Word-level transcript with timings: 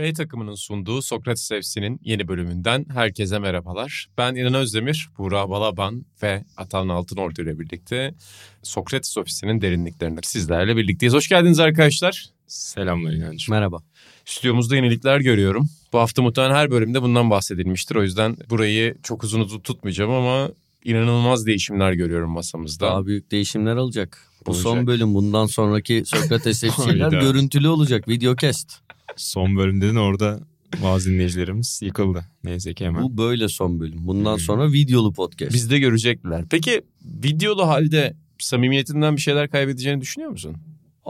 B 0.00 0.12
takımının 0.12 0.54
sunduğu 0.54 1.02
Sokrates 1.02 1.48
FC'nin 1.48 2.00
yeni 2.04 2.28
bölümünden 2.28 2.86
herkese 2.94 3.38
merhabalar. 3.38 4.06
Ben 4.18 4.34
İnan 4.34 4.54
Özdemir, 4.54 5.08
Buğra 5.18 5.50
Balaban 5.50 6.04
ve 6.22 6.44
Atan 6.56 6.88
Altınordu 6.88 7.42
ile 7.42 7.58
birlikte 7.58 8.14
Sokrates 8.62 9.18
ofisinin 9.18 9.60
derinliklerinde 9.60 10.20
sizlerle 10.22 10.76
birlikteyiz. 10.76 11.14
Hoş 11.14 11.28
geldiniz 11.28 11.60
arkadaşlar. 11.60 12.26
Selamlar 12.46 13.12
İnancığım. 13.12 13.54
Merhaba. 13.54 13.78
Stüdyomuzda 14.24 14.76
yenilikler 14.76 15.20
görüyorum. 15.20 15.68
Bu 15.92 15.98
hafta 15.98 16.22
muhtemelen 16.22 16.54
her 16.54 16.70
bölümde 16.70 17.02
bundan 17.02 17.30
bahsedilmiştir. 17.30 17.96
O 17.96 18.02
yüzden 18.02 18.36
burayı 18.50 18.96
çok 19.02 19.24
uzun 19.24 19.40
uzun 19.40 19.60
tutmayacağım 19.60 20.10
ama 20.10 20.50
inanılmaz 20.84 21.46
değişimler 21.46 21.92
görüyorum 21.92 22.30
masamızda. 22.30 22.86
Daha 22.86 23.06
büyük 23.06 23.30
değişimler 23.30 23.76
olacak. 23.76 24.18
Bu 24.46 24.50
Olacak. 24.50 24.62
son 24.62 24.86
bölüm 24.86 25.14
bundan 25.14 25.46
sonraki 25.46 26.02
Sokrates 26.06 26.60
FC'ler 26.60 27.10
görüntülü 27.20 27.68
olacak. 27.68 28.08
Videocast. 28.08 28.72
Son 29.16 29.56
bölümde 29.56 29.94
de 29.94 29.98
orada 29.98 30.40
bazı 30.82 31.10
dinleyicilerimiz 31.10 31.80
yıkıldı. 31.82 32.24
Neyse 32.44 32.74
ki 32.74 32.84
hemen. 32.84 33.02
Bu 33.02 33.18
böyle 33.18 33.48
son 33.48 33.80
bölüm. 33.80 34.06
Bundan 34.06 34.32
Hmm. 34.32 34.40
sonra 34.40 34.72
videolu 34.72 35.12
podcast. 35.12 35.54
Biz 35.54 35.70
de 35.70 35.78
görecekler. 35.78 36.44
Peki 36.50 36.82
videolu 37.24 37.66
halde 37.66 38.16
samimiyetinden 38.38 39.16
bir 39.16 39.20
şeyler 39.20 39.50
kaybedeceğini 39.50 40.00
düşünüyor 40.00 40.30
musun? 40.30 40.56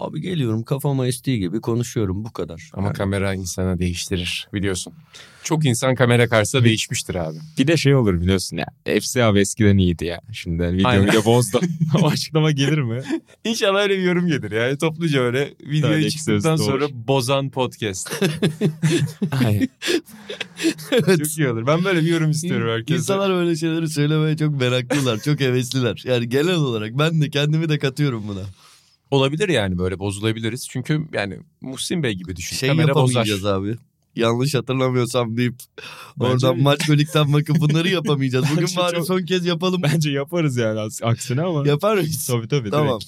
Abi 0.00 0.20
geliyorum 0.20 0.62
kafama 0.62 1.06
estiği 1.06 1.38
gibi 1.38 1.60
konuşuyorum 1.60 2.24
bu 2.24 2.32
kadar. 2.32 2.70
Ama 2.72 2.86
Yani 2.86 2.96
kamera 2.96 3.34
insana 3.34 3.78
değiştirir 3.78 4.48
biliyorsun. 4.54 4.92
Çok 5.44 5.64
insan 5.64 5.94
kamera 5.94 6.28
karşısında 6.28 6.64
değişmiştir 6.64 7.14
abi. 7.14 7.38
Bir 7.58 7.66
de 7.66 7.76
şey 7.76 7.94
olur 7.94 8.20
biliyorsun 8.20 8.56
ya. 8.56 8.66
FC 9.00 9.24
abi 9.24 9.40
eskiden 9.40 9.78
iyiydi 9.78 10.04
ya. 10.04 10.20
Şimdi 10.32 10.62
video 10.62 10.88
Aynen. 10.88 11.06
video 11.06 11.24
bozdu. 11.24 11.60
o 12.02 12.06
açıklama 12.06 12.50
gelir 12.50 12.78
mi? 12.78 13.02
İnşallah 13.44 13.82
öyle 13.82 13.98
bir 13.98 14.02
yorum 14.02 14.26
gelir 14.26 14.50
yani 14.52 14.78
topluca 14.78 15.20
öyle 15.20 15.54
videoyu 15.60 16.00
Tabii, 16.02 16.10
çıktıktan 16.10 16.58
doğru. 16.58 16.64
sonra 16.64 16.86
bozan 16.92 17.50
podcast. 17.50 18.10
Aynen. 19.44 19.68
evet. 20.92 21.18
Çok 21.18 21.38
iyi 21.38 21.48
olur. 21.48 21.66
Ben 21.66 21.84
böyle 21.84 22.00
bir 22.00 22.08
yorum 22.08 22.30
istiyorum 22.30 22.68
herkese. 22.68 22.98
İnsanlar 22.98 23.30
böyle 23.30 23.56
şeyleri 23.56 23.88
söylemeye 23.88 24.36
çok 24.36 24.60
meraklılar, 24.60 25.18
çok 25.18 25.40
hevesliler. 25.40 26.02
Yani 26.06 26.28
genel 26.28 26.54
olarak 26.54 26.98
ben 26.98 27.20
de 27.20 27.30
kendimi 27.30 27.68
de 27.68 27.78
katıyorum 27.78 28.28
buna. 28.28 28.42
Olabilir 29.10 29.48
yani 29.48 29.78
böyle 29.78 29.98
bozulabiliriz. 29.98 30.68
Çünkü 30.70 31.08
yani 31.12 31.38
Muhsin 31.60 32.02
Bey 32.02 32.12
gibi 32.14 32.36
düşün. 32.36 32.56
Şey 32.56 32.68
Kamera 32.68 32.94
bozar. 32.94 33.06
yapamayacağız 33.06 33.44
abi. 33.46 33.76
Yanlış 34.16 34.54
hatırlamıyorsam 34.54 35.36
deyip 35.36 35.54
Bence- 36.20 36.46
oradan 36.46 36.62
maç 36.62 36.88
bölükten 36.88 37.32
bakıp 37.32 37.60
bunları 37.60 37.88
yapamayacağız. 37.88 38.44
Bugün 38.52 38.68
bari 38.76 38.96
çok- 38.96 39.06
son 39.06 39.22
kez 39.22 39.46
yapalım. 39.46 39.82
Bence 39.82 40.10
yaparız 40.10 40.56
yani 40.56 40.80
aksine 41.02 41.42
ama. 41.42 41.68
Yapar 41.68 41.94
mıyız? 41.96 42.26
Tabii 42.26 42.48
tabii. 42.48 42.70
Tamam. 42.70 42.98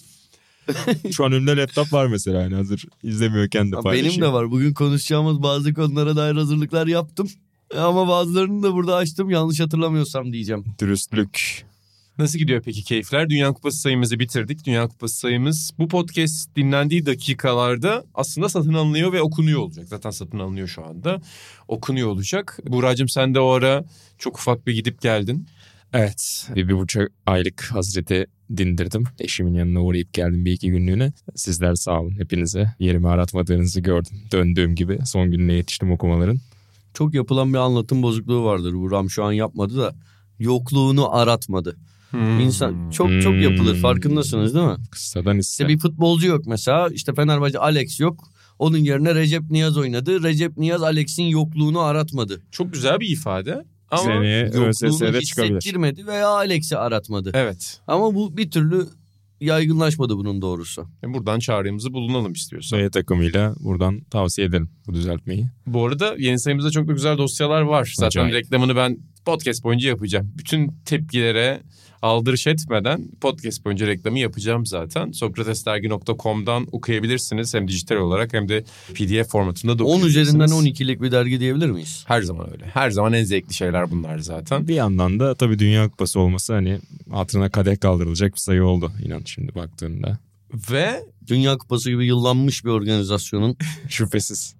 direkt. 0.69 1.14
Şu 1.14 1.25
an 1.25 1.33
önümde 1.33 1.56
laptop 1.56 1.92
var 1.92 2.06
mesela 2.06 2.42
yani 2.42 2.55
hazır 2.55 2.84
izlemiyorken 3.03 3.73
de 3.73 3.77
paylaşayım. 3.77 4.08
Benim 4.11 4.23
de 4.23 4.33
var. 4.33 4.50
Bugün 4.50 4.75
konuşacağımız 4.75 5.42
bazı 5.42 5.75
konulara 5.75 6.17
dair 6.17 6.34
hazırlıklar 6.34 6.86
yaptım. 6.86 7.28
Ama 7.78 8.08
bazılarını 8.08 8.62
da 8.62 8.75
burada 8.75 8.97
açtım. 8.97 9.30
Yanlış 9.30 9.61
hatırlamıyorsam 9.61 10.33
diyeceğim. 10.33 10.64
Dürüstlük. 10.80 11.64
Nasıl 12.22 12.38
gidiyor 12.38 12.62
peki 12.64 12.84
keyifler? 12.84 13.30
Dünya 13.30 13.52
Kupası 13.52 13.78
sayımızı 13.78 14.18
bitirdik. 14.18 14.66
Dünya 14.66 14.88
Kupası 14.88 15.16
sayımız 15.16 15.70
bu 15.78 15.88
podcast 15.88 16.56
dinlendiği 16.56 17.06
dakikalarda 17.06 18.04
aslında 18.14 18.48
satın 18.48 18.74
alınıyor 18.74 19.12
ve 19.12 19.22
okunuyor 19.22 19.60
olacak. 19.60 19.88
Zaten 19.88 20.10
satın 20.10 20.38
alınıyor 20.38 20.68
şu 20.68 20.86
anda. 20.86 21.20
Okunuyor 21.68 22.08
olacak. 22.08 22.58
Buğra'cığım 22.66 23.08
sen 23.08 23.34
de 23.34 23.40
o 23.40 23.48
ara 23.48 23.84
çok 24.18 24.38
ufak 24.38 24.66
bir 24.66 24.74
gidip 24.74 25.00
geldin. 25.00 25.46
Evet. 25.92 26.48
Bir, 26.56 26.68
bir 26.68 26.78
buçuk 26.78 27.08
aylık 27.27 27.62
hazreti 27.62 28.27
dindirdim. 28.56 29.05
Eşimin 29.18 29.55
yanına 29.55 29.82
uğrayıp 29.82 30.12
geldim 30.12 30.44
bir 30.44 30.52
iki 30.52 30.70
günlüğüne. 30.70 31.12
Sizler 31.34 31.74
sağ 31.74 32.00
olun 32.00 32.18
hepinize. 32.18 32.74
Yerimi 32.78 33.08
aratmadığınızı 33.08 33.80
gördüm. 33.80 34.22
Döndüğüm 34.32 34.74
gibi 34.74 34.98
son 35.06 35.30
gününe 35.30 35.52
yetiştim 35.52 35.92
okumaların. 35.92 36.38
Çok 36.94 37.14
yapılan 37.14 37.52
bir 37.52 37.58
anlatım 37.58 38.02
bozukluğu 38.02 38.44
vardır. 38.44 38.74
Buram 38.74 39.11
şu 39.11 39.24
an 39.24 39.32
yapmadı 39.32 39.78
da. 39.78 39.94
Yokluğunu 40.38 41.14
aratmadı. 41.14 41.77
İnsan 42.40 42.90
çok 42.90 43.23
çok 43.23 43.34
yapılır. 43.34 43.74
Hmm. 43.74 43.80
Farkındasınız 43.83 44.55
değil 44.55 44.67
mi? 44.67 44.77
Kıssadan 44.90 45.34
hisse. 45.39 45.64
İşte 45.64 45.68
bir 45.74 45.78
futbolcu 45.78 46.27
yok 46.28 46.46
mesela. 46.46 46.89
İşte 46.89 47.14
Fenerbahçe 47.14 47.58
Alex 47.58 48.00
yok. 48.00 48.28
Onun 48.58 48.78
yerine 48.78 49.14
Recep 49.14 49.50
Niyaz 49.50 49.77
oynadı. 49.77 50.23
Recep 50.23 50.56
Niyaz 50.56 50.83
Alex'in 50.83 51.23
yokluğunu 51.24 51.80
aratmadı. 51.80 52.42
Çok 52.50 52.73
güzel 52.73 53.00
bir 53.00 53.08
ifade. 53.08 53.64
Ama 53.90 54.02
Seneye 54.02 54.40
Yokluğunu 54.45 54.68
hissettirmedi 55.20 56.06
veya 56.06 56.28
Alex'i 56.28 56.77
aratmadı. 56.77 57.30
evet. 57.34 57.80
Ama 57.86 58.14
bu 58.14 58.36
bir 58.36 58.50
türlü 58.50 58.86
yaygınlaşmadı 59.40 60.17
bunun 60.17 60.42
doğrusu. 60.42 60.86
E, 61.05 61.14
Buradan 61.14 61.39
çağrımızı 61.39 61.92
bulunalım 61.92 62.33
istiyorsan. 62.33 62.79
B 62.79 62.90
takımıyla 62.90 63.55
buradan 63.61 64.00
tavsiye 64.00 64.46
edelim 64.46 64.70
bu 64.86 64.94
düzeltmeyi. 64.94 65.46
Bu 65.67 65.86
arada 65.86 66.14
yeni 66.18 66.39
sayımızda 66.39 66.70
çok 66.70 66.89
da 66.89 66.92
güzel 66.92 67.18
dosyalar 67.18 67.61
var. 67.62 67.92
Zaten 67.96 68.06
Acayip. 68.06 68.34
reklamını 68.34 68.77
ben 68.77 68.98
podcast 69.27 69.64
boyunca 69.64 69.89
yapacağım. 69.89 70.33
Bütün 70.39 70.73
tepkilere 70.84 71.61
aldırış 72.02 72.46
etmeden 72.46 73.08
podcast 73.20 73.64
boyunca 73.64 73.86
reklamı 73.86 74.18
yapacağım 74.18 74.67
zaten. 74.67 75.13
Sokratesdergi.com'dan 75.13 76.67
okuyabilirsiniz. 76.73 77.55
Hem 77.55 77.68
dijital 77.68 77.96
olarak 77.96 78.33
hem 78.33 78.48
de 78.48 78.64
PDF 78.95 79.29
formatında 79.30 79.79
da 79.79 79.85
10 79.85 79.89
okuyabilirsiniz. 79.89 80.27
üzerinden 80.27 80.48
12'lik 80.48 81.02
bir 81.02 81.12
dergi 81.12 81.41
diyebilir 81.41 81.70
miyiz? 81.70 82.05
Her 82.08 82.23
zaman 82.23 82.52
öyle. 82.52 82.64
Her 82.67 82.91
zaman 82.91 83.12
en 83.12 83.24
zevkli 83.24 83.55
şeyler 83.55 83.91
bunlar 83.91 84.18
zaten. 84.18 84.68
Bir 84.68 84.74
yandan 84.74 85.20
da 85.20 85.35
tabii 85.35 85.58
Dünya 85.58 85.89
Kupası 85.89 86.20
olması 86.20 86.52
hani 86.52 86.79
hatırına 87.11 87.51
kadeh 87.51 87.80
kaldırılacak 87.80 88.33
bir 88.35 88.41
sayı 88.41 88.64
oldu 88.64 88.92
inan 89.05 89.23
şimdi 89.24 89.55
baktığında. 89.55 90.18
Ve 90.70 91.05
Dünya 91.27 91.58
Kupası 91.58 91.91
gibi 91.91 92.07
yıllanmış 92.07 92.64
bir 92.64 92.70
organizasyonun 92.70 93.57
Şüphesiz. 93.89 94.55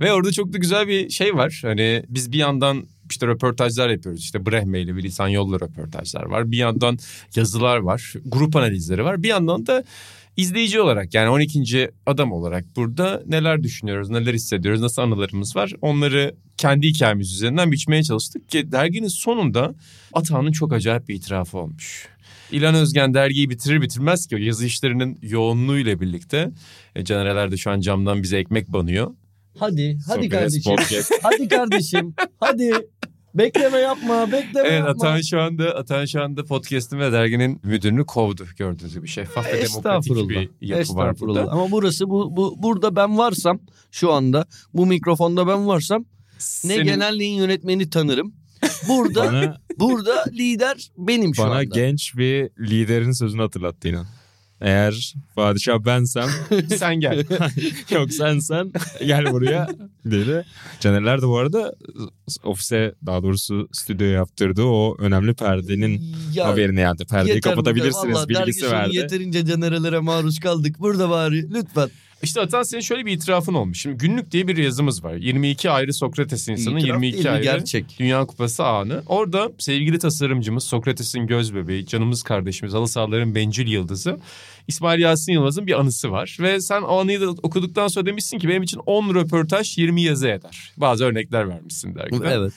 Ve 0.00 0.12
orada 0.12 0.32
çok 0.32 0.52
da 0.52 0.58
güzel 0.58 0.88
bir 0.88 1.10
şey 1.10 1.34
var. 1.34 1.58
Hani 1.62 2.04
biz 2.08 2.32
bir 2.32 2.38
yandan 2.38 2.86
işte 3.10 3.26
röportajlar 3.26 3.88
yapıyoruz. 3.88 4.20
İşte 4.20 4.46
Brehme 4.46 4.80
ile 4.80 5.02
Lisan 5.02 5.28
Yolla 5.28 5.56
röportajlar 5.60 6.22
var. 6.22 6.52
Bir 6.52 6.56
yandan 6.56 6.98
yazılar 7.36 7.76
var. 7.78 8.12
Grup 8.24 8.56
analizleri 8.56 9.04
var. 9.04 9.22
Bir 9.22 9.28
yandan 9.28 9.66
da 9.66 9.84
izleyici 10.36 10.80
olarak 10.80 11.14
yani 11.14 11.28
12. 11.28 11.90
adam 12.06 12.32
olarak 12.32 12.64
burada 12.76 13.22
neler 13.26 13.62
düşünüyoruz, 13.62 14.10
neler 14.10 14.34
hissediyoruz, 14.34 14.80
nasıl 14.80 15.02
anılarımız 15.02 15.56
var. 15.56 15.72
Onları 15.80 16.34
kendi 16.56 16.88
hikayemiz 16.88 17.34
üzerinden 17.34 17.72
biçmeye 17.72 18.02
çalıştık 18.02 18.48
ki 18.48 18.72
derginin 18.72 19.08
sonunda 19.08 19.74
Atahan'ın 20.12 20.52
çok 20.52 20.72
acayip 20.72 21.08
bir 21.08 21.14
itirafı 21.14 21.58
olmuş. 21.58 22.08
İlan 22.52 22.74
Özgen 22.74 23.14
dergiyi 23.14 23.50
bitirir 23.50 23.82
bitirmez 23.82 24.26
ki 24.26 24.36
yazı 24.38 24.66
işlerinin 24.66 25.18
yoğunluğuyla 25.22 26.00
birlikte 26.00 26.50
e, 26.94 27.04
Canereler 27.04 27.50
de 27.50 27.56
şu 27.56 27.70
an 27.70 27.80
camdan 27.80 28.22
bize 28.22 28.38
ekmek 28.38 28.68
banıyor. 28.68 29.10
Hadi, 29.60 29.98
hadi 30.06 30.22
Sokrates 30.22 30.30
kardeşim. 30.30 30.76
Podcast. 30.76 31.12
hadi 31.22 31.48
kardeşim. 31.48 32.14
Hadi. 32.40 32.72
Bekleme 33.34 33.78
yapma, 33.78 34.32
bekleme 34.32 34.68
Evet 34.68 34.72
yapma. 34.78 34.90
Atahan 34.90 35.20
şu 35.20 35.40
anda 35.40 35.74
Atahan 35.74 36.04
şu 36.04 36.22
anda 36.22 36.44
podcast'ın 36.44 36.98
ve 36.98 37.12
derginin 37.12 37.60
müdürünü 37.64 38.06
kovdu 38.06 38.46
gördüğünüz 38.56 38.94
gibi 38.94 39.08
şeffaf 39.08 39.46
ve 39.46 39.62
demokratik 39.66 40.28
bir 40.28 40.50
yapı 40.60 40.94
var 40.94 41.20
burada. 41.20 41.50
Ama 41.50 41.70
burası 41.70 42.08
bu, 42.10 42.36
bu 42.36 42.62
burada 42.62 42.96
ben 42.96 43.18
varsam 43.18 43.60
şu 43.90 44.12
anda 44.12 44.46
bu 44.74 44.86
mikrofonda 44.86 45.46
ben 45.46 45.66
varsam 45.66 46.02
ne 46.02 46.38
Senin- 46.38 46.84
genelliğin 46.84 47.34
yönetmeni 47.38 47.90
tanırım. 47.90 48.34
Burada 48.88 49.24
Bana, 49.24 49.56
burada 49.78 50.24
lider 50.32 50.90
benim 50.98 51.34
şu 51.34 51.42
bana 51.42 51.52
anda. 51.52 51.64
genç 51.64 52.16
bir 52.16 52.50
liderin 52.60 53.12
sözünü 53.12 53.42
hatırlattı 53.42 53.88
inan. 53.88 54.06
Eğer 54.60 55.14
padişah 55.36 55.78
bensem 55.84 56.28
sen 56.76 57.00
gel. 57.00 57.24
yok 57.90 58.12
sensen 58.12 58.72
gel 59.06 59.32
buraya 59.32 59.68
dedi. 60.04 60.44
Canerler 60.80 61.22
de 61.22 61.26
bu 61.26 61.38
arada 61.38 61.74
ofise 62.44 62.94
daha 63.06 63.22
doğrusu 63.22 63.68
stüdyo 63.72 64.06
yaptırdığı 64.06 64.64
o 64.64 64.96
önemli 64.98 65.34
perdenin 65.34 66.14
Ya, 66.34 66.48
haberini 66.48 66.80
yani. 66.80 66.98
Perdeyi 67.10 67.40
kapatabilirsiniz 67.40 68.28
bilgisi 68.28 68.70
verdi. 68.70 68.96
Yeterince 68.96 69.46
canerelere 69.46 69.98
maruz 69.98 70.40
kaldık. 70.40 70.80
Burada 70.80 71.10
bari 71.10 71.54
lütfen. 71.54 71.90
İşte 72.22 72.40
Atahan 72.40 72.62
senin 72.62 72.80
şöyle 72.82 73.06
bir 73.06 73.12
itirafın 73.12 73.54
olmuş. 73.54 73.80
Şimdi 73.80 73.96
günlük 73.96 74.30
diye 74.32 74.48
bir 74.48 74.56
yazımız 74.56 75.04
var. 75.04 75.14
22 75.14 75.70
ayrı 75.70 75.94
Sokrates 75.94 76.48
insanı, 76.48 76.78
İtiraf 76.78 76.86
22 76.86 77.12
değil 77.14 77.24
mi? 77.24 77.30
ayrı 77.30 77.42
gerçek. 77.42 77.96
Dünya 77.98 78.24
Kupası 78.24 78.64
anı. 78.64 79.02
Orada 79.06 79.52
sevgili 79.58 79.98
tasarımcımız 79.98 80.64
Sokrates'in 80.64 81.26
göz 81.26 81.54
bebeği, 81.54 81.86
canımız 81.86 82.22
kardeşimiz, 82.22 82.74
halı 82.74 82.88
sahaların 82.88 83.34
bencil 83.34 83.66
yıldızı 83.68 84.18
İsmail 84.68 85.00
Yasin 85.00 85.32
Yılmaz'ın 85.32 85.66
bir 85.66 85.80
anısı 85.80 86.10
var. 86.10 86.36
Ve 86.40 86.60
sen 86.60 86.82
o 86.82 87.00
anıyı 87.00 87.20
da 87.20 87.30
okuduktan 87.30 87.88
sonra 87.88 88.06
demişsin 88.06 88.38
ki 88.38 88.48
benim 88.48 88.62
için 88.62 88.80
10 88.86 89.14
röportaj 89.14 89.78
20 89.78 90.02
yazı 90.02 90.28
eder. 90.28 90.72
Bazı 90.76 91.04
örnekler 91.04 91.48
vermişsin 91.48 91.94
dergide. 91.94 92.28
Evet. 92.28 92.52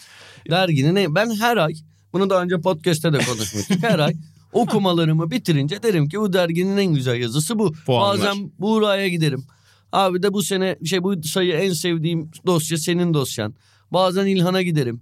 Derginin 0.50 0.96
en- 0.96 1.16
ben 1.16 1.36
her 1.36 1.58
ay 1.58 1.74
bunu 2.14 2.30
daha 2.30 2.44
önce 2.44 2.62
podcast'te 2.62 3.14
de 3.14 3.18
konuşmuştuk. 3.18 3.78
her 3.84 4.00
ay 4.00 4.14
Okumalarımı 4.54 5.32
bitirince 5.32 5.84
derim 5.84 6.10
ki 6.10 6.20
bu 6.20 6.34
derginin 6.34 6.78
en 6.78 6.94
güzel 6.94 7.22
yazısı 7.22 7.60
bu. 7.60 7.72
Puanlar. 7.86 8.20
Bazen 8.20 8.52
Buğra'ya 8.60 9.08
giderim. 9.08 9.44
Abi 9.92 10.24
de 10.24 10.34
bu 10.34 10.44
sene 10.44 10.78
şey 10.86 11.04
bu 11.04 11.24
sayı 11.24 11.54
en 11.54 11.74
sevdiğim 11.74 12.32
dosya 12.46 12.78
senin 12.78 13.14
dosyan. 13.14 13.54
Bazen 13.92 14.26
İlhan'a 14.26 14.62
giderim. 14.62 15.02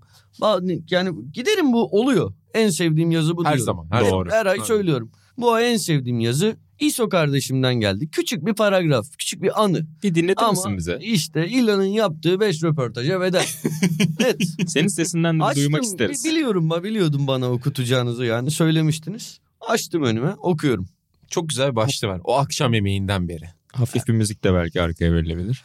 Yani 0.90 1.10
giderim 1.34 1.74
bu 1.74 1.86
oluyor. 2.00 2.34
En 2.54 2.70
sevdiğim 2.70 3.12
yazı 3.12 3.38
bu 3.38 3.46
Her 3.46 3.58
diyorum. 3.58 3.66
zaman, 3.66 3.88
her 3.92 4.10
zaman. 4.10 4.28
Her 4.30 4.46
ay 4.46 4.58
Doğru. 4.58 4.66
söylüyorum. 4.66 5.12
Bu 5.38 5.52
ay 5.54 5.74
en 5.74 5.78
sevdiğim 5.78 6.20
yazı 6.20 6.56
İso 6.80 7.10
kardeşimden 7.10 7.76
geldi. 7.76 8.10
Küçük 8.12 8.46
bir 8.46 8.54
paragraf, 8.54 9.06
küçük 9.18 9.42
bir 9.42 9.64
anı. 9.64 9.86
Bir 10.04 10.16
dinletir 10.16 10.42
Ama 10.44 10.52
misin 10.52 10.78
bize? 10.78 11.00
işte 11.02 11.48
İlhan'ın 11.48 11.84
yaptığı 11.84 12.40
5 12.40 12.64
röportaja 12.64 13.22
bedel. 13.22 13.46
Net. 14.20 14.42
Senin 14.68 14.88
sesinden 14.88 15.40
de 15.40 15.44
Açtım. 15.44 15.64
duymak 15.64 15.82
Bi- 15.82 15.86
isteriz. 15.86 16.26
Biliyorum 16.26 16.70
ba 16.70 16.84
biliyordum 16.84 17.28
bana 17.28 17.52
okutacağınızı 17.52 18.26
yani 18.26 18.52
söylemiştiniz. 18.52 19.40
Açtım 19.70 20.04
önüme 20.04 20.32
okuyorum. 20.32 20.88
Çok 21.30 21.50
güzel 21.50 21.72
bir 21.72 21.76
başlığı 21.76 22.08
var. 22.08 22.22
O 22.24 22.38
akşam 22.38 22.74
yemeğinden 22.74 23.28
beri. 23.30 23.46
Hafif 23.74 24.08
bir 24.08 24.14
müzik 24.14 24.44
de 24.44 24.54
belki 24.54 24.82
arkaya 24.82 25.14
verilebilir. 25.14 25.64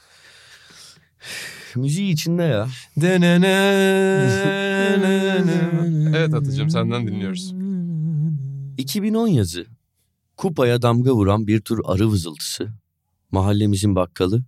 Müziği 1.77 2.13
içinde 2.13 2.43
ya. 2.43 2.69
evet 6.17 6.35
Atıcığım 6.35 6.71
senden 6.71 7.07
dinliyoruz. 7.07 7.55
2010 8.79 9.29
yazı. 9.29 9.67
Kupaya 10.37 10.83
damga 10.83 11.13
vuran 11.13 11.47
bir 11.47 11.61
tür 11.61 11.81
arı 11.85 12.09
vızıltısı. 12.09 12.73
Mahallemizin 13.31 13.95
bakkalı 13.95 14.45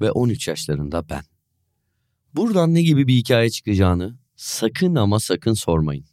ve 0.00 0.10
13 0.10 0.48
yaşlarında 0.48 1.08
ben. 1.08 1.22
Buradan 2.34 2.74
ne 2.74 2.82
gibi 2.82 3.06
bir 3.06 3.14
hikaye 3.14 3.50
çıkacağını 3.50 4.18
sakın 4.36 4.94
ama 4.94 5.20
sakın 5.20 5.54
sormayın. 5.54 6.04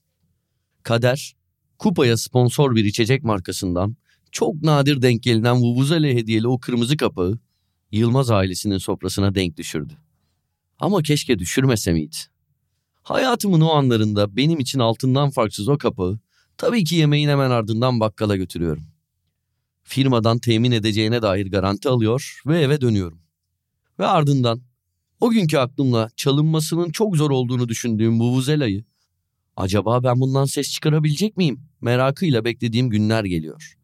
Kader, 0.83 1.35
kupaya 1.79 2.17
sponsor 2.17 2.75
bir 2.75 2.85
içecek 2.85 3.23
markasından 3.23 3.95
çok 4.31 4.63
nadir 4.63 5.01
denk 5.01 5.23
gelinen 5.23 5.55
Vuvuzela 5.55 6.07
hediyeli 6.07 6.47
o 6.47 6.59
kırmızı 6.59 6.97
kapağı 6.97 7.39
Yılmaz 7.91 8.31
ailesinin 8.31 8.77
sofrasına 8.77 9.35
denk 9.35 9.57
düşürdü. 9.57 9.93
Ama 10.79 11.01
keşke 11.01 11.39
düşürmese 11.39 11.93
miydi? 11.93 12.15
Hayatımın 13.03 13.61
o 13.61 13.69
anlarında 13.69 14.35
benim 14.35 14.59
için 14.59 14.79
altından 14.79 15.29
farksız 15.29 15.67
o 15.67 15.77
kapağı 15.77 16.19
Tabii 16.57 16.83
ki 16.83 16.95
yemeğin 16.95 17.29
hemen 17.29 17.49
ardından 17.49 17.99
bakkala 17.99 18.35
götürüyorum. 18.35 18.83
Firmadan 19.87 20.39
temin 20.39 20.71
edeceğine 20.71 21.21
dair 21.21 21.51
garanti 21.51 21.89
alıyor 21.89 22.41
ve 22.45 22.61
eve 22.61 22.81
dönüyorum. 22.81 23.21
Ve 23.99 24.05
ardından 24.05 24.61
o 25.19 25.29
günkü 25.29 25.57
aklımla 25.57 26.09
çalınmasının 26.15 26.91
çok 26.91 27.17
zor 27.17 27.31
olduğunu 27.31 27.69
düşündüğüm 27.69 28.19
bu 28.19 28.31
vuzelayı 28.31 28.85
acaba 29.55 30.03
ben 30.03 30.19
bundan 30.19 30.45
ses 30.45 30.71
çıkarabilecek 30.71 31.37
miyim 31.37 31.61
merakıyla 31.81 32.45
beklediğim 32.45 32.89
günler 32.89 33.23
geliyor. 33.23 33.77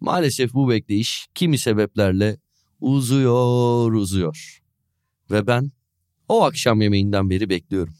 Maalesef 0.00 0.54
bu 0.54 0.68
bekleyiş 0.68 1.26
kimi 1.34 1.58
sebeplerle 1.58 2.38
uzuyor 2.80 3.92
uzuyor. 3.92 4.62
Ve 5.30 5.46
ben 5.46 5.72
o 6.28 6.44
akşam 6.44 6.82
yemeğinden 6.82 7.30
beri 7.30 7.48
bekliyorum. 7.50 7.94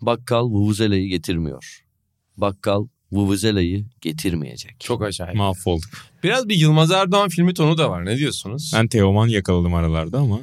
Bakkal 0.00 0.44
vuvuzelayı 0.44 1.08
getirmiyor. 1.08 1.84
Bakkal 2.36 2.86
Vuvuzela'yı 3.12 3.84
getirmeyecek. 4.00 4.80
Çok 4.80 5.02
acayip. 5.02 5.34
Mahvolduk. 5.36 5.90
Biraz 6.22 6.48
bir 6.48 6.54
Yılmaz 6.56 6.90
Erdoğan 6.90 7.28
filmi 7.28 7.54
tonu 7.54 7.78
da 7.78 7.90
var. 7.90 8.04
Ne 8.04 8.18
diyorsunuz? 8.18 8.72
Ben 8.74 8.88
Teoman 8.88 9.28
yakaladım 9.28 9.74
aralarda 9.74 10.18
ama 10.18 10.40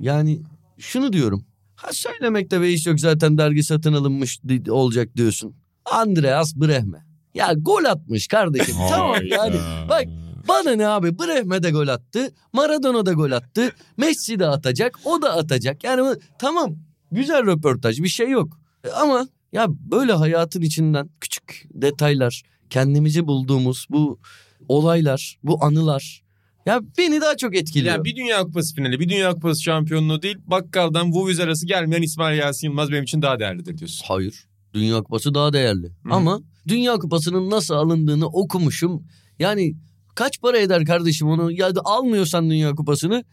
Yani 0.00 0.40
şunu 0.78 1.12
diyorum. 1.12 1.44
Ha 1.76 1.92
söylemekte 1.92 2.60
be 2.60 2.70
iş 2.72 2.86
yok 2.86 3.00
zaten 3.00 3.38
dergi 3.38 3.62
satın 3.62 3.92
alınmış 3.92 4.40
olacak 4.68 5.16
diyorsun. 5.16 5.54
Andreas 5.84 6.56
Brehme. 6.56 7.04
Ya 7.34 7.52
gol 7.58 7.84
atmış 7.84 8.28
kardeşim. 8.28 8.74
tamam 8.90 9.16
yani 9.30 9.56
bak 9.88 10.04
bana 10.48 10.70
ne 10.76 10.88
abi 10.88 11.18
Brehme 11.18 11.62
de 11.62 11.70
gol 11.70 11.88
attı. 11.88 12.32
Maradona 12.52 13.06
da 13.06 13.12
gol 13.12 13.30
attı. 13.30 13.72
Messi 13.96 14.38
de 14.38 14.46
atacak. 14.46 14.98
O 15.04 15.22
da 15.22 15.32
atacak. 15.32 15.84
Yani 15.84 16.16
tamam 16.38 16.74
güzel 17.12 17.46
röportaj 17.46 17.98
bir 18.02 18.08
şey 18.08 18.30
yok. 18.30 18.58
E, 18.84 18.90
Ama 18.90 19.28
ya 19.52 19.66
böyle 19.68 20.12
hayatın 20.12 20.60
içinden 20.60 21.10
küçük 21.20 21.66
detaylar 21.74 22.42
kendimizi 22.70 23.26
bulduğumuz 23.26 23.86
bu 23.90 24.20
olaylar, 24.68 25.38
bu 25.42 25.64
anılar 25.64 26.22
ya 26.66 26.80
beni 26.98 27.20
daha 27.20 27.36
çok 27.36 27.56
etkiliyor. 27.56 27.94
Ya 27.94 28.04
bir 28.04 28.16
Dünya 28.16 28.42
Kupası 28.42 28.74
finali, 28.74 29.00
bir 29.00 29.08
Dünya 29.08 29.32
Kupası 29.32 29.62
şampiyonluğu 29.62 30.22
değil. 30.22 30.36
Bakkaldan 30.46 31.12
Vuviz 31.12 31.40
arası 31.40 31.66
gelmeyen 31.66 32.02
İsmail 32.02 32.38
Yasin 32.38 32.66
Yılmaz 32.66 32.90
benim 32.90 33.02
için 33.02 33.22
daha 33.22 33.38
değerlidir 33.40 33.78
diyorsun. 33.78 34.04
Hayır. 34.08 34.44
Dünya 34.74 35.02
Kupası 35.02 35.34
daha 35.34 35.52
değerli. 35.52 35.92
Ama 36.10 36.40
Dünya 36.68 36.98
Kupası'nın 36.98 37.50
nasıl 37.50 37.74
alındığını 37.74 38.26
okumuşum. 38.26 39.06
Yani 39.38 39.74
kaç 40.14 40.40
para 40.40 40.58
eder 40.58 40.84
kardeşim 40.84 41.28
onu? 41.28 41.52
Ya 41.52 41.74
da 41.74 41.80
almıyorsan 41.84 42.50
Dünya 42.50 42.74
Kupası'nı 42.74 43.24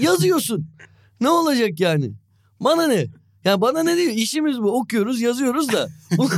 yazıyorsun. 0.00 0.70
ne 1.20 1.28
olacak 1.28 1.80
yani? 1.80 2.12
Bana 2.60 2.86
ne? 2.86 3.06
Ya 3.44 3.60
bana 3.60 3.82
ne 3.82 3.96
diyor? 3.96 4.12
İşimiz 4.12 4.58
bu. 4.62 4.80
Okuyoruz, 4.80 5.20
yazıyoruz 5.20 5.72
da. 5.72 5.88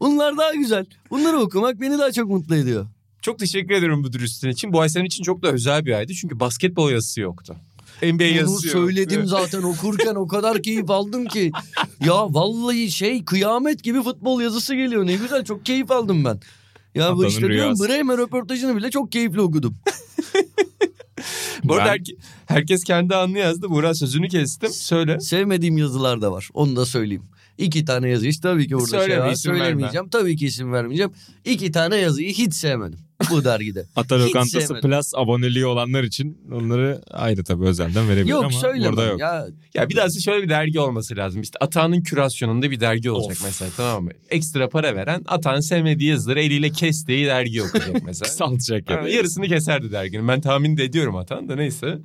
Bunlar 0.00 0.38
daha 0.38 0.54
güzel. 0.54 0.86
Bunları 1.10 1.38
okumak 1.38 1.80
beni 1.80 1.98
daha 1.98 2.12
çok 2.12 2.28
mutlu 2.30 2.56
ediyor. 2.56 2.86
Çok 3.22 3.38
teşekkür 3.38 3.74
ederim 3.74 4.04
bu 4.04 4.12
dürüstlüğün 4.12 4.50
için. 4.50 4.72
Bu 4.72 4.80
ay 4.80 4.88
senin 4.88 5.04
için 5.04 5.22
çok 5.22 5.42
da 5.42 5.48
özel 5.48 5.86
bir 5.86 5.92
aydı. 5.92 6.12
Çünkü 6.14 6.40
basketbol 6.40 6.90
yazısı 6.90 7.20
yoktu. 7.20 7.56
NBA 8.02 8.12
Bunu 8.18 8.22
yazısı 8.22 8.66
yoktu. 8.66 8.78
söyledim 8.80 9.26
zaten 9.26 9.62
okurken 9.62 10.14
o 10.14 10.28
kadar 10.28 10.62
keyif 10.62 10.90
aldım 10.90 11.26
ki. 11.26 11.52
Ya 12.04 12.34
vallahi 12.34 12.90
şey 12.90 13.24
kıyamet 13.24 13.82
gibi 13.84 14.02
futbol 14.02 14.40
yazısı 14.40 14.74
geliyor. 14.74 15.06
Ne 15.06 15.14
güzel 15.14 15.44
çok 15.44 15.66
keyif 15.66 15.90
aldım 15.90 16.24
ben. 16.24 16.40
Ya 16.94 17.08
bu 17.08 17.12
Atanın 17.12 17.28
işte 17.28 17.48
diyorum. 17.48 17.74
Bremen 17.74 18.18
röportajını 18.18 18.76
bile 18.76 18.90
çok 18.90 19.12
keyifli 19.12 19.40
okudum. 19.40 19.76
Bu 21.64 21.74
arada 21.74 21.84
Ben- 21.84 21.90
herke- 21.90 22.16
herkes 22.46 22.84
kendi 22.84 23.14
anını 23.16 23.38
yazdı. 23.38 23.70
Burak 23.70 23.96
sözünü 23.96 24.28
kestim. 24.28 24.70
Söyle. 24.70 25.20
Sevmediğim 25.20 25.78
yazılar 25.78 26.20
da 26.20 26.32
var. 26.32 26.48
Onu 26.54 26.76
da 26.76 26.86
söyleyeyim. 26.86 27.22
İki 27.58 27.84
tane 27.84 28.08
yazı 28.08 28.26
hiç 28.26 28.38
tabii 28.40 28.68
ki 28.68 28.74
burada 28.74 28.86
Söyleme, 28.86 29.14
şey 29.14 29.20
var. 29.20 29.32
isim 29.32 29.52
verme. 29.52 29.64
Söylemeyeceğim. 29.64 30.08
Tabii 30.08 30.36
ki 30.36 30.46
isim 30.46 30.72
vermeyeceğim. 30.72 31.12
İki 31.44 31.72
tane 31.72 31.96
yazıyı 31.96 32.32
hiç 32.32 32.54
sevmedim 32.54 32.98
bu 33.30 33.44
dergide. 33.44 33.86
Ata 33.96 34.18
Lokantası. 34.20 34.80
Plus 34.80 35.12
aboneliği 35.14 35.66
olanlar 35.66 36.02
için 36.04 36.38
onları 36.52 37.02
ayrı 37.10 37.44
tabii 37.44 37.64
özelden 37.64 38.08
verebilir 38.08 38.30
yok 38.32 38.44
ama 38.44 38.52
söylemem. 38.52 38.92
burada 38.92 39.04
yok. 39.06 39.20
Ya 39.20 39.46
Ya 39.74 39.88
bir 39.88 39.96
daha 39.96 40.10
şöyle 40.24 40.42
bir 40.42 40.48
dergi 40.48 40.80
olması 40.80 41.16
lazım. 41.16 41.42
İşte 41.42 41.58
Atağan'ın 41.60 42.02
kürasyonunda 42.02 42.70
bir 42.70 42.80
dergi 42.80 43.10
olacak 43.10 43.36
Of. 43.36 43.44
mesela 43.44 43.70
tamam 43.76 44.04
mı? 44.04 44.10
Ekstra 44.30 44.68
para 44.68 44.94
veren 44.96 45.22
Atağan 45.26 45.60
sevmediği 45.60 46.10
yazıları 46.10 46.40
eliyle 46.40 46.70
kestiği 46.70 47.26
dergi 47.26 47.62
okuyacak 47.62 48.02
mesela. 48.04 48.28
Kısaltacak 48.28 48.90
ya. 48.90 49.02
Ha, 49.02 49.08
yarısını 49.08 49.48
keserdi 49.48 49.92
derginin. 49.92 50.28
Ben 50.28 50.40
tahmin 50.40 50.76
de 50.76 50.84
ediyorum 50.84 51.16
Atan 51.16 51.48
da 51.48 51.56
neyse. 51.56 51.98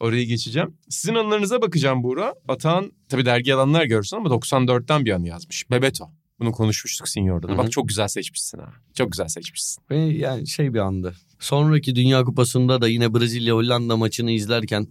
Oraya 0.00 0.24
geçeceğim. 0.24 0.74
Sizin 0.88 1.14
anılarınıza 1.14 1.62
bakacağım 1.62 2.02
Buğra. 2.02 2.34
Atan 2.48 2.92
tabii 3.08 3.24
dergi 3.26 3.54
alanlar 3.54 3.84
görsün 3.84 4.16
ama 4.16 4.28
94'ten 4.28 5.04
bir 5.04 5.10
anı 5.10 5.28
yazmış. 5.28 5.70
Bebeto. 5.70 6.10
Bunu 6.40 6.52
konuşmuştuk 6.52 7.08
Senior'da 7.08 7.48
da. 7.48 7.58
Bak 7.58 7.72
çok 7.72 7.88
güzel 7.88 8.08
seçmişsin 8.08 8.58
ha. 8.58 8.72
Çok 8.94 9.12
güzel 9.12 9.28
seçmişsin. 9.28 9.84
Beni 9.90 10.18
yani 10.18 10.46
şey 10.48 10.74
bir 10.74 10.78
andı. 10.78 11.14
Sonraki 11.40 11.96
Dünya 11.96 12.24
Kupası'nda 12.24 12.80
da 12.80 12.88
yine 12.88 13.14
Brezilya-Hollanda 13.14 13.96
maçını 13.96 14.30
izlerken 14.30 14.86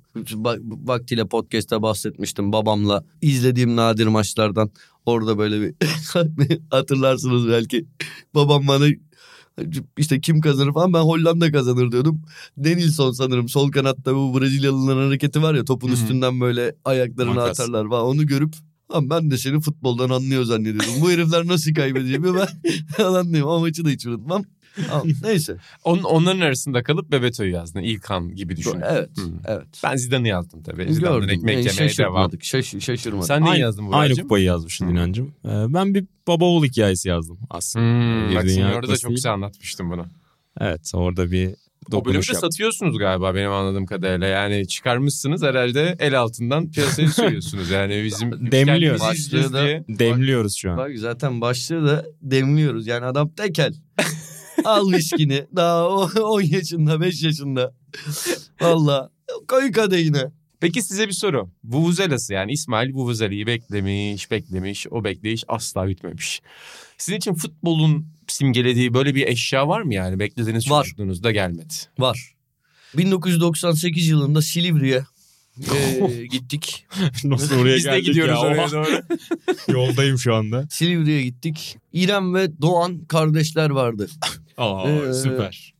vaktiyle 0.65 1.27
podcast'ta 1.27 1.81
bahsetmiştim 1.81 2.53
babamla 2.53 3.03
izlediğim 3.21 3.75
nadir 3.75 4.07
maçlardan. 4.07 4.71
Orada 5.05 5.37
böyle 5.37 5.61
bir 5.61 5.75
hatırlarsınız 6.71 7.47
belki. 7.47 7.85
Babam 8.35 8.67
bana 8.67 8.85
işte 9.97 10.21
kim 10.21 10.41
kazanır 10.41 10.73
falan 10.73 10.93
ben 10.93 10.99
Hollanda 10.99 11.51
kazanır 11.51 11.91
diyordum. 11.91 12.21
Denilson 12.57 13.11
sanırım 13.11 13.49
sol 13.49 13.71
kanatta 13.71 14.15
bu 14.15 14.39
Brezilyalıların 14.39 15.05
hareketi 15.05 15.41
var 15.41 15.53
ya 15.55 15.65
topun 15.65 15.87
Hı 15.87 15.91
hı. 15.91 15.95
üstünden 15.95 16.41
böyle 16.41 16.75
ayaklarını 16.85 17.33
Makas. 17.33 17.59
atarlar 17.59 17.89
falan 17.89 18.05
onu 18.05 18.27
görüp 18.27 18.53
Ama 18.89 19.09
ben 19.09 19.31
de 19.31 19.37
seni 19.37 19.59
futboldan 19.61 20.09
anlıyor 20.09 20.43
zannediyordum. 20.43 21.01
Bu 21.01 21.11
herifler 21.11 21.47
nasıl 21.47 21.73
kaybedecek 21.73 22.23
ben 22.23 22.47
anlamıyorum. 23.03 23.49
O 23.49 23.59
maçı 23.59 23.85
da 23.85 23.89
hiç 23.89 24.05
unutmam. 24.05 24.43
Ama 24.91 25.03
neyse. 25.23 25.57
On, 25.83 25.97
onların 25.97 26.39
arasında 26.39 26.83
kalıp 26.83 27.11
Bebeto'yu 27.11 27.51
yazdın. 27.51 27.79
İlkan 27.79 28.35
gibi 28.35 28.55
düşün. 28.57 28.81
Evet. 28.89 29.09
Hı. 29.17 29.21
Evet. 29.47 29.67
Ben 29.83 29.95
Zidane'ı 29.95 30.27
yazdım 30.27 30.63
tabii. 30.63 30.93
Zidane'dan 30.93 31.27
ekmek 31.29 31.55
Yani 31.65 31.67
yemeye 31.75 31.97
devam. 31.97 32.31
Şaş, 32.41 32.75
şaşırmadık. 32.79 33.27
Sen 33.27 33.41
neyi 33.41 33.49
Aynı- 33.51 33.61
yazdın 33.61 33.81
Aynı 33.83 33.91
Burak'cığım? 33.93 34.23
kupayı 34.23 34.43
yazmışsın. 34.45 34.87
İnancım. 34.87 35.27
Ee, 35.45 35.49
ben 35.49 35.93
bir 35.95 36.05
baba 36.27 36.45
oğul 36.45 36.63
hikayesi 36.65 37.09
yazdım 37.09 37.39
aslında. 37.49 37.85
Hmm, 37.85 38.29
Bir 38.29 38.35
bak 38.35 38.49
sen 38.49 38.61
orada 38.71 38.87
da 38.91 38.97
çok 38.97 39.11
güzel 39.11 39.33
anlatmıştın 39.33 39.89
bunu. 39.91 40.05
Evet 40.59 40.91
orada 40.93 41.31
bir 41.31 41.55
O 41.87 41.91
bölümü 41.91 42.05
dokunuş 42.05 42.29
de 42.29 42.33
yaptım. 42.33 42.51
satıyorsunuz 42.51 42.97
galiba 42.97 43.35
benim 43.35 43.51
anladığım 43.51 43.85
kadarıyla. 43.85 44.27
Yani 44.27 44.67
çıkarmışsınız 44.67 45.43
herhalde 45.43 45.95
el 45.99 46.19
altından 46.19 46.71
piyasaya 46.71 47.07
sürüyorsunuz. 47.11 47.69
Yani 47.69 48.03
bizim 48.05 48.51
Demliyor. 48.51 48.97
kendimiz 48.97 49.19
izleyeceğiz 49.19 49.45
Başlığı 49.45 49.53
da- 49.53 49.65
diye. 49.65 49.85
Demliyoruz 49.99 50.55
şu 50.55 50.71
an. 50.71 50.77
Bak 50.77 50.91
zaten 50.95 51.41
başlığı 51.41 51.87
da 51.87 52.05
demliyoruz. 52.21 52.87
Yani 52.87 53.05
adam 53.05 53.29
tekel. 53.29 53.73
Al 54.65 54.91
viskini. 54.91 55.45
Daha 55.55 55.89
o- 55.89 56.09
10 56.21 56.41
yaşında 56.41 57.01
5 57.01 57.23
yaşında. 57.23 57.73
Valla 58.61 59.09
koy 59.47 59.71
kadehine. 59.71 60.23
Peki 60.59 60.81
size 60.81 61.07
bir 61.07 61.13
soru. 61.13 61.49
Vuvuzelası 61.63 62.33
yani 62.33 62.51
İsmail 62.51 62.93
Vuvuzela'yı 62.93 63.47
beklemiş, 63.47 64.31
beklemiş. 64.31 64.87
O 64.91 65.03
bekleyiş 65.03 65.43
asla 65.47 65.87
bitmemiş. 65.87 66.41
Sizin 66.97 67.17
için 67.17 67.33
futbolun 67.33 68.07
simgelediği 68.35 68.93
böyle 68.93 69.15
bir 69.15 69.27
eşya 69.27 69.67
var 69.67 69.81
mı 69.81 69.93
yani? 69.93 70.19
Beklediğiniz 70.19 70.71
Var. 70.71 70.83
çocukluğunuzda 70.83 71.31
gelmedi. 71.31 71.73
Var. 71.99 72.35
1998 72.97 74.07
yılında 74.07 74.41
Silivri'ye 74.41 75.03
eee, 75.73 76.25
gittik. 76.25 76.85
Nasıl 77.23 77.59
oraya 77.59 77.75
Biz 77.75 77.85
de 77.85 77.99
gidiyoruz 77.99 78.33
ya? 78.33 78.39
oraya 78.39 78.71
doğru. 78.71 78.87
Yoldayım 79.71 80.17
şu 80.17 80.35
anda. 80.35 80.67
Silivri'ye 80.69 81.23
gittik. 81.23 81.77
İrem 81.93 82.33
ve 82.35 82.61
Doğan 82.61 83.05
kardeşler 83.05 83.69
vardı. 83.69 84.07
Aa, 84.57 84.89
Ee, 84.89 85.13
süper. 85.13 85.73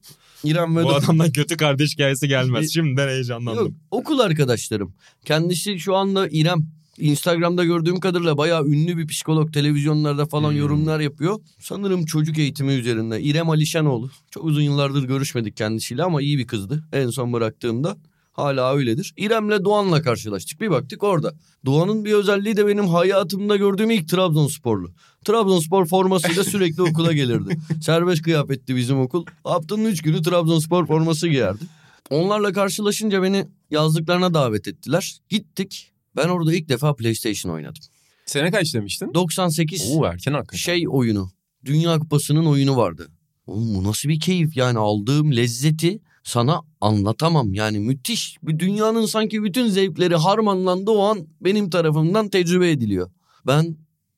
İrem 0.43 0.77
ve 0.77 0.83
Bu 0.83 0.89
Doğan. 0.89 0.99
adamdan 1.01 1.31
kötü 1.31 1.57
kardeş 1.57 1.93
hikayesi 1.93 2.27
gelmez. 2.27 2.73
Şimdiden 2.73 3.07
heyecanlandım. 3.07 3.65
Yok, 3.65 3.73
okul 3.91 4.19
arkadaşlarım. 4.19 4.93
Kendisi 5.25 5.79
şu 5.79 5.95
anda 5.95 6.27
İrem. 6.27 6.67
Instagram'da 6.97 7.63
gördüğüm 7.63 7.99
kadarıyla 7.99 8.37
bayağı 8.37 8.65
ünlü 8.65 8.97
bir 8.97 9.07
psikolog. 9.07 9.53
Televizyonlarda 9.53 10.25
falan 10.25 10.51
Hmm. 10.51 10.57
yorumlar 10.57 10.99
yapıyor. 10.99 11.39
Sanırım 11.59 12.05
çocuk 12.05 12.37
eğitimi 12.37 12.73
üzerinde. 12.73 13.21
İrem 13.21 13.49
Alişanoğlu. 13.49 14.09
Çok 14.31 14.43
uzun 14.45 14.61
yıllardır 14.61 15.03
görüşmedik 15.03 15.57
kendisiyle 15.57 16.03
ama 16.03 16.21
iyi 16.21 16.37
bir 16.37 16.47
kızdı. 16.47 16.83
En 16.93 17.09
son 17.09 17.33
bıraktığımda. 17.33 17.97
Hala 18.31 18.75
öyledir. 18.75 19.13
İrem'le 19.17 19.65
Doğan'la 19.65 20.01
karşılaştık. 20.01 20.61
Bir 20.61 20.69
baktık 20.69 21.03
orada. 21.03 21.33
Doğan'ın 21.65 22.05
bir 22.05 22.13
özelliği 22.13 22.57
de 22.57 22.67
benim 22.67 22.87
hayatımda 22.87 23.55
gördüğüm 23.55 23.91
ilk 23.91 24.09
Trabzonsporlu. 24.09 24.91
Trabzonspor 25.25 25.85
formasıyla 25.85 26.43
sürekli 26.43 26.81
okula 26.89 27.13
gelirdi. 27.13 27.57
Serbest 27.81 28.21
kıyafetti 28.21 28.75
bizim 28.75 28.99
okul. 28.99 29.25
Haftanın 29.43 29.85
üç 29.85 30.01
günü 30.01 30.21
Trabzonspor 30.21 30.87
forması 30.87 31.27
giyerdi. 31.27 31.63
Onlarla 32.09 32.53
karşılaşınca 32.53 33.23
beni 33.23 33.47
yazlıklarına 33.71 34.33
davet 34.33 34.67
ettiler. 34.67 35.17
Gittik. 35.29 35.91
Ben 36.15 36.29
orada 36.29 36.53
ilk 36.53 36.69
defa 36.69 36.95
PlayStation 36.95 37.51
oynadım. 37.53 37.81
Sene 38.25 38.51
kaç 38.51 38.73
demiştin? 38.73 39.13
98 39.13 39.91
Oo 39.91 40.05
erken 40.05 40.33
hakikaten. 40.33 40.57
şey 40.57 40.85
oyunu. 40.89 41.31
Dünya 41.65 41.99
Kupası'nın 41.99 42.45
oyunu 42.45 42.77
vardı. 42.77 43.11
Oğlum 43.47 43.75
bu 43.75 43.83
nasıl 43.83 44.09
bir 44.09 44.19
keyif 44.19 44.57
yani 44.57 44.77
aldığım 44.79 45.35
lezzeti 45.35 45.99
sana 46.23 46.61
anlatamam. 46.81 47.53
Yani 47.53 47.79
müthiş 47.79 48.37
bir 48.43 48.59
dünyanın 48.59 49.05
sanki 49.05 49.43
bütün 49.43 49.67
zevkleri 49.67 50.15
harmanlandı 50.15 50.91
o 50.91 51.03
an 51.03 51.27
benim 51.41 51.69
tarafımdan 51.69 52.29
tecrübe 52.29 52.71
ediliyor. 52.71 53.11
Ben 53.47 53.77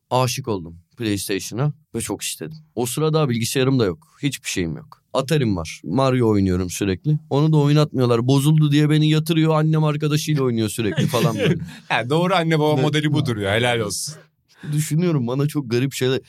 aşık 0.09 0.47
oldum 0.47 0.79
PlayStation'a 0.97 1.73
ve 1.95 2.01
çok 2.01 2.21
istedim. 2.21 2.57
O 2.75 2.85
sırada 2.85 3.29
bilgisayarım 3.29 3.79
da 3.79 3.85
yok. 3.85 4.17
Hiçbir 4.23 4.49
şeyim 4.49 4.77
yok. 4.77 5.03
Atari'm 5.13 5.57
var. 5.57 5.81
Mario 5.83 6.27
oynuyorum 6.29 6.69
sürekli. 6.69 7.19
Onu 7.29 7.53
da 7.53 7.57
oynatmıyorlar. 7.57 8.27
Bozuldu 8.27 8.71
diye 8.71 8.89
beni 8.89 9.09
yatırıyor. 9.09 9.55
Annem 9.55 9.83
arkadaşıyla 9.83 10.43
oynuyor 10.43 10.69
sürekli 10.69 11.07
falan 11.07 11.35
böyle. 11.37 11.55
Ha, 11.89 12.09
doğru 12.09 12.35
anne 12.35 12.59
baba 12.59 12.81
modeli 12.81 13.13
budur 13.13 13.37
ya 13.37 13.53
helal 13.53 13.79
olsun. 13.79 14.13
Düşünüyorum 14.71 15.27
bana 15.27 15.47
çok 15.47 15.71
garip 15.71 15.93
şeyler. 15.93 16.19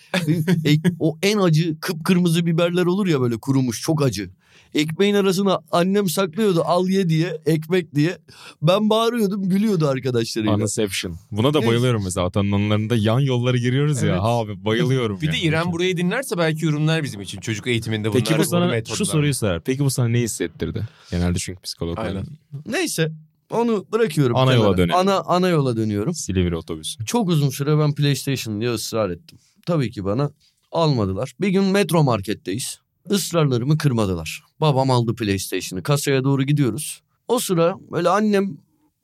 O 0.99 1.19
en 1.23 1.39
acı 1.39 1.81
kıpkırmızı 1.81 2.47
biberler 2.47 2.87
olur 2.87 3.07
ya 3.07 3.21
böyle 3.21 3.37
kurumuş 3.37 3.81
çok 3.83 4.03
acı. 4.03 4.31
Ekmeğin 4.75 5.15
arasına 5.15 5.59
annem 5.73 6.09
saklıyordu 6.09 6.63
al 6.65 6.89
ye 6.89 7.09
diye 7.09 7.41
ekmek 7.47 7.95
diye. 7.95 8.19
Ben 8.63 8.91
bağırıyordum 8.91 9.49
gülüyordu 9.49 9.89
arkadaşlarıyla. 9.89 10.55
Anıception. 10.55 11.17
Buna 11.31 11.55
da 11.55 11.67
bayılıyorum 11.67 12.05
mesela. 12.05 12.27
Atanın 12.27 12.53
anılarında 12.53 12.97
yan 12.97 13.21
yolları 13.21 13.59
giriyoruz 13.59 13.99
Evet. 14.03 14.11
ya. 14.11 14.23
Ha 14.23 14.29
abi 14.39 14.65
bayılıyorum. 14.65 15.21
Bir 15.21 15.27
ya. 15.27 15.33
de 15.33 15.39
İrem 15.39 15.73
burayı 15.73 15.97
dinlerse 15.97 16.39
belki 16.39 16.65
yorumlar 16.65 17.03
bizim 17.05 17.21
için. 17.21 17.41
Çocuk 17.41 17.67
eğitiminde 17.67 18.09
bunlar. 18.09 18.25
Peki 18.25 18.39
bu 18.39 18.45
sana 18.45 18.85
şu 18.85 19.07
soruyu 19.07 19.35
sorar. 19.35 19.61
Peki 19.65 19.85
bu 19.85 19.91
sana 19.91 20.09
ne 20.09 20.21
hissettirdi? 20.21 20.89
Genelde 21.11 21.39
çünkü 21.39 21.61
psikologlar. 21.63 22.07
Aynen. 22.07 22.25
Neyse 22.67 23.13
onu 23.53 23.87
bırakıyorum. 23.93 24.37
Ana 24.37 24.55
yola 24.55 24.77
dönelim. 24.77 24.95
Ana, 24.95 25.21
ana 25.21 25.49
yola 25.49 25.77
dönüyorum. 25.77 26.15
Silivri 26.15 26.57
otobüsü. 26.57 27.05
Çok 27.05 27.29
uzun 27.29 27.49
süre 27.51 27.79
ben 27.79 27.95
PlayStation 27.95 28.61
diye 28.61 28.71
ısrar 28.71 29.11
ettim. 29.11 29.39
Tabii 29.67 29.91
ki 29.91 30.05
bana 30.05 30.31
almadılar. 30.73 31.33
Bir 31.41 31.49
gün 31.49 31.65
Metro 31.65 32.03
Market'teyiz. 32.03 32.79
Israrlarımı 33.11 33.79
kırmadılar. 33.79 34.43
Babam 34.61 34.91
aldı 34.91 35.15
PlayStation'ı. 35.15 35.83
Kasaya 35.83 36.25
doğru 36.25 36.43
gidiyoruz. 36.43 37.01
O 37.29 37.39
sıra 37.39 37.75
böyle 37.93 38.09
annem 38.09 38.57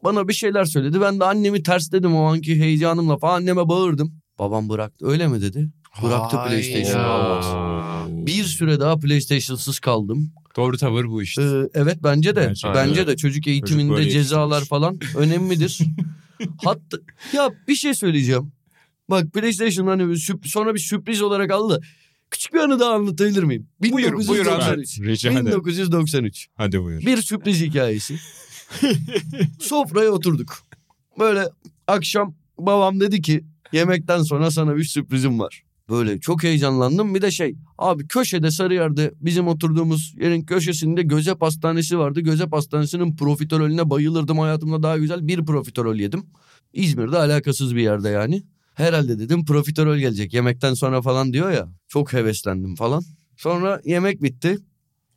bana 0.05 0.29
bir 0.29 0.33
şeyler 0.33 0.65
söyledi. 0.65 1.01
Ben 1.01 1.21
de 1.21 1.25
annemi 1.25 1.63
tersledim 1.63 2.17
o 2.17 2.23
anki 2.25 2.61
heyecanımla 2.61 3.17
falan 3.19 3.37
anneme 3.37 3.69
bağırdım. 3.69 4.13
Babam 4.39 4.69
bıraktı. 4.69 5.07
Öyle 5.07 5.29
mi 5.29 5.43
dedi? 5.43 5.71
Bıraktı. 6.03 6.37
PlayStation'ı 6.37 7.05
almaz. 7.05 7.47
Bir 8.27 8.45
süre 8.45 8.81
daha 8.81 8.97
PlayStation'sız 8.99 9.79
kaldım. 9.79 10.33
Doğru 10.57 10.77
tavır 10.77 11.05
bu 11.05 11.23
işte. 11.23 11.43
Ee, 11.43 11.69
evet 11.75 11.99
bence 12.03 12.37
de. 12.37 12.41
Gerçekten. 12.41 12.75
Bence 12.89 13.07
de 13.07 13.17
çocuk 13.17 13.47
eğitiminde 13.47 13.93
böyle 13.93 14.11
cezalar 14.11 14.57
yetiştirmiş. 14.57 14.69
falan 14.69 14.99
önemlidir. 15.17 15.79
Hatta 16.65 16.99
ya 17.33 17.51
bir 17.69 17.75
şey 17.75 17.95
söyleyeceğim. 17.95 18.53
Bak 19.11 19.33
PlayStation 19.33 19.87
hani 19.87 20.03
sürp- 20.03 20.49
sonra 20.49 20.75
bir 20.75 20.79
sürpriz 20.79 21.23
olarak 21.23 21.51
aldı. 21.51 21.81
Küçük 22.31 22.55
bir 22.55 22.59
anı 22.59 22.81
daha 22.81 22.95
anlatabilir 22.95 23.43
miyim? 23.43 23.67
Buyur, 23.81 23.93
buyur 24.13 24.21
1993. 24.21 24.99
Evet, 24.99 24.99
rica 25.09 25.31
ederim. 25.31 25.47
1993. 25.47 26.49
Hadi 26.55 26.83
buyur. 26.83 27.01
Bir 27.07 27.17
sürpriz 27.17 27.61
hikayesi. 27.61 28.19
Sofraya 29.61 30.11
oturduk. 30.11 30.59
Böyle 31.19 31.49
akşam 31.87 32.35
babam 32.59 33.01
dedi 33.01 33.23
ki 33.23 33.45
yemekten 33.73 34.23
sonra 34.23 34.51
sana 34.51 34.77
bir 34.77 34.85
sürprizim 34.85 35.39
var. 35.41 35.63
Böyle 35.89 36.21
çok 36.21 36.43
heyecanlandım. 36.43 37.15
Bir 37.15 37.23
de 37.23 37.31
şey 37.31 37.57
abi 37.79 38.09
köşede 38.09 38.51
Sarıyer'de 38.51 39.15
bizim 39.21 39.49
oturduğumuz 39.49 40.15
yerin 40.21 40.43
köşesinde 40.43 41.03
Gözep 41.03 41.43
Hastanesi 41.43 41.99
vardı. 41.99 42.21
Gözep 42.21 42.53
Hastanesi'nin 42.53 43.17
profiterolüne 43.17 43.91
bayılırdım. 43.91 44.39
Hayatımda 44.39 44.83
daha 44.83 44.99
güzel 44.99 45.29
bir 45.29 45.45
profiterol 45.45 45.97
yedim. 45.97 46.27
İzmir'de 46.73 47.19
alakasız 47.19 47.77
bir 47.77 47.83
yerde 47.83 48.09
yani. 48.09 48.43
Herhalde 48.75 49.19
dedim 49.19 49.45
profiterol 49.45 49.97
gelecek 49.97 50.35
yemekten 50.35 50.75
sonra 50.75 51.03
falan 51.03 51.33
diyor 51.33 51.51
ya. 51.51 51.69
Çok 51.89 52.13
heveslendim 52.13 52.75
falan. 52.75 53.03
Sonra 53.37 53.81
yemek 53.85 54.23
bitti. 54.23 54.59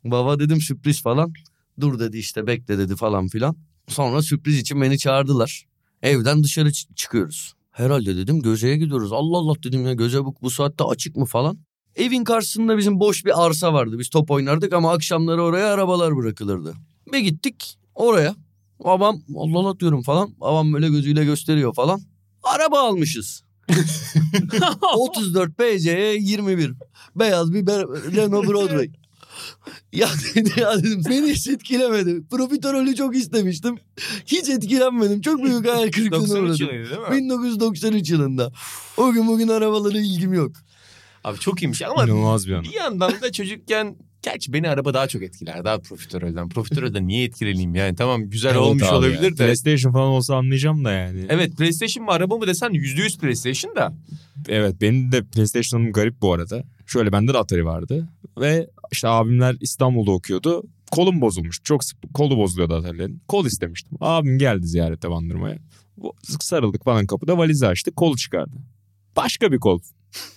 Baba 0.04 0.38
dedim 0.38 0.60
sürpriz 0.60 1.02
falan. 1.02 1.32
Dur 1.80 1.98
dedi 1.98 2.18
işte 2.18 2.46
bekle 2.46 2.78
dedi 2.78 2.96
falan 2.96 3.28
filan. 3.28 3.56
Sonra 3.88 4.22
sürpriz 4.22 4.58
için 4.58 4.80
beni 4.80 4.98
çağırdılar. 4.98 5.64
Evden 6.02 6.44
dışarı 6.44 6.68
çı- 6.68 6.94
çıkıyoruz. 6.94 7.54
Herhalde 7.78 8.16
dedim 8.16 8.42
Göze'ye 8.42 8.76
gidiyoruz. 8.76 9.12
Allah 9.12 9.36
Allah 9.36 9.54
dedim 9.62 9.86
ya 9.86 9.92
Göze 9.92 10.24
bu, 10.24 10.34
bu 10.42 10.50
saatte 10.50 10.84
açık 10.84 11.16
mı 11.16 11.24
falan. 11.24 11.58
Evin 11.96 12.24
karşısında 12.24 12.78
bizim 12.78 13.00
boş 13.00 13.24
bir 13.24 13.46
arsa 13.46 13.72
vardı. 13.72 13.98
Biz 13.98 14.08
top 14.08 14.30
oynardık 14.30 14.72
ama 14.72 14.92
akşamları 14.92 15.42
oraya 15.42 15.66
arabalar 15.72 16.16
bırakılırdı. 16.16 16.74
Bir 17.12 17.18
gittik 17.18 17.78
oraya. 17.94 18.34
Babam 18.84 19.22
Allah 19.36 19.58
Allah 19.58 19.80
diyorum 19.80 20.02
falan. 20.02 20.40
Babam 20.40 20.72
böyle 20.72 20.88
gözüyle 20.88 21.24
gösteriyor 21.24 21.74
falan. 21.74 22.00
Araba 22.42 22.80
almışız. 22.80 23.44
34 24.96 25.58
PC'ye 25.58 26.14
21. 26.14 26.72
Beyaz 27.16 27.52
bir 27.52 27.66
Renault 28.16 28.46
Broadway. 28.46 28.90
Ya, 29.92 30.08
ya 30.56 30.78
dedim 30.78 31.02
beni 31.10 31.30
hiç 31.30 31.48
etkilemedi. 31.48 32.22
Profiterolü 32.30 32.94
çok 32.94 33.16
istemiştim. 33.16 33.78
Hiç 34.26 34.48
etkilenmedim. 34.48 35.20
Çok 35.20 35.44
büyük 35.44 35.68
hayal 35.68 35.90
kırıklığına 35.90 36.22
93 36.22 36.60
uğradım. 36.60 36.68
değil 36.68 37.00
mi? 37.00 37.16
1993 37.16 38.10
yılında. 38.10 38.52
O 38.96 39.12
gün 39.12 39.26
bugün 39.26 39.48
arabalara 39.48 39.98
ilgim 39.98 40.32
yok. 40.32 40.52
Abi 41.24 41.38
çok 41.38 41.62
iyiymiş 41.62 41.82
ama 41.82 42.04
İnanılmaz 42.04 42.48
bir 42.48 42.62
bir 42.62 42.72
yandan 42.72 43.12
da 43.22 43.32
çocukken 43.32 43.96
Gerçi 44.22 44.52
beni 44.52 44.68
araba 44.68 44.94
daha 44.94 45.08
çok 45.08 45.22
etkiler. 45.22 45.64
Daha 45.64 45.78
profiterolden. 45.78 46.48
Profiterolden 46.48 47.08
niye 47.08 47.24
etkileneyim 47.24 47.74
yani? 47.74 47.96
Tamam 47.96 48.30
güzel 48.30 48.50
Evet 48.50 48.60
olmuş 48.60 48.82
abi 48.82 48.94
olabilir 48.94 49.22
ya. 49.22 49.30
de. 49.30 49.34
PlayStation 49.34 49.92
falan 49.92 50.08
olsa 50.08 50.36
anlayacağım 50.36 50.84
da 50.84 50.92
yani. 50.92 51.26
Evet 51.28 51.56
PlayStation 51.56 52.04
mı 52.04 52.10
araba 52.10 52.36
mı 52.36 52.46
desen 52.46 52.70
%100 52.70 53.18
PlayStation 53.18 53.76
da. 53.76 53.94
Evet 54.48 54.80
benim 54.80 55.12
de 55.12 55.24
PlayStation'ım 55.24 55.92
garip 55.92 56.22
bu 56.22 56.32
arada. 56.32 56.64
Şöyle 56.86 57.12
bende 57.12 57.34
de 57.34 57.38
Atari 57.38 57.64
vardı. 57.64 58.08
Ve 58.40 58.70
işte 58.92 59.08
abimler 59.08 59.56
İstanbul'da 59.60 60.10
okuyordu. 60.10 60.62
Kolum 60.90 61.20
bozulmuş. 61.20 61.60
Çok 61.64 61.84
sık 61.84 62.14
kolu 62.14 62.36
bozuluyordu 62.36 62.74
Atari'lerin. 62.74 63.22
Kol 63.28 63.46
istemiştim. 63.46 63.98
Abim 64.00 64.38
geldi 64.38 64.66
ziyarete 64.66 65.10
bandırmaya. 65.10 65.58
Sarıldık 66.40 66.84
falan 66.84 67.06
kapıda 67.06 67.38
valizi 67.38 67.66
açtı. 67.66 67.94
Kolu 67.94 68.16
çıkardı. 68.16 68.56
Başka 69.16 69.52
bir 69.52 69.58
kol. 69.58 69.80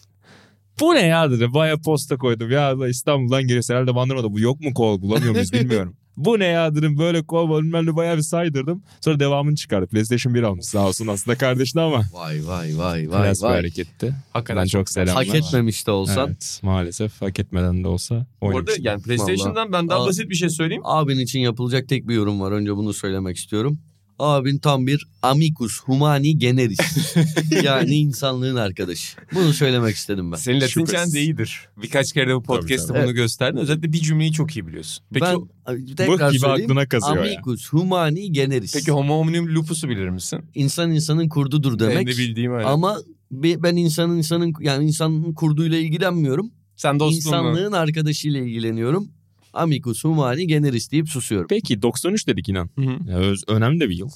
Bu 0.79 0.93
ne 0.95 1.05
ya 1.05 1.31
dedi. 1.31 1.53
Baya 1.53 1.77
posta 1.81 2.17
koydum. 2.17 2.51
Ya 2.51 2.87
İstanbul'dan 2.87 3.41
geliyorsa 3.41 3.73
herhalde 3.73 3.95
bandırmada 3.95 4.33
bu 4.33 4.39
yok 4.39 4.61
mu 4.61 4.73
kol 4.73 5.01
bulamıyor 5.01 5.31
muyuz 5.33 5.53
bilmiyorum. 5.53 5.95
Bu 6.25 6.39
ne 6.39 6.45
ya 6.45 6.75
dedim 6.75 6.97
böyle 6.97 7.23
kol 7.23 7.49
var 7.49 7.63
bilmem 7.63 7.85
ne 7.85 7.95
bayağı 7.95 8.17
bir 8.17 8.21
saydırdım. 8.21 8.83
Sonra 9.01 9.19
devamını 9.19 9.55
çıkardı. 9.55 9.87
PlayStation 9.87 10.33
1 10.33 10.43
almış 10.43 10.65
sağ 10.65 10.87
olsun 10.87 11.07
aslında 11.07 11.37
kardeşine 11.37 11.81
ama. 11.81 12.01
Vay 12.13 12.47
vay 12.47 12.77
vay 12.77 13.09
vay 13.09 13.23
Klas 13.23 13.41
bir 13.41 13.47
vay. 13.47 13.55
hareketti. 13.55 14.15
Hakikaten 14.33 14.61
Ben 14.63 14.67
çok 14.67 14.89
selam. 14.89 15.15
Hak 15.15 15.35
etmemiş 15.35 15.87
de 15.87 15.91
olsan. 15.91 16.27
Evet 16.27 16.59
maalesef 16.63 17.21
hak 17.21 17.39
etmeden 17.39 17.83
de 17.83 17.87
olsa 17.87 18.25
Bu 18.41 18.49
arada 18.57 18.71
yani 18.79 19.01
PlayStation'dan 19.01 19.73
ben 19.73 19.89
daha 19.89 20.03
Aa. 20.03 20.07
basit 20.07 20.29
bir 20.29 20.35
şey 20.35 20.49
söyleyeyim. 20.49 20.81
Abin 20.85 21.19
için 21.19 21.39
yapılacak 21.39 21.89
tek 21.89 22.07
bir 22.07 22.15
yorum 22.15 22.41
var. 22.41 22.51
Önce 22.51 22.75
bunu 22.75 22.93
söylemek 22.93 23.37
istiyorum. 23.37 23.79
Abin 24.21 24.57
tam 24.57 24.87
bir 24.87 25.07
amicus 25.21 25.79
humani 25.81 26.37
generis. 26.37 26.79
yani 27.63 27.95
insanlığın 27.95 28.55
arkadaşı. 28.55 29.17
Bunu 29.33 29.53
söylemek 29.53 29.95
istedim 29.95 30.31
ben. 30.31 30.37
Senin 30.37 30.61
Latincen 30.61 31.11
de 31.11 31.21
iyidir. 31.21 31.59
Birkaç 31.81 32.13
kere 32.13 32.29
de 32.29 32.35
bu 32.35 32.43
podcast'te 32.43 33.03
bunu 33.03 33.13
gösterdin. 33.13 33.57
Özellikle 33.57 33.93
bir 33.93 33.99
cümleyi 33.99 34.31
çok 34.31 34.55
iyi 34.57 34.67
biliyorsun. 34.67 35.03
Peki, 35.13 35.25
ben 35.25 35.35
o- 35.35 35.47
tekrar 35.95 36.29
gibi 36.31 36.39
söyleyeyim. 36.39 36.71
aklına 36.71 36.85
kazıyor. 36.87 37.17
Amicus 37.25 37.69
humani 37.69 38.31
generis. 38.31 38.73
peki 38.73 38.91
homo 38.91 39.19
hominin 39.19 39.47
lupus'u 39.47 39.89
bilir 39.89 40.09
misin? 40.09 40.39
İnsan 40.55 40.91
insanın 40.91 41.29
kurdudur 41.29 41.79
demek. 41.79 41.95
Benim 41.95 42.07
de 42.07 42.17
bildiğim 42.17 42.53
öyle. 42.53 42.65
Ama 42.65 42.97
be- 43.31 43.63
ben 43.63 43.75
insanın 43.75 44.17
insanın 44.17 44.53
yani 44.61 44.85
insanın 44.85 45.33
kurduyla 45.33 45.77
ilgilenmiyorum. 45.77 46.51
Sen 46.75 46.99
dostluğunu... 46.99 47.35
İnsanlığın 47.35 47.71
arkadaşıyla 47.71 48.39
ilgileniyorum. 48.39 49.07
Amicus 49.53 50.03
humani 50.03 50.47
generis 50.47 50.91
deyip 50.91 51.09
susuyorum. 51.09 51.47
Peki 51.49 51.81
93 51.81 52.27
dedik 52.27 52.49
inan. 52.49 52.69
Hı 52.75 52.81
hı. 52.81 53.09
Ya, 53.11 53.17
öz- 53.17 53.43
önemli 53.47 53.79
de 53.79 53.89
bir 53.89 53.97
yıl. 53.97 54.09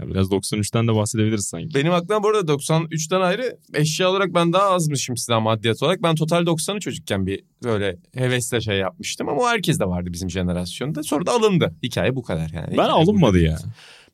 Ya, 0.00 0.08
biraz 0.08 0.26
93'ten 0.30 0.88
de 0.88 0.94
bahsedebiliriz 0.94 1.46
sanki. 1.46 1.74
Benim 1.74 1.92
aklıma 1.92 2.22
bu 2.22 2.28
arada 2.28 2.52
93'ten 2.52 3.20
ayrı 3.20 3.58
eşya 3.74 4.10
olarak 4.10 4.34
ben 4.34 4.52
daha 4.52 4.70
azmışım 4.70 5.16
sizden 5.16 5.42
maddiyat 5.42 5.82
olarak. 5.82 6.02
Ben 6.02 6.14
total 6.14 6.42
90'ı 6.46 6.80
çocukken 6.80 7.26
bir 7.26 7.40
böyle 7.64 7.96
hevesle 8.14 8.60
şey 8.60 8.78
yapmıştım 8.78 9.28
ama 9.28 9.40
o 9.42 9.46
herkes 9.46 9.80
de 9.80 9.84
vardı 9.84 10.08
bizim 10.12 10.30
jenerasyonda. 10.30 11.02
Sonra 11.02 11.26
da 11.26 11.32
alındı. 11.32 11.74
Hikaye 11.82 12.16
bu 12.16 12.22
kadar 12.22 12.50
yani. 12.50 12.66
Ben 12.70 12.72
Hikaye 12.72 12.88
alınmadı 12.90 13.38
ya. 13.38 13.58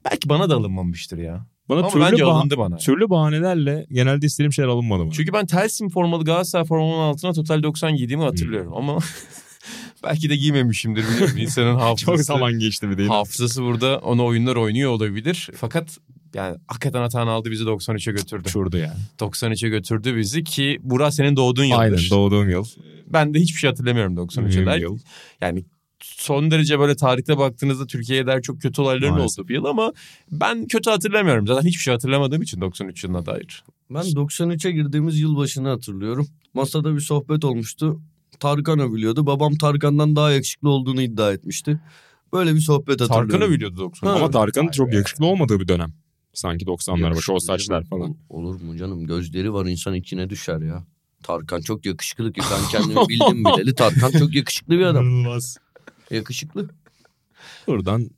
Belki 0.04 0.28
bana 0.28 0.50
da 0.50 0.54
alınmamıştır 0.56 1.18
ya. 1.18 1.46
Bana 1.68 1.78
ama 1.78 1.88
türlü, 1.88 2.02
bence 2.04 2.22
bah- 2.24 2.32
alındı 2.32 2.58
bana. 2.58 2.76
türlü 2.76 3.10
bahanelerle 3.10 3.86
genelde 3.90 4.26
istediğim 4.26 4.52
şeyler 4.52 4.68
alınmadı 4.68 5.02
bana. 5.02 5.10
Çünkü 5.12 5.32
ben 5.32 5.46
Telsim 5.46 5.88
formalı 5.88 6.24
Galatasaray 6.24 6.64
formalının 6.66 6.98
altına 7.02 7.32
total 7.32 7.62
90 7.62 7.96
giydiğimi 7.96 8.24
hatırlıyorum 8.24 8.72
ama 8.76 8.98
belki 10.04 10.30
de 10.30 10.36
giymemişimdir 10.36 11.04
biliyorum. 11.08 11.36
İnsanın 11.36 11.74
hafızası. 11.78 12.04
Çok 12.06 12.20
zaman 12.20 12.58
geçti 12.58 12.90
bir 12.90 12.98
de. 12.98 13.06
Hafızası 13.06 13.62
burada 13.62 13.98
ona 13.98 14.24
oyunlar 14.24 14.56
oynuyor 14.56 14.90
olabilir. 14.90 15.48
Fakat 15.56 15.98
yani 16.34 16.56
hakikaten 16.66 17.02
Atan 17.02 17.26
aldı 17.26 17.50
bizi 17.50 17.64
93'e 17.64 18.12
götürdü. 18.12 18.42
Uçurdu 18.48 18.76
ya. 18.76 18.96
93'e 19.18 19.68
götürdü 19.68 20.16
bizi 20.16 20.44
ki 20.44 20.78
Burak 20.82 21.14
senin 21.14 21.36
doğduğun 21.36 21.64
yıldır. 21.64 21.80
Aynen 21.82 21.98
doğduğum 22.10 22.50
yıl. 22.50 22.64
Ben 23.06 23.34
de 23.34 23.40
hiçbir 23.40 23.58
şey 23.60 23.70
hatırlamıyorum 23.70 24.14
93'e 24.16 24.42
Mühim 24.42 24.66
dair. 24.66 24.80
yıl. 24.80 24.98
Yani 25.40 25.64
son 26.02 26.50
derece 26.50 26.78
böyle 26.78 26.96
tarihte 26.96 27.38
baktığınızda 27.38 27.86
Türkiye'ye 27.86 28.26
dair 28.26 28.42
çok 28.42 28.60
kötü 28.62 28.82
olayların 28.82 29.10
Maalesef. 29.14 29.38
olduğu 29.38 29.48
bir 29.48 29.54
yıl 29.54 29.64
ama 29.64 29.92
ben 30.32 30.66
kötü 30.68 30.90
hatırlamıyorum. 30.90 31.46
Zaten 31.46 31.68
hiçbir 31.68 31.82
şey 31.82 31.92
hatırlamadığım 31.92 32.42
için 32.42 32.60
93 32.60 33.04
yılına 33.04 33.26
dair. 33.26 33.64
Ben 33.90 34.02
93'e 34.02 34.72
girdiğimiz 34.72 35.20
yılbaşını 35.20 35.68
hatırlıyorum. 35.68 36.28
Masada 36.54 36.94
bir 36.94 37.00
sohbet 37.00 37.44
olmuştu. 37.44 38.00
Tarkan 38.40 38.78
övülüyordu. 38.78 39.26
Babam 39.26 39.54
Tarkan'dan 39.54 40.16
daha 40.16 40.30
yakışıklı 40.32 40.68
olduğunu 40.68 41.02
iddia 41.02 41.32
etmişti. 41.32 41.80
Böyle 42.32 42.54
bir 42.54 42.60
sohbet 42.60 43.00
hatırlıyorum. 43.00 43.28
Tarkan 43.30 43.48
övülüyordu 43.48 43.76
93. 43.76 44.10
Ha. 44.10 44.16
Ama 44.16 44.30
Tarkan'ın 44.30 44.66
Vay 44.66 44.72
çok 44.72 44.92
be. 44.92 44.96
yakışıklı 44.96 45.26
olmadığı 45.26 45.60
bir 45.60 45.68
dönem. 45.68 45.92
Sanki 46.32 46.64
90'lar 46.64 47.14
başı 47.16 47.32
o 47.32 47.38
saçlar 47.40 47.84
falan. 47.84 48.10
Ol- 48.10 48.16
Olur 48.28 48.60
mu 48.60 48.76
canım? 48.76 49.06
Gözleri 49.06 49.52
var 49.52 49.66
insan 49.66 49.94
içine 49.94 50.30
düşer 50.30 50.60
ya. 50.60 50.84
Tarkan 51.22 51.60
çok 51.60 51.86
yakışıklı 51.86 52.32
ki 52.32 52.40
ben 52.52 52.70
kendimi 52.70 53.00
bildim 53.08 53.44
bileli. 53.44 53.74
Tarkan 53.74 54.10
çok 54.10 54.34
yakışıklı 54.34 54.78
bir 54.78 54.84
adam. 54.84 55.04
İnanılmaz. 55.06 55.56
Yakışıklı. 56.10 56.68
Buradan 57.66 58.10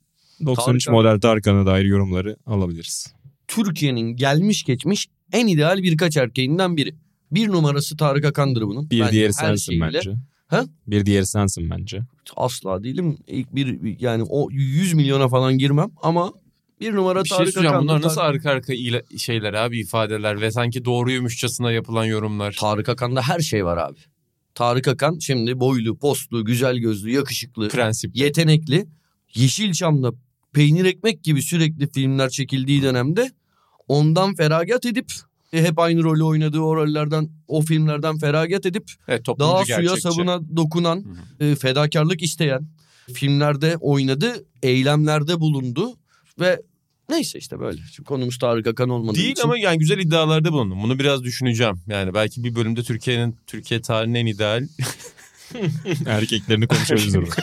93 0.46 0.84
Tarkan. 0.84 1.00
model 1.02 1.20
Tarkan'a 1.20 1.66
dair 1.66 1.84
yorumları 1.84 2.36
alabiliriz. 2.46 3.14
Türkiye'nin 3.48 4.16
gelmiş 4.16 4.64
geçmiş 4.64 5.08
en 5.32 5.46
ideal 5.46 5.82
birkaç 5.82 6.16
erkeğinden 6.16 6.76
biri. 6.76 6.94
Bir 7.32 7.48
numarası 7.48 7.96
Tarık 7.96 8.24
Akan'dır 8.24 8.62
bunun. 8.62 8.90
Bir 8.90 9.00
Bence 9.00 9.12
diğeri 9.12 9.32
sensin 9.32 9.72
şeyiyle. 9.72 9.86
bence. 9.94 10.14
Ha? 10.48 10.64
Bir 10.86 11.06
diğeri 11.06 11.26
sensin 11.26 11.70
bence. 11.70 12.00
Asla 12.36 12.84
değilim. 12.84 13.18
İlk 13.26 13.54
bir 13.54 14.00
yani 14.00 14.22
o 14.28 14.48
100 14.50 14.94
milyona 14.94 15.28
falan 15.28 15.58
girmem 15.58 15.88
ama 16.02 16.32
bir 16.80 16.94
numara 16.94 17.24
Bir 17.24 17.28
şey 17.28 17.38
Tarık. 17.38 17.56
Akan'dır. 17.56 17.82
Bunlar 17.82 18.02
nasıl 18.02 18.20
Tarık- 18.20 18.46
arka 18.46 18.72
arka 18.72 18.72
şeyler 19.18 19.54
abi 19.54 19.80
ifadeler 19.80 20.40
ve 20.40 20.50
sanki 20.50 20.84
doğruymuşçasına 20.84 21.72
yapılan 21.72 22.04
yorumlar. 22.04 22.56
Tarık 22.60 22.88
Akan'da 22.88 23.22
her 23.22 23.40
şey 23.40 23.64
var 23.64 23.76
abi. 23.76 23.98
Tarık 24.54 24.88
Akan 24.88 25.18
şimdi 25.18 25.60
boylu, 25.60 25.98
postlu, 25.98 26.44
güzel 26.44 26.76
gözlü, 26.76 27.10
yakışıklı, 27.10 27.68
Prensip. 27.68 28.16
yetenekli. 28.16 28.86
Yeşilçam'da 29.34 30.12
peynir 30.52 30.84
ekmek 30.84 31.24
gibi 31.24 31.42
sürekli 31.42 31.90
filmler 31.90 32.28
çekildiği 32.28 32.82
dönemde 32.82 33.30
ondan 33.88 34.34
feragat 34.34 34.86
edip 34.86 35.12
e, 35.52 35.62
hep 35.62 35.78
aynı 35.78 36.02
rolü 36.02 36.22
oynadığı 36.22 36.60
o 36.60 36.76
rollerden, 36.76 37.28
o 37.48 37.60
filmlerden 37.62 38.18
feragat 38.18 38.66
edip 38.66 38.90
Evet, 39.08 39.26
daha 39.38 39.64
suya 39.64 39.78
gerçekçi. 39.80 40.00
sabuna 40.00 40.56
dokunan, 40.56 41.04
e, 41.40 41.54
fedakarlık 41.54 42.22
isteyen 42.22 42.68
filmlerde 43.14 43.76
oynadı, 43.80 44.44
eylemlerde 44.62 45.40
bulundu 45.40 45.96
ve 46.40 46.62
neyse 47.08 47.38
işte 47.38 47.60
böyle. 47.60 47.80
Şimdi 47.94 48.06
konumuz 48.06 48.38
Tarık 48.38 48.66
Akan 48.66 48.88
olmadığı 48.88 49.16
Değil 49.18 49.30
için. 49.30 49.42
ama 49.42 49.58
yani 49.58 49.78
güzel 49.78 49.98
iddialarda 49.98 50.52
bulundum. 50.52 50.82
Bunu 50.82 50.98
biraz 50.98 51.22
düşüneceğim. 51.22 51.80
Yani 51.86 52.14
belki 52.14 52.44
bir 52.44 52.54
bölümde 52.54 52.82
Türkiye'nin 52.82 53.36
Türkiye 53.46 53.80
tarihinin 53.82 54.14
en 54.18 54.26
ideal. 54.26 54.68
Erkeklerini 56.06 56.66
konuşabiliriz 56.66 57.16
orada. 57.16 57.34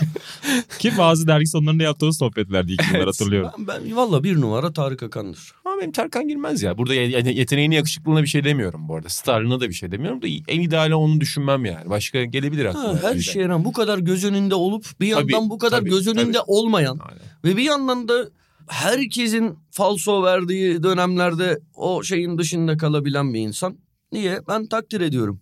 Ki 0.79 0.91
bazı 0.97 1.27
dergi 1.27 1.47
sonlarında 1.47 1.83
yaptığımız 1.83 2.17
sohbetlerdi 2.17 2.71
ilk 2.71 2.81
Evet. 2.95 3.07
hatırlıyorum. 3.07 3.51
Ben, 3.57 3.67
ben 3.67 3.95
valla 3.95 4.23
bir 4.23 4.41
numara 4.41 4.73
Tarık 4.73 5.03
Akan'dır. 5.03 5.51
Ama 5.65 5.77
benim 5.81 5.91
Tarkan 5.91 6.27
girmez 6.27 6.61
ya. 6.63 6.77
Burada 6.77 6.93
ye- 6.93 7.33
yeteneğine 7.33 7.75
yakışıklığına 7.75 8.21
bir 8.23 8.27
şey 8.27 8.43
demiyorum 8.43 8.87
bu 8.87 8.95
arada. 8.95 9.09
Starlığına 9.09 9.59
da 9.59 9.69
bir 9.69 9.73
şey 9.73 9.91
demiyorum 9.91 10.21
da 10.21 10.27
en 10.47 10.61
ideali 10.61 10.95
onu 10.95 11.21
düşünmem 11.21 11.65
yani. 11.65 11.89
Başka 11.89 12.23
gelebilir 12.25 12.65
aklıma. 12.65 12.87
Ha, 12.87 12.99
her 13.01 13.09
yani. 13.11 13.23
şeye 13.23 13.65
bu 13.65 13.73
kadar 13.73 13.97
göz 13.99 14.25
önünde 14.25 14.55
olup 14.55 14.85
bir 14.99 15.11
Tabii, 15.13 15.31
yandan 15.33 15.49
bu 15.49 15.57
kadar 15.57 15.79
tabii, 15.79 15.89
göz 15.89 16.07
önünde 16.07 16.31
tabii. 16.31 16.43
olmayan 16.47 16.99
Aynen. 17.01 17.21
ve 17.43 17.57
bir 17.57 17.63
yandan 17.63 18.07
da 18.07 18.29
herkesin 18.67 19.59
falso 19.71 20.23
verdiği 20.23 20.83
dönemlerde 20.83 21.59
o 21.75 22.03
şeyin 22.03 22.37
dışında 22.37 22.77
kalabilen 22.77 23.33
bir 23.33 23.39
insan. 23.39 23.77
Niye? 24.11 24.39
Ben 24.47 24.67
takdir 24.67 25.01
ediyorum. 25.01 25.41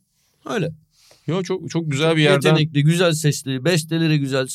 Öyle. 0.49 0.71
Yo, 1.27 1.43
çok 1.43 1.69
çok 1.69 1.91
güzel 1.91 2.15
bir 2.15 2.21
yerden 2.21 2.49
Yetenekli, 2.49 2.83
güzel 2.83 3.13
sesli, 3.13 3.65
besteleri 3.65 4.19
güzel, 4.19 4.47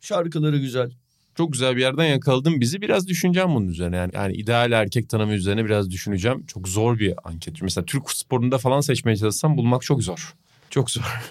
şarkıları 0.00 0.58
güzel. 0.58 0.90
çok 1.36 1.52
güzel 1.52 1.76
bir 1.76 1.80
yerden 1.80 2.04
yakaladın 2.04 2.60
bizi. 2.60 2.82
Biraz 2.82 3.08
düşüneceğim 3.08 3.54
bunun 3.54 3.68
üzerine. 3.68 3.96
Yani, 3.96 4.10
yani 4.14 4.34
ideal 4.36 4.72
erkek 4.72 5.08
tanımı 5.08 5.34
üzerine 5.34 5.64
biraz 5.64 5.90
düşüneceğim. 5.90 6.46
Çok 6.46 6.68
zor 6.68 6.98
bir 6.98 7.14
anket. 7.24 7.62
Mesela 7.62 7.84
Türk 7.84 8.10
sporunda 8.10 8.58
falan 8.58 8.80
seçmeye 8.80 9.16
çalışsam 9.16 9.56
bulmak 9.56 9.82
çok 9.82 10.02
zor. 10.02 10.34
Çok 10.70 10.90
zor. 10.90 11.02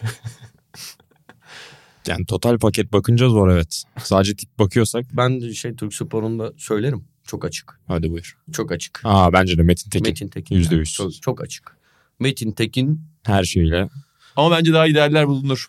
Yani 2.08 2.26
total 2.26 2.58
paket 2.58 2.94
bakınca 2.94 3.30
zor 3.30 3.50
evet. 3.50 3.84
Sadece 4.00 4.36
tip 4.36 4.60
bakıyorsak 4.60 5.06
Ben 5.14 5.42
de 5.42 5.54
şey 5.54 5.76
Türk 5.76 5.94
sporunda 5.94 6.54
söylerim. 6.58 7.06
Çok 7.24 7.46
açık. 7.46 7.80
hadi 7.88 8.12
buyur. 8.12 8.38
Çok 8.52 8.72
açık. 8.72 9.02
Aa 9.04 9.34
bence 9.34 9.58
de 9.58 9.64
Metin 9.64 9.90
Tekin. 9.90 10.08
Metin 10.08 10.28
Tekin. 10.28 10.56
Yüzde 10.56 10.76
yani. 10.76 10.80
yüz. 10.80 10.94
Çok, 10.94 11.22
çok 11.22 11.42
açık. 11.42 11.78
Metin 12.20 12.52
Tekin 12.52 13.02
Her 13.24 13.44
şeyle. 13.44 13.90
Ama 14.38 14.58
bence 14.58 14.74
daha 14.74 14.88
idealler 14.88 15.28
bulunur. 15.28 15.68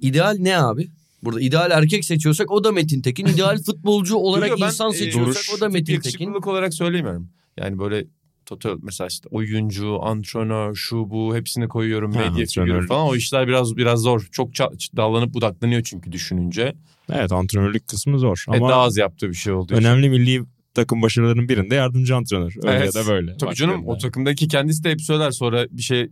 İdeal 0.00 0.36
ne 0.38 0.58
abi? 0.58 0.88
Burada 1.22 1.40
ideal 1.40 1.70
erkek 1.70 2.04
seçiyorsak 2.04 2.50
o 2.50 2.64
da 2.64 2.72
Metin 2.72 3.02
Tekin. 3.02 3.26
İdeal 3.26 3.58
futbolcu 3.66 4.16
olarak 4.16 4.50
ben, 4.60 4.66
insan 4.66 4.90
e, 4.90 4.94
seçiyorsak 4.94 5.26
duruş, 5.34 5.50
o 5.56 5.60
da 5.60 5.68
Metin 5.68 5.84
Tekin. 5.84 5.94
yakışıklılık 5.94 6.46
olarak 6.46 6.74
söylemiyorum. 6.74 7.28
Yani 7.56 7.78
böyle 7.78 8.04
total 8.46 8.78
mesela 8.82 9.08
işte 9.08 9.28
oyuncu, 9.30 9.98
antrenör, 10.02 10.74
şu 10.74 11.10
bu 11.10 11.36
hepsini 11.36 11.68
koyuyorum. 11.68 12.12
Ha, 12.12 12.18
Medya 12.20 12.46
figürü 12.46 12.86
falan. 12.86 13.06
O 13.06 13.16
işler 13.16 13.48
biraz 13.48 13.76
biraz 13.76 14.00
zor. 14.00 14.28
Çok 14.32 14.52
ça- 14.52 14.96
dallanıp 14.96 15.34
budaklanıyor 15.34 15.82
çünkü 15.82 16.12
düşününce. 16.12 16.74
Evet 17.12 17.32
antrenörlük 17.32 17.88
kısmı 17.88 18.18
zor. 18.18 18.44
Ve 18.48 18.56
Ama 18.56 18.68
daha 18.68 18.80
az 18.80 18.96
yaptığı 18.96 19.28
bir 19.28 19.34
şey 19.34 19.52
olduğu 19.52 19.74
için. 19.74 19.84
önemli 19.84 20.08
milli 20.10 20.42
takım 20.74 21.02
başarılarının 21.02 21.48
birinde 21.48 21.74
yardımcı 21.74 22.16
antrenör. 22.16 22.54
Öyle 22.62 22.76
Evet. 22.76 22.94
ya 22.94 23.04
da 23.04 23.08
böyle. 23.08 23.36
Tabii 23.36 23.54
canım 23.54 23.74
o 23.74 23.78
baktığında. 23.88 23.98
takımdaki 23.98 24.48
kendisi 24.48 24.84
de 24.84 24.90
hep 24.90 25.00
söyler 25.02 25.30
sonra 25.30 25.66
bir 25.70 25.82
şey 25.82 26.08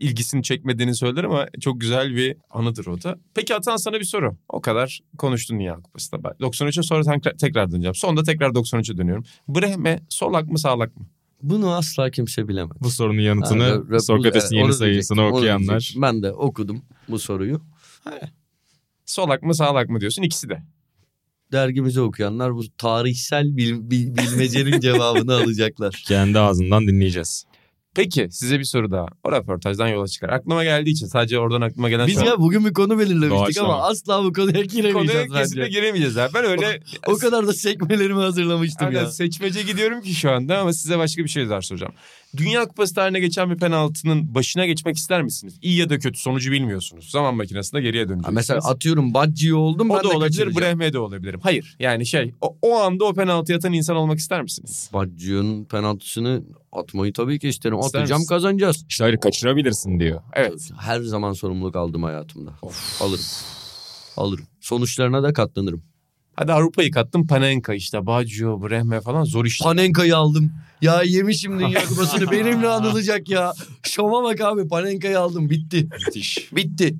ilgisini 0.00 0.42
çekmediğini 0.42 0.94
söyler 0.94 1.24
ama 1.24 1.46
çok 1.60 1.80
güzel 1.80 2.16
bir 2.16 2.36
anıdır 2.50 2.86
o 2.86 3.02
da. 3.02 3.18
Peki 3.34 3.54
Atan 3.54 3.76
sana 3.76 4.00
bir 4.00 4.04
soru. 4.04 4.36
O 4.48 4.60
kadar 4.60 5.00
konuştun 5.18 5.58
Dünya 5.58 5.74
Kupası'nda. 5.76 6.24
Ben 6.24 6.30
93'e 6.46 6.82
sonra 6.82 7.20
tekrar, 7.40 7.72
döneceğim. 7.72 7.94
Sonunda 7.94 8.22
tekrar 8.22 8.50
93'e 8.50 8.96
dönüyorum. 8.96 9.24
Brehme 9.48 10.02
solak 10.08 10.48
mı 10.48 10.58
sağlak 10.58 10.96
mı? 10.96 11.06
Bunu 11.42 11.74
asla 11.74 12.10
kimse 12.10 12.48
bilemez. 12.48 12.76
Bu 12.80 12.90
sorunun 12.90 13.20
yanıtını 13.20 13.64
rap- 13.64 14.00
Sokrates'in 14.00 14.56
yeni 14.56 14.72
sayısını 14.72 15.26
okuyanlar. 15.26 15.94
Ben 15.96 16.22
de 16.22 16.32
okudum 16.32 16.82
bu 17.08 17.18
soruyu. 17.18 17.60
Solak 19.06 19.42
mı 19.42 19.54
sağlak 19.54 19.88
mı 19.88 20.00
diyorsun 20.00 20.22
ikisi 20.22 20.48
de. 20.48 20.62
Dergimizi 21.52 22.00
okuyanlar 22.00 22.54
bu 22.54 22.62
tarihsel 22.78 23.56
bil- 23.56 23.90
bil- 23.90 24.16
bilmecenin 24.16 24.80
cevabını 24.80 25.34
alacaklar. 25.34 26.02
Kendi 26.06 26.38
ağzından 26.38 26.86
dinleyeceğiz. 26.86 27.44
Peki 27.94 28.28
size 28.30 28.58
bir 28.58 28.64
soru 28.64 28.90
daha. 28.90 29.06
O 29.24 29.32
röportajdan 29.32 29.88
yola 29.88 30.08
çıkar. 30.08 30.28
Aklıma 30.28 30.64
geldiği 30.64 30.90
için 30.90 31.06
sadece 31.06 31.38
oradan 31.38 31.60
aklıma 31.60 31.88
gelen 31.88 32.06
Biz 32.06 32.22
ya 32.22 32.38
bugün 32.40 32.64
bir 32.64 32.72
konu 32.74 32.98
belirlemiştik 32.98 33.30
Doğaçlama. 33.38 33.74
ama 33.74 33.82
asla 33.86 34.24
bu 34.24 34.32
konuya 34.32 34.52
konuya 34.52 34.64
giremeyeceğiz 34.64 35.32
kesinlikle 35.32 35.60
bence. 35.60 35.78
giremeyeceğiz 35.78 36.18
abi. 36.18 36.34
Ben 36.34 36.44
öyle 36.44 36.80
O 37.06 37.16
kadar 37.16 37.46
da 37.46 37.52
sekmelerimi 37.52 38.20
hazırlamıştım 38.20 38.86
Aynen, 38.86 39.00
ya. 39.00 39.06
seçmece 39.10 39.62
gidiyorum 39.62 40.00
ki 40.02 40.14
şu 40.14 40.30
anda 40.30 40.58
ama 40.58 40.72
size 40.72 40.98
başka 40.98 41.24
bir 41.24 41.28
şey 41.28 41.48
daha 41.48 41.62
soracağım. 41.62 41.92
Dünya 42.36 42.64
Kupası 42.68 42.94
tarihine 42.94 43.20
geçen 43.20 43.50
bir 43.50 43.56
penaltının 43.56 44.34
başına 44.34 44.66
geçmek 44.66 44.96
ister 44.96 45.22
misiniz? 45.22 45.58
İyi 45.62 45.76
ya 45.78 45.90
da 45.90 45.98
kötü 45.98 46.20
sonucu 46.20 46.52
bilmiyorsunuz. 46.52 47.10
Zaman 47.10 47.34
makinesinde 47.34 47.80
geriye 47.80 48.02
Ha, 48.02 48.08
döneceksiniz. 48.08 48.34
mesela 48.36 48.60
atıyorum 48.64 49.14
Baggio 49.14 49.58
oldum 49.58 49.88
ben 49.88 49.94
o 49.94 49.98
da 49.98 50.02
de 50.02 50.08
olabilir. 50.08 50.56
Brehme 50.56 50.92
de 50.92 50.98
olabilirim. 50.98 51.40
Hayır 51.42 51.76
yani 51.80 52.06
şey 52.06 52.34
o, 52.40 52.56
o 52.62 52.74
anda 52.78 53.04
o 53.04 53.14
penaltı 53.14 53.54
atan 53.54 53.72
insan 53.72 53.96
olmak 53.96 54.18
ister 54.18 54.42
misiniz? 54.42 54.90
Baggio'nun 54.92 55.64
penaltısını 55.64 56.42
atmayı 56.72 57.12
tabii 57.12 57.38
ki 57.38 57.48
isterim. 57.48 57.78
İster 57.80 57.98
Atacağım 58.00 58.20
misin? 58.20 58.28
kazanacağız. 58.34 58.84
İşte 58.88 59.04
hayır 59.04 59.16
kaçırabilirsin 59.16 60.00
diyor. 60.00 60.20
Evet. 60.32 60.70
Her 60.80 61.00
zaman 61.00 61.32
sorumluluk 61.32 61.76
aldım 61.76 62.02
hayatımda. 62.02 62.50
Alırım. 63.00 63.24
Alırım. 64.16 64.46
Sonuçlarına 64.60 65.22
da 65.22 65.32
katlanırım. 65.32 65.82
Hadi 66.36 66.52
Avrupa'yı 66.52 66.90
kattım 66.90 67.26
Panenka 67.26 67.74
işte 67.74 68.06
Baggio, 68.06 68.62
Brehme 68.62 69.00
falan 69.00 69.24
zor 69.24 69.44
iş. 69.44 69.60
Panenka'yı 69.60 70.16
aldım. 70.16 70.52
Ya 70.82 71.02
yemişim 71.02 71.58
Dünya 71.58 71.84
Kupası'nı 71.88 72.30
benimle 72.30 72.68
anılacak 72.68 73.28
ya. 73.28 73.52
Şova 73.82 74.22
bak 74.22 74.40
abi 74.40 74.68
Panenka'yı 74.68 75.20
aldım 75.20 75.50
bitti. 75.50 75.88
Müthiş. 76.06 76.48
Bitti. 76.52 76.96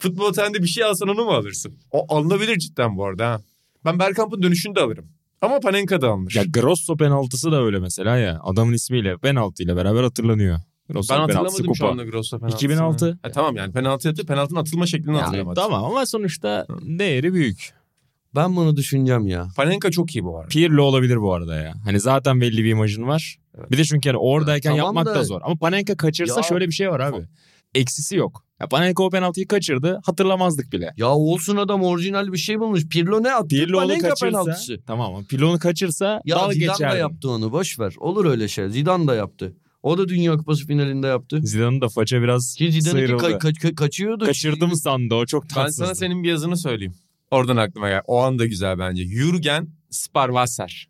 Futbol 0.00 0.24
otelde 0.24 0.62
bir 0.62 0.66
şey 0.68 0.84
alsan 0.84 1.08
onu 1.08 1.24
mu 1.24 1.30
alırsın? 1.30 1.74
O 1.90 2.14
alınabilir 2.14 2.58
cidden 2.58 2.96
bu 2.96 3.06
arada 3.06 3.30
ha. 3.30 3.40
Ben 3.84 3.98
Bergkamp'ın 3.98 4.42
dönüşünü 4.42 4.74
de 4.74 4.80
alırım. 4.80 5.04
Ama 5.40 5.60
Panenka 5.60 6.00
da 6.00 6.08
almış. 6.08 6.36
Ya 6.36 6.42
Grosso 6.48 6.96
penaltısı 6.96 7.52
da 7.52 7.62
öyle 7.64 7.78
mesela 7.78 8.16
ya. 8.16 8.40
Adamın 8.44 8.72
ismiyle 8.72 9.16
penaltıyla 9.18 9.76
beraber 9.76 10.02
hatırlanıyor. 10.02 10.58
Grosso 10.88 11.14
ben 11.14 11.26
penaltısı 11.26 11.38
hatırlamadım 11.38 11.74
şu 11.74 11.80
kupa. 11.82 11.92
anda 11.92 12.04
Grosso 12.04 12.38
penaltısını. 12.38 12.68
2006. 12.70 13.18
Ha, 13.22 13.30
tamam 13.30 13.56
yani 13.56 13.72
penaltı 13.72 14.08
yaptı. 14.08 14.26
Penaltının 14.26 14.60
atılma 14.60 14.86
şeklini 14.86 15.10
Yani 15.16 15.20
hatırlamadım. 15.24 15.62
tamam 15.62 15.84
ama 15.84 16.06
sonuçta 16.06 16.66
değeri 16.82 17.34
büyük. 17.34 17.72
Ben 18.34 18.56
bunu 18.56 18.76
düşüneceğim 18.76 19.26
ya. 19.26 19.48
Panenka 19.56 19.90
çok 19.90 20.16
iyi 20.16 20.24
bu 20.24 20.38
arada. 20.38 20.48
Pirlo 20.48 20.82
olabilir 20.82 21.16
bu 21.20 21.34
arada 21.34 21.56
ya. 21.56 21.74
Hani 21.84 22.00
zaten 22.00 22.40
belli 22.40 22.64
bir 22.64 22.70
imajın 22.70 23.02
var. 23.06 23.38
Evet. 23.58 23.70
Bir 23.70 23.78
de 23.78 23.84
çünkü 23.84 24.08
hani 24.08 24.18
oradayken 24.18 24.70
Tamam 24.70 24.84
yapmak 24.86 25.06
da... 25.06 25.14
da- 25.14 25.24
zor. 25.24 25.40
Ama 25.44 25.56
Panenka 25.56 25.96
kaçırsa 25.96 26.36
Ya- 26.40 26.42
şöyle 26.42 26.66
bir 26.66 26.72
şey 26.72 26.90
var 26.90 27.00
abi. 27.00 27.26
Eksisi 27.74 28.16
yok. 28.16 28.44
Ya 28.60 28.68
Panenka 28.68 29.02
o 29.02 29.10
penaltıyı 29.10 29.48
kaçırdı 29.48 30.00
hatırlamazdık 30.06 30.72
bile. 30.72 30.90
Ya 30.96 31.08
olsun 31.08 31.56
adam 31.56 31.82
orijinal 31.82 32.32
bir 32.32 32.38
şey 32.38 32.60
bulmuş. 32.60 32.88
Pirlo 32.88 33.22
ne 33.22 33.32
attı? 33.34 33.48
Pirlo 33.48 33.78
onu 33.78 33.86
Panenka 33.86 34.08
kaçırsa 34.08 34.26
penaltısı. 34.26 34.78
tamam 34.86 35.14
ama 35.14 35.24
Pirlo'nu 35.28 35.58
kaçırsa 35.58 36.20
Ya 36.24 36.36
dal 36.36 36.52
Zidane 36.52 36.78
da 36.92 36.96
yaptı 36.96 37.30
onu 37.30 37.52
boş 37.52 37.78
ver. 37.78 37.94
Olur 37.98 38.24
öyle 38.24 38.48
şey. 38.48 38.68
Zidane 38.68 39.06
da 39.06 39.14
yaptı. 39.14 39.56
O 39.82 39.98
da 39.98 40.08
Dünya 40.08 40.36
Kupası 40.36 40.66
finalinde 40.66 41.06
yaptı. 41.06 41.40
Zidane'ın 41.42 41.80
da 41.80 41.88
faça 41.88 42.22
biraz 42.22 42.54
Ki 42.54 42.72
Zidane'ınki 42.72 43.06
sıyrıldı. 43.08 43.24
ka- 43.24 43.38
ka- 43.38 43.58
ka- 43.68 43.74
kaçıyordu. 43.74 44.24
Kaçırdım 44.24 44.74
sandı 44.76 45.14
o 45.14 45.26
çok 45.26 45.42
Ben 45.44 45.48
tatsızdı. 45.48 45.84
sana 45.84 45.94
senin 45.94 46.22
bir 46.22 46.28
yazını 46.28 46.56
söyleyeyim. 46.56 46.94
Oradan 47.32 47.56
aklıma 47.56 47.88
gel. 47.88 48.02
O 48.06 48.18
anda 48.22 48.46
güzel 48.46 48.78
bence. 48.78 49.04
Jürgen 49.04 49.68
Sparwasser. 49.90 50.88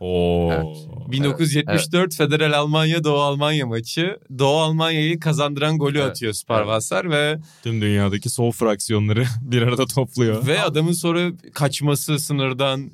Oo. 0.00 0.52
Evet. 0.52 0.76
1974 1.12 2.14
Federal 2.16 2.52
Almanya 2.52 3.04
Doğu 3.04 3.18
Almanya 3.20 3.66
maçı. 3.66 4.18
Doğu 4.38 4.56
Almanya'yı 4.58 5.20
kazandıran 5.20 5.78
golü 5.78 5.98
Evet. 5.98 6.10
atıyor 6.10 6.32
Sparwasser 6.32 7.10
ve 7.10 7.38
Tüm 7.62 7.80
dünyadaki 7.80 8.30
sol 8.30 8.50
fraksiyonları 8.52 9.24
bir 9.42 9.62
arada 9.62 9.86
topluyor. 9.86 10.46
ve 10.46 10.60
adamın 10.62 10.92
sonra 10.92 11.30
kaçması 11.54 12.18
sınırdan 12.18 12.90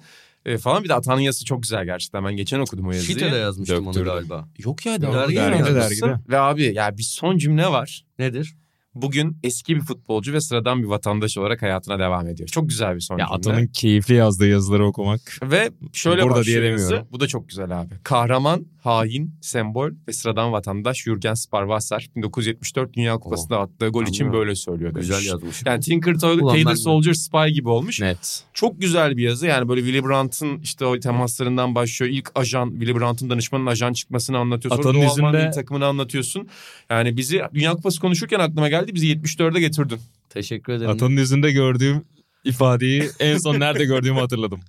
e, 0.47 0.59
falan 0.59 0.85
bir 0.85 0.89
de 0.89 0.95
Atanya'sı 0.95 1.45
çok 1.45 1.63
güzel 1.63 1.85
gerçekten. 1.85 2.25
Ben 2.25 2.37
geçen 2.37 2.61
okudum 2.61 2.87
o 2.89 2.93
yazıyı. 2.93 3.19
Şite'de 3.19 3.37
yazmıştım 3.37 3.87
onu 3.87 3.95
Döktürdü. 3.95 4.05
galiba. 4.05 4.49
Yok 4.59 4.87
ya 4.87 5.03
Dergide 5.03 5.75
dergide. 5.75 6.15
Ve 6.29 6.39
abi 6.39 6.75
ya 6.75 6.99
bir 6.99 7.03
son 7.03 7.39
cümle 7.39 7.67
var. 7.67 8.05
Nedir? 8.19 8.55
Bugün 9.03 9.37
eski 9.43 9.77
bir 9.77 9.81
futbolcu 9.81 10.33
ve 10.33 10.41
sıradan 10.41 10.83
bir 10.83 10.89
vatandaş 10.89 11.39
olarak 11.39 11.63
hayatına 11.63 11.99
devam 11.99 12.29
ediyor. 12.29 12.49
Çok 12.49 12.69
güzel 12.69 12.95
bir 12.95 13.01
son 13.01 13.19
Ya 13.19 13.27
cümle. 13.27 13.37
Atan'ın 13.37 13.67
keyifli 13.67 14.15
yazdığı 14.15 14.47
yazıları 14.49 14.87
okumak. 14.87 15.21
Ve 15.43 15.71
şöyle 15.93 16.23
Burada 16.23 16.35
başlıyor 16.35 16.63
diye 16.63 16.71
yazı. 16.73 16.85
demiyorum. 16.87 17.09
Bu 17.13 17.21
da 17.21 17.27
çok 17.27 17.49
güzel 17.49 17.81
abi. 17.81 17.95
Kahraman, 18.03 18.67
hain, 18.83 19.35
sembol 19.41 19.91
ve 20.09 20.13
sıradan 20.13 20.53
vatandaş 20.53 21.03
Jürgen 21.03 21.35
Sparwasser 21.35 22.11
1974 22.17 22.95
Dünya 22.95 23.19
Kupası'nda 23.19 23.61
attığı 23.61 23.89
gol 23.89 24.07
için 24.07 24.33
böyle 24.33 24.55
söylüyor. 24.55 24.95
demiş. 24.95 25.09
Güzel 25.09 25.27
yazmış. 25.27 25.63
Yani 25.67 25.81
Tinker 25.81 26.15
Tailor 26.19 26.75
Soldier 26.75 27.13
Spy 27.15 27.47
gibi 27.55 27.69
olmuş. 27.69 28.01
Net. 28.01 28.45
Çok 28.53 28.81
güzel 28.81 29.17
bir 29.17 29.23
yazı. 29.23 29.47
Yani 29.47 29.69
böyle 29.69 29.81
Willy 29.85 30.05
Brandt'ın 30.05 30.59
işte 30.59 30.85
o 30.87 31.01
temaslarından 31.01 31.75
başlıyor. 31.75 32.13
İlk 32.13 32.31
ajan 32.35 32.71
Willy 32.71 32.95
Brandt'ın 33.01 33.31
danışmanın 33.31 33.67
ajan 33.67 33.93
çıkmasını 33.93 34.39
anlatıyor. 34.39 34.71
Sonra 34.77 34.81
Atanın 34.89 34.95
Doğu 34.95 35.11
Alman 35.11 35.27
yüzünde- 35.33 35.45
milli 35.45 35.55
takımını 35.55 35.87
anlatıyorsun. 35.87 36.49
Yani 36.91 37.17
bizi 37.17 37.41
Dünya 37.55 37.73
Kupası 37.73 38.01
konuşurken 38.01 38.39
aklıma 38.41 38.69
geldi. 38.69 38.86
Bizi 38.94 39.07
74'e 39.07 39.61
getirdin. 39.61 39.99
Teşekkür 40.31 40.72
ederim. 40.72 40.90
Atanın 40.90 41.16
yüzünde 41.16 41.53
gördüğüm 41.53 42.03
ifadeyi 42.44 43.11
en 43.20 43.38
son 43.38 43.61
nerede 43.61 43.85
gördüğümü 43.85 44.20
hatırladım. 44.20 44.61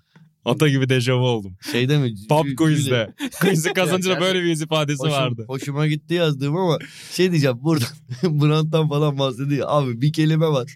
Ata 0.46 0.68
gibi 0.68 0.90
dejavu 0.90 1.28
oldum. 1.28 1.58
Şeyde 1.72 1.98
mi? 1.98 2.16
Pub 2.30 2.46
Jü- 2.46 2.56
quiz'de. 2.56 3.14
Quiz'i 3.42 3.74
kazanınca 3.74 4.16
da 4.16 4.22
böyle 4.22 4.40
bir 4.40 4.46
yüz 4.46 4.62
ifadesi 4.62 5.04
Hoşum- 5.04 5.12
vardı. 5.12 5.46
Hoşuma 5.48 5.88
gitti 5.88 6.14
yazdığım 6.14 6.58
ama 6.58 6.80
şey 7.14 7.32
diyeceğim 7.32 7.58
burada 7.62 7.86
Brandt'tan 8.24 8.90
falan 8.90 9.20
bahsediyor. 9.20 9.68
Abi 9.70 10.02
bir 10.02 10.14
kelime 10.14 10.48
var. 10.48 10.76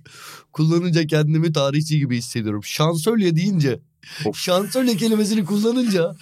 Kullanınca 0.53 1.07
kendimi 1.07 1.53
tarihçi 1.53 1.99
gibi 1.99 2.17
hissediyorum. 2.17 2.63
Şansölye 2.63 3.35
deyince 3.35 3.79
şansölye 4.35 4.97
kelimesini 4.97 5.45
kullanınca 5.45 6.15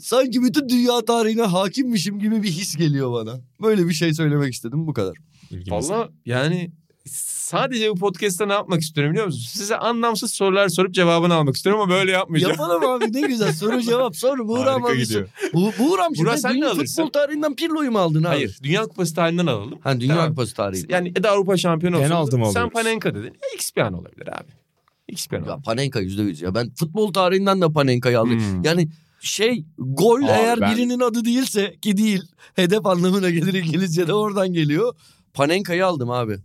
sanki 0.00 0.42
bütün 0.42 0.68
dünya 0.68 1.04
tarihine 1.04 1.42
hakimmişim 1.42 2.18
gibi 2.18 2.42
bir 2.42 2.50
his 2.50 2.76
geliyor 2.76 3.12
bana. 3.12 3.40
Böyle 3.62 3.88
bir 3.88 3.94
şey 3.94 4.14
söylemek 4.14 4.54
istedim 4.54 4.86
bu 4.86 4.94
kadar. 4.94 5.14
İlgimiz. 5.50 5.90
Valla 5.90 6.08
yani 6.26 6.70
sadece 7.10 7.90
bu 7.90 7.94
podcast'ta 7.94 8.46
ne 8.46 8.52
yapmak 8.52 8.80
istiyorum 8.80 9.12
biliyor 9.12 9.26
musunuz? 9.26 9.48
Size 9.52 9.76
anlamsız 9.76 10.32
sorular 10.34 10.68
sorup 10.68 10.94
cevabını 10.94 11.34
almak 11.34 11.56
istiyorum 11.56 11.80
ama 11.82 11.92
böyle 11.94 12.10
yapmayacağım. 12.10 12.52
Yapalım 12.52 12.84
abi 12.90 13.12
ne 13.12 13.20
güzel 13.20 13.52
soru 13.52 13.80
cevap 13.82 14.16
sor. 14.16 14.38
Buğra 14.38 14.74
Harika 14.74 14.88
abi. 14.88 14.98
gidiyor. 14.98 15.28
Bu, 15.54 15.72
Buğra'm 15.78 16.14
Buğra, 16.18 16.36
sen 16.38 16.50
ne 16.50 16.54
dünya 16.54 16.70
alırsın? 16.70 17.02
futbol 17.04 17.20
tarihinden 17.20 17.54
Pirlo'yu 17.56 17.90
mu 17.92 17.98
aldın 17.98 18.20
abi? 18.22 18.26
Hayır. 18.26 18.58
Dünya 18.62 18.82
Kupası 18.82 19.14
tarihinden 19.14 19.46
alalım. 19.46 19.78
Ha 19.80 20.00
Dünya 20.00 20.14
Tamam. 20.14 20.28
Kupası 20.30 20.54
tarihi. 20.54 20.84
Yani 20.88 21.08
Eda 21.08 21.30
Avrupa 21.30 21.56
şampiyonu 21.56 21.96
olsun. 21.96 22.08
Penaltı 22.08 22.38
mı 22.38 22.52
Sen? 22.52 22.68
Panenka 22.70 23.14
dedin. 23.14 23.28
E, 23.52 23.54
XPN 23.56 23.92
olabilir 23.92 24.28
abi. 24.28 24.50
XPN 25.08 25.34
Ya 25.34 25.42
olabilir. 25.42 25.64
Panenka 25.64 26.00
yüzde 26.00 26.22
yüz 26.22 26.42
ya. 26.42 26.54
Ben 26.54 26.70
futbol 26.74 27.12
tarihinden 27.12 27.60
de 27.60 27.72
Panenka'yı 27.72 28.20
aldım. 28.20 28.40
Hmm. 28.40 28.64
Yani 28.64 28.88
şey 29.20 29.64
gol 29.78 30.18
Abi 30.22 30.26
eğer 30.30 30.60
ben- 30.60 30.76
birinin 30.76 31.00
adı 31.00 31.24
değilse 31.24 31.76
ki 31.82 31.96
değil. 31.96 32.22
Hedef 32.54 32.86
anlamına 32.86 33.30
gelir 33.30 33.54
İngilizce'de 33.54 34.12
oradan 34.14 34.52
geliyor. 34.52 34.94
Panenka'yı 35.36 35.86
aldım 35.86 36.10
abi. 36.10 36.36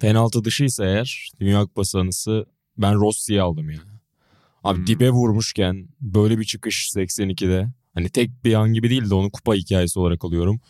Penaltı 0.00 0.44
dışıysa 0.44 0.84
eğer 0.86 1.30
Dünya 1.40 1.60
Kupası 1.62 1.98
anısı 1.98 2.46
ben 2.78 2.94
Rossi'yi 2.94 3.42
aldım 3.42 3.70
ya. 3.70 3.78
Abi 4.64 4.78
Hmm. 4.78 4.86
dibe 4.86 5.10
vurmuşken 5.10 5.88
böyle 6.00 6.38
bir 6.38 6.44
çıkış 6.44 6.90
82'de. 6.96 7.68
Hani 7.94 8.08
tek 8.08 8.44
bir 8.44 8.54
an 8.54 8.72
gibi 8.72 8.90
değil 8.90 9.10
de 9.10 9.14
onu 9.14 9.30
kupa 9.30 9.54
hikayesi 9.54 9.98
olarak 9.98 10.24
alıyorum. 10.24 10.60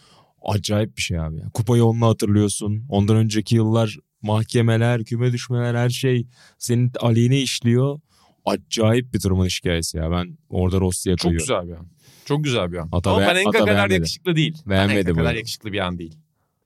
Acayip 0.43 0.97
bir 0.97 1.03
şey 1.03 1.19
abi. 1.21 1.37
ya. 1.37 1.51
Kupayı 1.55 1.85
onunla 1.85 2.07
hatırlıyorsun. 2.07 2.85
Ondan 2.89 3.17
önceki 3.17 3.55
yıllar 3.57 3.97
mahkemeler, 4.23 5.05
küme 5.05 5.33
düşmeler 5.33 5.75
her 5.75 5.91
şey 5.91 6.27
senin 6.59 6.93
aleyhine 7.01 7.41
işliyor. 7.41 8.01
Acayip 8.45 9.15
bir 9.15 9.21
tırmanış 9.21 9.59
hikayesi 9.61 9.97
ya. 9.99 10.11
Ben 10.11 10.39
orada 10.49 10.81
Rossi'ye 10.81 11.17
Çok 11.17 11.23
koyuyorum. 11.31 11.47
güzel 11.47 11.69
bir 11.69 11.81
an. 11.81 11.89
Çok 12.25 12.45
güzel 12.45 12.73
bir 12.73 12.77
an. 12.79 12.89
Ata 12.93 13.11
Ama 13.11 13.21
be- 13.21 13.25
Panenka 13.27 13.51
kadar 13.51 13.67
beğenmedi. 13.67 13.95
yakışıklı 13.95 14.37
değil. 14.37 14.59
Beğenmedi 14.67 15.03
Panenka 15.03 15.21
kadar 15.23 15.35
yakışıklı 15.35 15.73
bir 15.73 15.79
an 15.79 15.99
değil. 15.99 16.19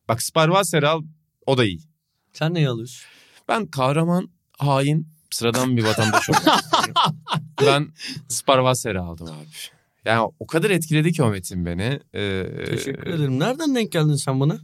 Bak 0.08 0.22
Sparwasser'i 0.22 0.86
al 0.86 1.02
o 1.46 1.58
da 1.58 1.64
iyi. 1.64 1.80
Sen 2.32 2.54
neyi 2.54 2.68
alıyorsun? 2.68 3.06
Ben 3.48 3.66
kahraman, 3.66 4.30
hain, 4.58 5.08
sıradan 5.30 5.76
bir 5.76 5.84
vatandaş 5.84 6.28
istiyorum. 6.28 6.94
Ben 7.66 7.88
Sparwasser'i 8.28 8.98
aldım 8.98 9.26
abi. 9.26 9.46
Yani 10.04 10.32
o 10.38 10.46
kadar 10.46 10.70
etkiledi 10.70 11.12
ki 11.12 11.22
o 11.22 11.30
metin 11.30 11.66
beni. 11.66 12.00
Ee, 12.14 12.64
Teşekkür 12.66 13.06
ederim. 13.06 13.40
Nereden 13.40 13.74
denk 13.74 13.92
geldin 13.92 14.14
sen 14.16 14.40
bana? 14.40 14.58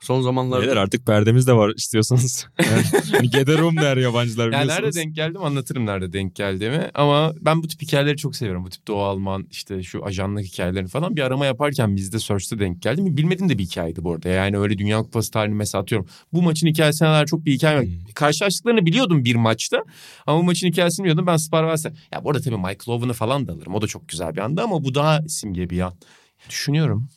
Son 0.00 0.22
zamanlarda. 0.22 0.62
Beyler 0.62 0.76
artık 0.76 1.06
perdemiz 1.06 1.46
de 1.46 1.52
var 1.52 1.72
istiyorsanız. 1.76 2.46
Yani, 2.60 2.82
hani 3.12 3.30
Gederum 3.30 3.76
der 3.76 3.96
yabancılar 3.96 4.52
Yani 4.52 4.62
biliyorsunuz. 4.62 4.96
nerede 4.96 5.06
denk 5.06 5.16
geldim 5.16 5.42
anlatırım 5.42 5.86
nerede 5.86 6.12
denk 6.12 6.36
geldiğimi. 6.36 6.90
Ama 6.94 7.32
ben 7.40 7.62
bu 7.62 7.68
tip 7.68 7.82
hikayeleri 7.82 8.16
çok 8.16 8.36
seviyorum. 8.36 8.64
Bu 8.64 8.70
tip 8.70 8.86
Doğu 8.88 9.02
Alman 9.02 9.46
işte 9.50 9.82
şu 9.82 10.04
ajanlık 10.04 10.44
hikayelerini 10.44 10.88
falan. 10.88 11.16
Bir 11.16 11.22
arama 11.22 11.46
yaparken 11.46 11.96
bizde 11.96 12.18
Search'te 12.18 12.58
denk 12.58 12.82
geldim. 12.82 13.16
Bilmediğim 13.16 13.48
de 13.48 13.58
bir 13.58 13.64
hikayeydi 13.64 14.04
bu 14.04 14.12
arada. 14.12 14.28
Yani 14.28 14.58
öyle 14.58 14.78
Dünya 14.78 14.98
Kupası 14.98 15.30
tarihini 15.30 15.54
mesela 15.56 15.82
atıyorum. 15.82 16.06
Bu 16.32 16.42
maçın 16.42 16.66
hikayesine 16.66 17.08
kadar 17.08 17.26
çok 17.26 17.44
bir 17.44 17.52
hikaye. 17.52 17.80
Hmm. 17.82 18.12
Karşılaştıklarını 18.14 18.86
biliyordum 18.86 19.24
bir 19.24 19.34
maçta. 19.34 19.84
Ama 20.26 20.38
bu 20.38 20.42
maçın 20.44 20.66
hikayesini 20.68 21.04
biliyordum. 21.04 21.26
Ben 21.26 21.36
Sparwasser. 21.36 21.92
Ya 22.12 22.24
bu 22.24 22.30
arada 22.30 22.42
tabii 22.42 22.56
Michael 22.56 22.76
Owen'ı 22.86 23.12
falan 23.12 23.48
da 23.48 23.52
alırım. 23.52 23.74
O 23.74 23.82
da 23.82 23.86
çok 23.86 24.08
güzel 24.08 24.36
bir 24.36 24.40
anda 24.40 24.62
ama 24.62 24.84
bu 24.84 24.94
daha 24.94 25.22
simge 25.28 25.70
bir 25.70 25.80
an. 25.80 25.94
Düşünüyorum. 26.48 27.08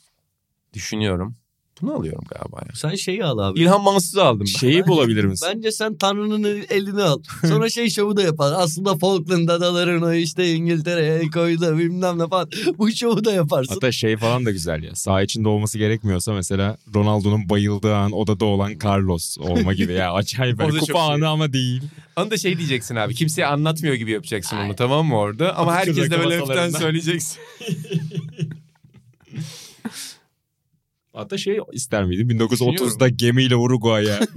Düşünüyorum. 0.74 1.36
Bunu 1.84 1.94
alıyorum 1.94 2.24
galiba 2.30 2.58
ya. 2.62 2.76
Sen 2.76 2.96
şeyi 2.96 3.26
al 3.26 3.38
abi. 3.38 3.60
İlhan 3.60 3.84
Mansız'ı 3.84 4.24
aldım 4.24 4.40
ben. 4.40 4.60
Şeyi 4.60 4.88
bulabilir 4.88 5.26
misin? 5.26 5.50
Bence 5.56 5.72
sen 5.72 5.96
Tanrı'nın 5.96 6.64
elini 6.70 7.04
al. 7.04 7.20
Sonra 7.48 7.70
şey 7.70 7.90
şovu 7.90 8.18
da 8.18 8.22
yapar. 8.22 8.54
Aslında 8.58 8.98
Falkland 8.98 9.50
adalarını 9.50 10.16
işte 10.16 10.54
İngiltere'ye 10.54 11.30
koydu 11.30 11.78
bilmem 11.78 12.20
ne 12.20 12.28
falan. 12.28 12.50
Bu 12.78 12.92
şovu 12.92 13.26
da 13.26 13.34
yaparsın. 13.34 13.74
Hatta 13.74 13.92
şey 13.92 14.18
falan 14.18 14.46
da 14.46 14.52
güzel 14.52 14.84
ya. 14.84 14.96
Sağ 14.96 15.22
içinde 15.22 15.48
olması 15.48 15.78
gerekmiyorsa 15.78 16.34
mesela 16.34 16.78
Ronaldo'nun 16.96 17.50
bayıldığı 17.50 17.96
an 17.96 18.12
odada 18.12 18.46
olan 18.46 18.74
Carlos 18.84 19.38
olma 19.38 19.74
gibi 19.74 19.94
ya. 19.94 20.14
Acayip 20.24 20.60
böyle 20.60 20.80
kupa 20.80 21.00
anı 21.00 21.28
ama 21.28 21.54
değil. 21.54 21.82
Onu 22.16 22.32
da 22.32 22.38
şey 22.38 22.58
diyeceksin 22.58 22.96
abi. 22.96 23.16
Kimseye 23.16 23.46
anlatmıyor 23.46 23.96
gibi 23.96 24.12
yapacaksın 24.12 24.58
onu 24.58 24.76
tamam 24.76 25.06
mı 25.06 25.18
orada? 25.18 25.56
Ama 25.56 25.74
herkes 25.74 26.12
de 26.12 26.20
böyle 26.20 26.40
hafiften 26.40 26.70
söyleyeceksin. 26.70 27.40
Hatta 31.14 31.38
şey 31.38 31.58
ister 31.74 32.04
miydi? 32.06 32.34
1930'da 32.34 33.10
gemiyle 33.10 33.56
Uruguay'a. 33.56 34.20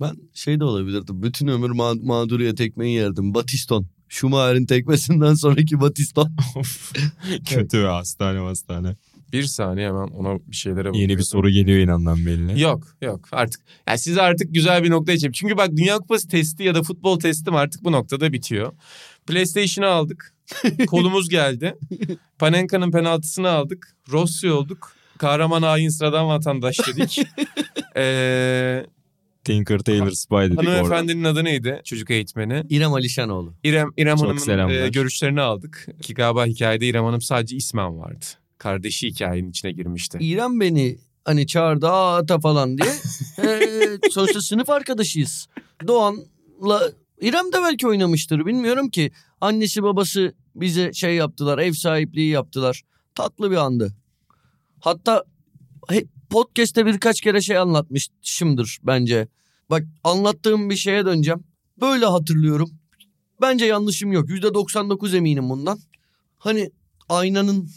Ben 0.00 0.16
şey 0.34 0.60
de 0.60 0.64
olabilirdim. 0.64 1.22
Bütün 1.22 1.46
ömür 1.46 1.70
ma- 1.70 2.06
mağduriyet 2.06 2.60
ekmeği 2.60 2.96
yerdim. 2.96 3.34
Batiston. 3.34 3.86
Schumacher'in 4.08 4.66
tekmesinden 4.66 5.34
sonraki 5.34 5.80
Batiston. 5.80 6.30
Kötü 7.48 7.82
ve 7.84 7.88
hastane 7.88 8.38
hastane. 8.38 8.96
Bir 9.32 9.42
saniye 9.42 9.88
hemen 9.88 10.08
ona 10.08 10.38
bir 10.50 10.56
şeylere 10.56 10.78
bakıyorum. 10.78 11.00
Yeni 11.00 11.18
bir 11.18 11.22
soru 11.22 11.50
geliyor 11.50 11.78
inandan 11.78 12.26
belli. 12.26 12.60
Yok 12.60 12.96
yok 13.02 13.28
artık. 13.32 13.60
Yani 13.88 13.98
size 13.98 14.22
artık 14.22 14.54
güzel 14.54 14.84
bir 14.84 14.90
noktaya 14.90 15.16
çekeyim. 15.16 15.32
Çünkü 15.32 15.56
bak 15.56 15.70
Dünya 15.76 15.98
Kupası 15.98 16.28
testi 16.28 16.62
ya 16.62 16.74
da 16.74 16.82
futbol 16.82 17.18
testim 17.20 17.54
artık 17.54 17.84
bu 17.84 17.92
noktada 17.92 18.32
bitiyor. 18.32 18.72
PlayStation'ı 19.26 19.88
aldık. 19.88 20.34
Kolumuz 20.86 21.28
geldi. 21.28 21.74
Panenka'nın 22.38 22.90
penaltısını 22.90 23.48
aldık. 23.48 23.96
Rossi 24.10 24.50
olduk. 24.50 24.92
Kahraman 25.18 25.62
hain 25.62 25.88
sıradan 25.88 26.28
vatandaş 26.28 26.78
dedik. 26.86 27.18
Ee, 27.96 28.86
Tinker 29.44 29.78
Tailor 29.78 30.10
Spy 30.10 30.34
dedik 30.34 30.58
orada. 30.58 30.70
hanımefendinin 30.72 31.24
adı 31.24 31.44
neydi? 31.44 31.80
Çocuk 31.84 32.10
eğitmeni. 32.10 32.62
İrem 32.68 32.94
Alişanoğlu. 32.94 33.54
İrem, 33.64 33.90
İrem 33.96 34.16
Çok 34.16 34.48
Hanım'ın 34.48 34.68
e, 34.74 34.88
görüşlerini 34.88 35.40
aldık. 35.40 35.86
Ki 36.02 36.14
galiba 36.14 36.46
hikayede 36.46 36.86
İrem 36.86 37.04
Hanım 37.04 37.20
sadece 37.20 37.56
ismen 37.56 37.98
vardı. 37.98 38.24
Kardeşi 38.58 39.06
hikayenin 39.08 39.50
içine 39.50 39.72
girmişti. 39.72 40.18
İrem 40.20 40.60
beni 40.60 40.98
hani 41.24 41.46
çağırdı 41.46 41.88
"Aa, 41.88 42.16
ata 42.16 42.38
falan 42.40 42.78
diye. 42.78 42.92
Ee, 43.44 43.98
sonuçta 44.10 44.40
sınıf 44.40 44.70
arkadaşıyız. 44.70 45.46
Doğan'la 45.86 46.92
İrem 47.22 47.52
de 47.52 47.56
belki 47.62 47.86
oynamıştır 47.86 48.46
bilmiyorum 48.46 48.90
ki. 48.90 49.10
Annesi 49.40 49.82
babası 49.82 50.34
bize 50.54 50.92
şey 50.92 51.14
yaptılar 51.14 51.58
ev 51.58 51.72
sahipliği 51.72 52.30
yaptılar. 52.30 52.82
Tatlı 53.14 53.50
bir 53.50 53.56
andı. 53.56 53.94
Hatta 54.80 55.24
podcast'te 56.30 56.86
birkaç 56.86 57.20
kere 57.20 57.40
şey 57.40 57.58
anlatmışımdır 57.58 58.78
bence. 58.82 59.28
Bak 59.70 59.82
anlattığım 60.04 60.70
bir 60.70 60.76
şeye 60.76 61.06
döneceğim. 61.06 61.44
Böyle 61.80 62.06
hatırlıyorum. 62.06 62.70
Bence 63.40 63.64
yanlışım 63.64 64.12
yok. 64.12 64.30
%99 64.30 65.16
eminim 65.16 65.50
bundan. 65.50 65.78
Hani 66.38 66.70
aynanın 67.08 67.68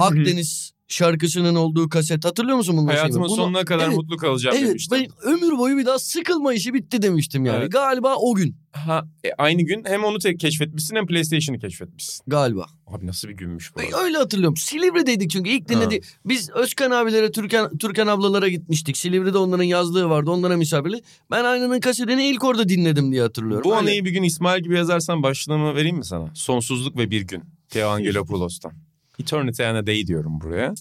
Akdeniz 0.00 0.73
şarkısının 0.88 1.54
olduğu 1.54 1.88
kaset 1.88 2.24
hatırlıyor 2.24 2.56
musun 2.56 2.76
bunun 2.76 2.86
Hayatımın 2.86 3.12
şeyini? 3.12 3.28
Bunu- 3.28 3.36
sonuna 3.36 3.64
kadar 3.64 3.86
Evet, 3.86 3.96
mutlu 3.96 4.16
kalacağım 4.16 4.56
Evet 4.58 4.68
demiştim. 4.68 4.98
ben 4.98 5.32
ömür 5.32 5.58
boyu 5.58 5.76
bir 5.76 5.86
daha 5.86 5.98
sıkılma 5.98 6.54
işi 6.54 6.74
bitti 6.74 7.02
demiştim 7.02 7.46
yani. 7.46 7.58
Evet. 7.58 7.72
Galiba 7.72 8.14
o 8.16 8.34
gün 8.34 8.56
Ha, 8.72 9.04
e, 9.24 9.28
aynı 9.38 9.62
gün 9.62 9.84
hem 9.86 10.04
onu 10.04 10.18
tek 10.18 10.40
keşfetmişsin 10.40 10.96
hem 10.96 11.06
PlayStation'ı 11.06 11.58
keşfetmişsin. 11.58 12.22
galiba. 12.26 12.66
Abi 12.86 13.06
nasıl 13.06 13.28
bir 13.28 13.32
günmüş 13.32 13.74
bu. 13.74 13.78
Ben 13.80 13.86
arada. 13.86 14.02
öyle 14.02 14.18
hatırlıyorum. 14.18 14.56
Silivri'deydik 14.56 15.30
çünkü 15.30 15.50
ilk 15.50 15.68
dinledi. 15.68 16.00
Biz 16.26 16.50
Özkan 16.50 16.90
abilere, 16.90 17.30
Türkan, 17.32 17.78
Türkan 17.78 18.06
ablalara 18.06 18.48
gitmiştik. 18.48 18.96
Silivri'de 18.96 19.38
onların 19.38 19.64
yazlığı 19.64 20.08
vardı. 20.08 20.30
Onlara 20.30 20.56
misafirli. 20.56 21.00
Ben 21.30 21.44
aynanın 21.44 21.80
kasetini 21.80 22.28
ilk 22.28 22.44
orada 22.44 22.68
dinledim 22.68 23.12
diye 23.12 23.22
hatırlıyorum. 23.22 23.64
Bu 23.64 23.76
Öyle. 23.76 23.80
anıyı 23.82 24.04
bir 24.04 24.10
gün 24.10 24.22
İsmail 24.22 24.62
gibi 24.62 24.76
yazarsan 24.76 25.22
başlığımı 25.22 25.74
vereyim 25.74 25.96
mi 25.96 26.04
sana? 26.04 26.30
Sonsuzluk 26.34 26.96
ve 26.98 27.10
bir 27.10 27.22
gün. 27.22 27.42
Teo 27.68 27.88
Angelopoulos'tan. 27.90 28.72
Eternity 29.18 29.64
and 29.64 29.76
a 29.76 29.86
Day 29.86 30.06
diyorum 30.06 30.40
buraya. 30.40 30.74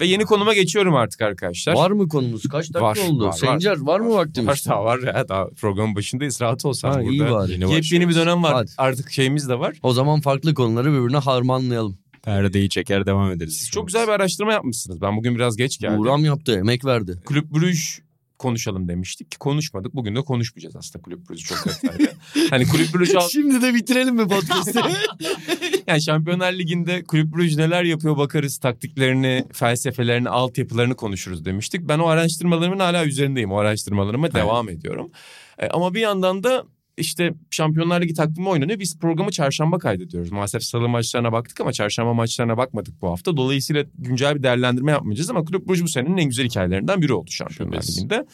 Ve 0.00 0.06
yeni 0.06 0.24
konuma 0.24 0.54
geçiyorum 0.54 0.94
artık 0.94 1.20
arkadaşlar. 1.22 1.74
Var 1.74 1.90
mı 1.90 2.08
konumuz? 2.08 2.42
Kaç 2.42 2.64
dakika 2.64 2.82
Var, 2.82 2.96
oldu? 3.08 3.22
var, 3.24 3.28
var. 3.28 3.32
Sencer 3.32 3.76
var 3.80 4.00
mı 4.00 4.14
vaktimiz? 4.14 4.48
Var 4.48 4.62
daha 4.68 4.84
var 4.84 4.98
ya 4.98 5.28
daha 5.28 5.46
programın 5.48 5.96
başındayız 5.96 6.40
rahat 6.40 6.64
olsan 6.64 6.88
Ha, 6.92 6.96
burada. 6.98 7.10
iyi 7.10 7.20
bari. 7.20 7.52
Yeni 7.52 7.72
Yepyeni 7.74 8.08
bir 8.08 8.14
dönem 8.14 8.42
var 8.42 8.54
Hadi. 8.54 8.70
artık 8.78 9.10
şeyimiz 9.12 9.48
de 9.48 9.58
var. 9.58 9.76
O 9.82 9.92
zaman 9.92 10.20
farklı 10.20 10.54
konuları 10.54 10.92
birbirine 10.92 11.16
harmanlayalım. 11.18 11.98
Perdeyi 12.22 12.68
çeker 12.68 13.06
devam 13.06 13.30
ederiz. 13.30 13.56
Siz 13.58 13.70
çok 13.70 13.86
güzel 13.86 14.06
bir 14.06 14.12
araştırma 14.12 14.52
yapmışsınız. 14.52 15.00
Ben 15.00 15.16
bugün 15.16 15.34
biraz 15.34 15.56
geç 15.56 15.78
geldim. 15.78 15.98
Buğram 15.98 16.24
yaptı, 16.24 16.58
emek 16.58 16.84
verdi. 16.84 17.16
Kulüp 17.24 17.50
Brüj 17.54 17.98
konuşalım 18.38 18.88
demiştik 18.88 19.30
ki 19.30 19.38
konuşmadık. 19.38 19.94
Bugün 19.94 20.16
de 20.16 20.20
konuşmayacağız 20.20 20.76
aslında 20.76 21.02
Kulüp 21.02 21.30
Brüj'ü 21.30 21.44
çok 21.44 21.58
detaylı. 21.82 22.08
hani 22.50 22.68
Kulüp 22.68 22.94
Brüj 22.94 23.14
al- 23.14 23.28
Şimdi 23.28 23.62
de 23.62 23.74
bitirelim 23.74 24.14
mi 24.14 24.28
podcast'ı? 24.28 24.80
yani 25.88 26.02
Şampiyonlar 26.02 26.52
Ligi'nde 26.52 27.04
Kulüp 27.04 27.36
Brüj 27.36 27.56
neler 27.56 27.84
yapıyor 27.84 28.16
bakarız. 28.16 28.58
Taktiklerini, 28.58 29.44
felsefelerini, 29.52 30.28
altyapılarını 30.28 30.94
konuşuruz 30.94 31.44
demiştik. 31.44 31.80
Ben 31.88 31.98
o 31.98 32.06
araştırmalarımın 32.06 32.78
hala 32.78 33.04
üzerindeyim. 33.04 33.52
O 33.52 33.56
araştırmalarıma 33.56 34.32
devam 34.32 34.68
ediyorum. 34.68 35.10
E, 35.58 35.68
ama 35.68 35.94
bir 35.94 36.00
yandan 36.00 36.44
da 36.44 36.64
işte 36.96 37.34
Şampiyonlar 37.50 38.02
Ligi 38.02 38.14
takvimi 38.14 38.48
oynanıyor. 38.48 38.78
Biz 38.78 38.98
programı 38.98 39.30
çarşamba 39.30 39.78
kaydediyoruz. 39.78 40.32
Maalesef 40.32 40.62
salı 40.62 40.88
maçlarına 40.88 41.32
baktık 41.32 41.60
ama 41.60 41.72
çarşamba 41.72 42.14
maçlarına 42.14 42.56
bakmadık 42.56 43.02
bu 43.02 43.10
hafta. 43.10 43.36
Dolayısıyla 43.36 43.84
güncel 43.98 44.34
bir 44.34 44.42
değerlendirme 44.42 44.92
yapmayacağız 44.92 45.30
ama 45.30 45.44
Kulüp 45.44 45.68
Brüj 45.68 45.82
bu 45.82 45.88
senenin 45.88 46.16
en 46.16 46.24
güzel 46.24 46.46
hikayelerinden 46.46 47.02
biri 47.02 47.12
oldu 47.12 47.30
Şampiyonlar 47.30 47.80
Şüphesiz. 47.80 47.96
Ligi'nde. 47.96 48.26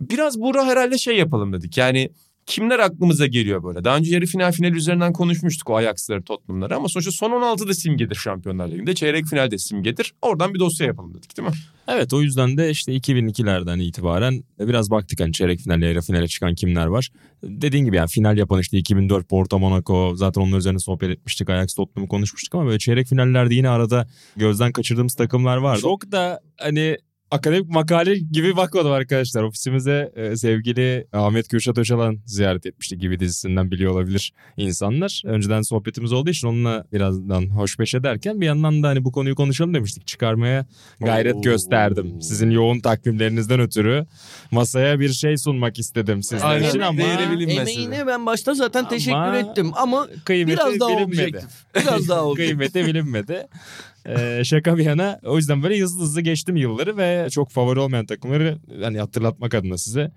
Biraz 0.00 0.40
Buğra 0.40 0.66
herhalde 0.66 0.98
şey 0.98 1.16
yapalım 1.16 1.52
dedik. 1.52 1.76
Yani 1.76 2.10
kimler 2.48 2.78
aklımıza 2.78 3.26
geliyor 3.26 3.64
böyle? 3.64 3.84
Daha 3.84 3.96
önce 3.96 4.14
yarı 4.14 4.26
final 4.26 4.52
final 4.52 4.72
üzerinden 4.72 5.12
konuşmuştuk 5.12 5.70
o 5.70 5.76
Ajax'ları 5.76 6.22
Tottenham'ları 6.22 6.76
ama 6.76 6.88
sonuçta 6.88 7.12
son 7.12 7.30
16 7.30 7.68
da 7.68 7.74
simgedir 7.74 8.14
Şampiyonlar 8.14 8.68
Ligi'nde. 8.68 8.94
Çeyrek 8.94 9.26
finalde 9.26 9.58
simgedir. 9.58 10.14
Oradan 10.22 10.54
bir 10.54 10.58
dosya 10.58 10.86
yapalım 10.86 11.14
dedik 11.14 11.36
değil 11.36 11.48
mi? 11.48 11.54
Evet 11.88 12.12
o 12.12 12.22
yüzden 12.22 12.56
de 12.56 12.70
işte 12.70 12.92
2002'lerden 12.92 13.82
itibaren 13.82 14.44
biraz 14.60 14.90
baktık 14.90 15.20
hani 15.20 15.32
çeyrek 15.32 15.60
finale, 15.60 15.86
yarı 15.86 16.00
finale 16.00 16.28
çıkan 16.28 16.54
kimler 16.54 16.86
var. 16.86 17.10
Dediğin 17.42 17.84
gibi 17.84 17.96
yani 17.96 18.08
final 18.08 18.38
yapan 18.38 18.60
işte 18.60 18.78
2004 18.78 19.28
Porto 19.28 19.58
Monaco 19.58 20.14
zaten 20.14 20.40
onun 20.40 20.56
üzerine 20.56 20.78
sohbet 20.78 21.10
etmiştik. 21.10 21.50
Ajax 21.50 21.74
Tottenham'ı 21.74 22.08
konuşmuştuk 22.08 22.54
ama 22.54 22.66
böyle 22.66 22.78
çeyrek 22.78 23.06
finallerde 23.08 23.54
yine 23.54 23.68
arada 23.68 24.06
gözden 24.36 24.72
kaçırdığımız 24.72 25.14
takımlar 25.14 25.56
vardı. 25.56 25.80
Çok 25.80 26.12
da 26.12 26.40
hani 26.60 26.96
akademik 27.30 27.68
makale 27.70 28.18
gibi 28.18 28.56
bakmadım 28.56 28.92
arkadaşlar. 28.92 29.42
Ofisimize 29.42 30.12
e, 30.16 30.36
sevgili 30.36 31.06
Ahmet 31.12 31.48
Kürşat 31.48 31.78
Öcalan 31.78 32.18
ziyaret 32.26 32.66
etmişti 32.66 32.98
gibi 32.98 33.20
dizisinden 33.20 33.70
biliyor 33.70 33.92
olabilir 33.92 34.32
insanlar. 34.56 35.22
Önceden 35.24 35.62
sohbetimiz 35.62 36.12
olduğu 36.12 36.30
için 36.30 36.48
onunla 36.48 36.84
birazdan 36.92 37.50
hoşbeş 37.50 37.94
ederken 37.94 38.40
bir 38.40 38.46
yandan 38.46 38.82
da 38.82 38.88
hani 38.88 39.04
bu 39.04 39.12
konuyu 39.12 39.34
konuşalım 39.34 39.74
demiştik. 39.74 40.06
Çıkarmaya 40.06 40.66
gayret 41.00 41.34
Oo. 41.34 41.42
gösterdim. 41.42 42.22
Sizin 42.22 42.50
yoğun 42.50 42.80
takvimlerinizden 42.80 43.60
ötürü 43.60 44.06
masaya 44.50 45.00
bir 45.00 45.12
şey 45.12 45.36
sunmak 45.36 45.78
istedim 45.78 46.22
sizler 46.22 46.46
Aynen. 46.50 46.68
için 46.68 46.80
ama. 46.80 47.02
Emeğine 47.02 48.06
ben 48.06 48.26
başta 48.26 48.54
zaten 48.54 48.80
Ama- 48.80 48.88
teşekkür 48.88 49.32
ettim 49.34 49.70
ama 49.76 50.08
biraz 50.28 50.80
daha 50.80 50.88
bilinmedi. 50.88 51.04
objektif. 51.04 51.50
Biraz 51.76 52.08
daha 52.08 52.24
objektif. 52.26 52.58
Kıymeti 52.58 52.86
bilinmedi. 52.86 53.46
Ee, 54.06 54.42
şaka 54.44 54.76
bir 54.76 54.84
yana 54.84 55.20
o 55.24 55.36
yüzden 55.36 55.62
böyle 55.62 55.80
hızlı 55.80 56.02
hızlı 56.02 56.20
geçtim 56.20 56.56
yılları 56.56 56.96
ve 56.96 57.28
çok 57.30 57.50
favori 57.50 57.80
olmayan 57.80 58.06
takımları 58.06 58.58
hani 58.82 58.98
hatırlatmak 58.98 59.54
adına 59.54 59.78
size 59.78 60.12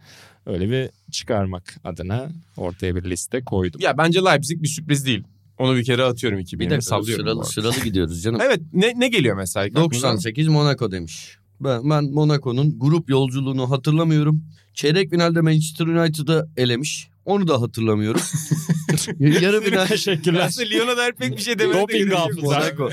öyle 0.46 0.72
bir 0.72 0.90
çıkarmak 1.12 1.76
adına 1.84 2.30
ortaya 2.58 2.96
bir 2.96 3.04
liste 3.04 3.42
koydum. 3.44 3.82
Ya 3.82 3.98
bence 3.98 4.20
Leipzig 4.20 4.62
bir 4.64 4.68
sürpriz 4.68 5.06
değil. 5.06 5.24
Onu 5.58 5.76
bir 5.76 5.84
kere 5.84 6.04
atıyorum 6.04 6.40
2020'ye 6.40 6.60
Bir 6.60 6.70
dakika 6.70 7.04
sıralı, 7.04 7.46
sıralı 7.46 7.84
gidiyoruz 7.84 8.24
canım. 8.24 8.42
Evet 8.46 8.60
ne, 8.74 8.94
ne 8.98 9.08
geliyor 9.08 9.38
mesela? 9.38 9.68
ilk 9.68 9.78
aklınıza? 9.78 10.08
98 10.08 10.48
Monaco 10.48 10.92
demiş. 10.92 11.38
Ben, 11.60 11.90
ben 11.90 12.04
Monaco'nun 12.04 12.80
grup 12.80 13.10
yolculuğunu 13.10 13.72
hatırlamıyorum. 13.72 14.44
Çeyrek 14.74 15.10
finalde 15.10 15.42
Manchester 15.42 15.86
United'ı 15.86 16.50
elemiş. 16.58 17.10
Onu 17.26 17.48
da 17.48 17.62
hatırlamıyorum. 17.62 18.22
Yarı 19.20 19.62
final 19.62 19.86
Teşekkürler. 19.88 20.40
Aslında 20.40 20.68
Lyon'a 20.70 20.98
dair 20.98 21.12
pek 21.14 21.38
bir 21.38 21.42
şey 21.42 21.60
demeye 21.60 21.74
de 21.76 21.82
Doping 21.82 22.14
hafıza. 22.14 22.60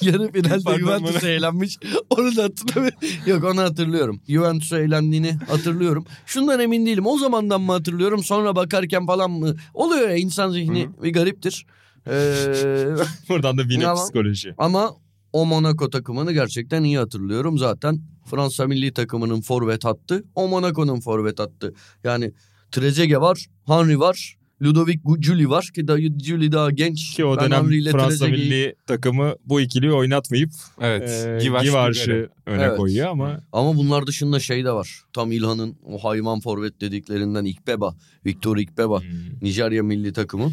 Yarı 0.00 0.32
finalde 0.32 0.82
Monaco. 0.82 1.26
eğlenmiş. 1.26 1.78
Onu 2.10 2.36
da 2.36 2.42
hatırlamıyorum. 2.44 2.98
Yok 3.26 3.44
onu 3.44 3.60
hatırlıyorum. 3.60 4.20
Juventus'a 4.28 4.78
eğlendiğini 4.78 5.32
hatırlıyorum. 5.48 6.04
Şundan 6.26 6.60
emin 6.60 6.86
değilim. 6.86 7.06
O 7.06 7.18
zamandan 7.18 7.60
mı 7.60 7.72
hatırlıyorum 7.72 8.24
sonra 8.24 8.56
bakarken 8.56 9.06
falan 9.06 9.30
mı? 9.30 9.56
Oluyor 9.74 10.08
ya 10.08 10.16
insan 10.16 10.50
zihni 10.50 10.88
bir 11.02 11.12
gariptir. 11.12 11.66
Ee, 12.06 12.12
Buradan 13.28 13.58
da 13.58 13.68
bir 13.68 13.82
Ama- 13.82 14.04
psikoloji. 14.04 14.54
ama 14.58 14.90
o 15.32 15.46
Monaco 15.46 15.90
takımını 15.90 16.32
gerçekten 16.32 16.82
iyi 16.84 16.98
hatırlıyorum. 16.98 17.58
Zaten 17.58 18.00
Fransa 18.26 18.66
milli 18.66 18.92
takımının 18.92 19.40
forvet 19.40 19.84
hattı. 19.84 20.24
O 20.34 20.48
Monaco'nun 20.48 21.00
forvet 21.00 21.38
hattı. 21.38 21.74
Yani 22.04 22.32
Trezeguet 22.74 23.20
var, 23.20 23.46
Henry 23.66 23.98
var, 23.98 24.36
Ludovic 24.62 25.00
Giuli 25.18 25.50
var 25.50 25.70
ki 25.74 25.88
da 25.88 25.98
Giuli 25.98 26.52
daha 26.52 26.70
genç. 26.70 27.14
Ki 27.14 27.24
o 27.24 27.36
Ben 27.36 27.44
dönem 27.44 27.64
Henry 27.64 27.78
ile 27.78 27.90
Fransa 27.90 28.28
milli 28.28 28.74
takımı 28.86 29.34
bu 29.44 29.60
ikiliyi 29.60 29.92
oynatmayıp 29.92 30.50
Evet. 30.80 31.02
e, 31.10 31.38
Givaş 31.44 31.66
Gugere. 31.66 31.82
Givaş'ı 31.82 32.28
öne 32.46 32.62
Evet. 32.62 32.76
koyuyor 32.76 33.08
ama 33.08 33.40
Ama 33.52 33.76
bunlar 33.76 34.06
dışında 34.06 34.40
şey 34.40 34.64
de 34.64 34.72
var. 34.72 35.00
Tam 35.12 35.32
İlhan'ın 35.32 35.76
o 35.84 35.98
hayvan 36.04 36.40
forvet 36.40 36.80
dediklerinden 36.80 37.44
Ikbeba, 37.44 37.94
Victor 38.26 38.56
Ikbeba, 38.56 39.00
hmm, 39.00 39.08
Nijerya 39.42 39.82
milli 39.82 40.12
takımı. 40.12 40.52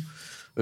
Ee, 0.57 0.62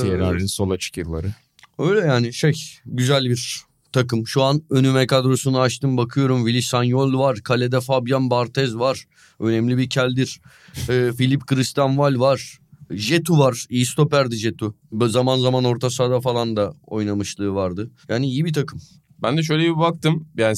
Thierry 0.00 0.24
Henry'nin 0.24 0.46
sol 0.46 0.70
açık 0.70 0.96
yılları. 0.96 1.34
Öyle 1.78 2.06
yani 2.06 2.32
şey 2.32 2.54
güzel 2.86 3.24
bir 3.24 3.60
takım. 3.92 4.26
Şu 4.26 4.42
an 4.42 4.62
önüme 4.70 5.06
kadrosunu 5.06 5.60
açtım 5.60 5.96
bakıyorum. 5.96 6.46
Willy 6.46 6.62
Sagnol 6.62 7.18
var. 7.18 7.38
Kalede 7.44 7.80
Fabian 7.80 8.30
Barthez 8.30 8.76
var. 8.76 9.04
Önemli 9.40 9.78
bir 9.78 9.90
keldir. 9.90 10.40
Ee, 10.88 11.10
Filip 11.18 11.46
Kristanval 11.46 12.20
var. 12.20 12.58
Jetu 12.90 13.38
var. 13.38 13.66
İyi 13.68 13.86
stoperdi 13.86 14.36
Jetu. 14.36 14.74
Zaman 14.92 15.38
zaman 15.38 15.64
orta 15.64 15.90
sahada 15.90 16.20
falan 16.20 16.56
da 16.56 16.74
oynamışlığı 16.86 17.54
vardı. 17.54 17.90
Yani 18.08 18.26
iyi 18.26 18.44
bir 18.44 18.52
takım. 18.52 18.80
Ben 19.22 19.36
de 19.36 19.42
şöyle 19.42 19.64
bir 19.64 19.76
baktım. 19.76 20.28
Yani 20.36 20.56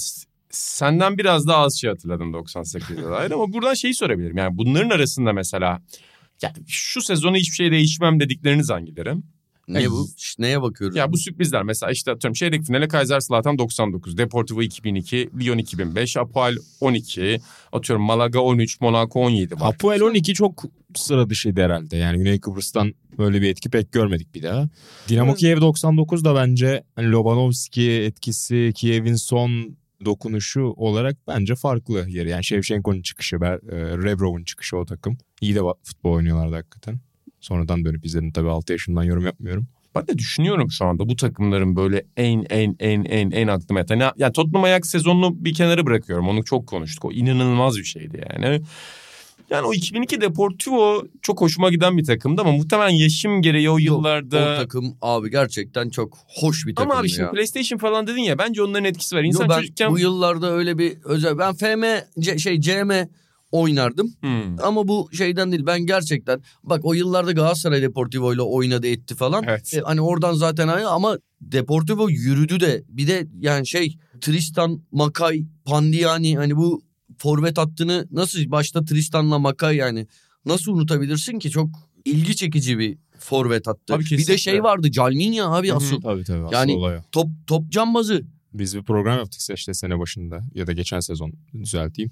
senden 0.51 1.19
biraz 1.19 1.47
daha 1.47 1.59
az 1.59 1.81
şey 1.81 1.91
hatırladım 1.91 2.35
98'de 2.35 3.03
dair 3.03 3.31
ama 3.31 3.53
buradan 3.53 3.75
şeyi 3.75 3.95
sorabilirim. 3.95 4.37
Yani 4.37 4.59
bunların 4.59 4.91
arasında 4.91 5.33
mesela 5.33 5.83
yani 6.43 6.57
şu 6.67 7.03
sezonu 7.03 7.37
hiçbir 7.37 7.55
şey 7.55 7.71
değişmem 7.73 8.21
dedikleriniz 8.21 8.71
hangileri? 8.71 9.15
Ne 9.69 9.91
bu? 9.91 10.07
Neye 10.39 10.63
bakıyoruz? 10.63 10.97
Ya 10.97 11.13
bu 11.13 11.19
sürprizler 11.19 11.63
mesela 11.63 11.93
işte 11.93 12.11
atıyorum 12.11 12.35
çeyrek 12.35 12.65
finale 12.65 12.89
Kaiserslautern 12.89 13.59
99, 13.59 14.19
Deportivo 14.19 14.63
2002, 14.63 15.31
Lyon 15.41 15.59
2005, 15.59 16.17
Apoel 16.17 16.57
12, 16.81 17.41
atıyorum 17.73 18.05
Malaga 18.05 18.39
13, 18.41 18.81
Monaco 18.81 19.21
17 19.21 19.61
var. 19.61 19.69
Apoel 19.75 20.01
12 20.01 20.35
çok 20.35 20.65
sıra 20.95 21.31
dışıydı 21.31 21.61
herhalde. 21.61 21.97
Yani 21.97 22.19
Güney 22.19 22.41
Kıbrıs'tan 22.41 22.95
böyle 23.19 23.43
bir 23.43 23.49
etki 23.49 23.71
pek 23.71 23.93
görmedik 23.93 24.35
bir 24.35 24.43
daha. 24.43 24.69
Dinamo 25.09 25.35
Kiev 25.35 25.61
99 25.61 26.25
da 26.25 26.35
bence 26.35 26.83
hani 26.97 27.11
Lobanovski 27.11 27.91
etkisi, 27.91 28.73
Kiev'in 28.75 29.15
son 29.15 29.77
dokunuşu 30.05 30.63
olarak 30.63 31.17
bence 31.29 31.55
farklı 31.55 32.09
yeri. 32.09 32.31
Yani 32.31 32.45
Shevchenko'nun 32.45 33.03
çıkışı, 33.03 33.37
Ber- 33.37 33.75
e, 33.75 33.99
Rebrov'un 33.99 34.45
çıkışı 34.45 34.77
o 34.77 34.85
takım. 34.85 35.19
İyi 35.41 35.55
de 35.55 35.61
futbol 35.83 36.13
oynuyorlardı 36.13 36.55
hakikaten. 36.55 37.01
Sonradan 37.43 37.85
dönüp 37.85 38.07
izledim 38.07 38.33
tabii 38.33 38.49
6 38.49 38.73
yaşından 38.73 39.03
yorum 39.03 39.25
yapmıyorum. 39.25 39.67
Ben 39.95 40.07
de 40.07 40.19
düşünüyorum 40.19 40.71
şu 40.71 40.85
anda 40.85 41.09
bu 41.09 41.17
takımların 41.17 41.77
böyle 41.77 42.05
en 42.17 42.47
en 42.51 42.77
en 42.81 43.05
en 43.05 43.31
en 43.31 43.47
aklıma 43.47 43.81
yatan. 43.81 43.97
Yani, 43.97 44.13
yani 44.17 44.33
Tottenham 44.33 44.65
Ajax 44.65 44.89
sezonunu 44.89 45.45
bir 45.45 45.55
kenara 45.55 45.87
bırakıyorum. 45.87 46.29
Onu 46.29 46.45
çok 46.45 46.67
konuştuk. 46.67 47.05
O 47.05 47.13
inanılmaz 47.13 47.79
bir 47.79 47.85
şeydi 47.85 48.25
yani. 48.33 48.61
Yani 49.51 49.67
o 49.67 49.75
2002 49.75 50.21
Deportivo 50.21 51.05
çok 51.23 51.41
hoşuma 51.41 51.71
giden 51.71 51.99
bir 51.99 52.05
takımdı 52.05 52.41
ama 52.41 52.53
muhtemelen 52.53 52.91
yaşım 52.91 53.43
gereği 53.43 53.71
o 53.71 53.73
Yok, 53.73 53.83
yıllarda... 53.83 54.55
O 54.55 54.57
takım 54.57 54.97
abi 55.03 55.31
gerçekten 55.31 55.91
çok 55.91 56.19
hoş 56.27 56.67
bir 56.67 56.75
takım 56.75 56.91
ama 56.91 57.01
abi 57.01 57.11
ya. 57.11 57.17
şimdi 57.17 57.31
PlayStation 57.31 57.79
falan 57.79 58.07
dedin 58.07 58.23
ya 58.23 58.39
bence 58.39 58.63
onların 58.63 58.85
etkisi 58.85 59.17
var. 59.17 59.23
İnsan 59.23 59.45
Yo, 59.45 59.51
ben 59.51 59.57
çocukken... 59.57 59.91
bu 59.91 59.99
yıllarda 59.99 60.53
öyle 60.53 60.79
bir 60.79 60.97
özel 61.05 61.39
ben 61.39 61.55
FM 61.55 61.85
C- 62.21 62.39
şey 62.39 62.61
CM 62.61 62.93
oynardım 63.53 64.13
Hmm. 64.21 64.61
ama 64.63 64.89
bu 64.89 65.09
şeyden 65.13 65.53
değil 65.53 65.67
ben 65.67 65.87
gerçekten 65.87 66.41
bak 66.65 66.81
o 66.85 66.95
yıllarda 66.95 67.33
Galatasaray 67.33 67.83
Deportivo 67.83 68.35
ile 68.35 68.43
oynadı 68.43 68.87
etti 68.87 69.15
falan. 69.15 69.45
Evet. 69.49 69.75
E, 69.75 69.81
hani 69.81 70.01
oradan 70.01 70.35
zaten 70.35 70.69
aynı 70.69 70.89
ama 70.89 71.19
Deportivo 71.41 72.09
yürüdü 72.11 72.61
de 72.61 72.83
bir 72.89 73.07
de 73.07 73.27
yani 73.41 73.67
şey 73.67 73.99
Tristan 74.21 74.83
Makay 74.93 75.45
Pandiani 75.65 76.37
hani 76.37 76.57
bu 76.57 76.83
forvet 77.19 77.59
hattını 77.59 78.09
nasıl 78.11 78.51
başta 78.51 78.85
Tristan'la 78.85 79.39
Makay 79.39 79.77
yani 79.77 80.07
nasıl 80.47 80.73
unutabilirsin 80.73 81.39
ki 81.39 81.51
çok 81.51 81.69
ilgi 82.05 82.37
çekici 82.37 82.79
bir 82.79 82.99
forvet 83.19 83.67
hattı. 83.67 83.95
Abi 83.95 84.05
bir 84.05 84.27
de 84.27 84.39
şey 84.39 84.63
vardı 84.63 84.91
Calminya 84.91 85.47
abi 85.49 85.69
Hı 85.69 85.73
hı. 85.73 85.77
asıl 85.77 86.01
Tabii 86.01 86.25
tabii 86.25 86.45
asıl 86.45 86.53
Yani- 86.55 86.73
olay 86.73 86.97
o. 86.97 87.01
top 87.13 87.27
top 87.47 87.71
cambazı. 87.71 88.23
Biz 88.55 88.77
bir 88.77 88.83
program 88.83 89.19
yaptık 89.19 89.41
işte 89.59 89.75
sene 89.75 89.99
başında 89.99 90.45
ya 90.55 90.67
da 90.67 90.73
geçen 90.73 91.01
sezon 91.01 91.33
düzelteyim. 91.55 92.11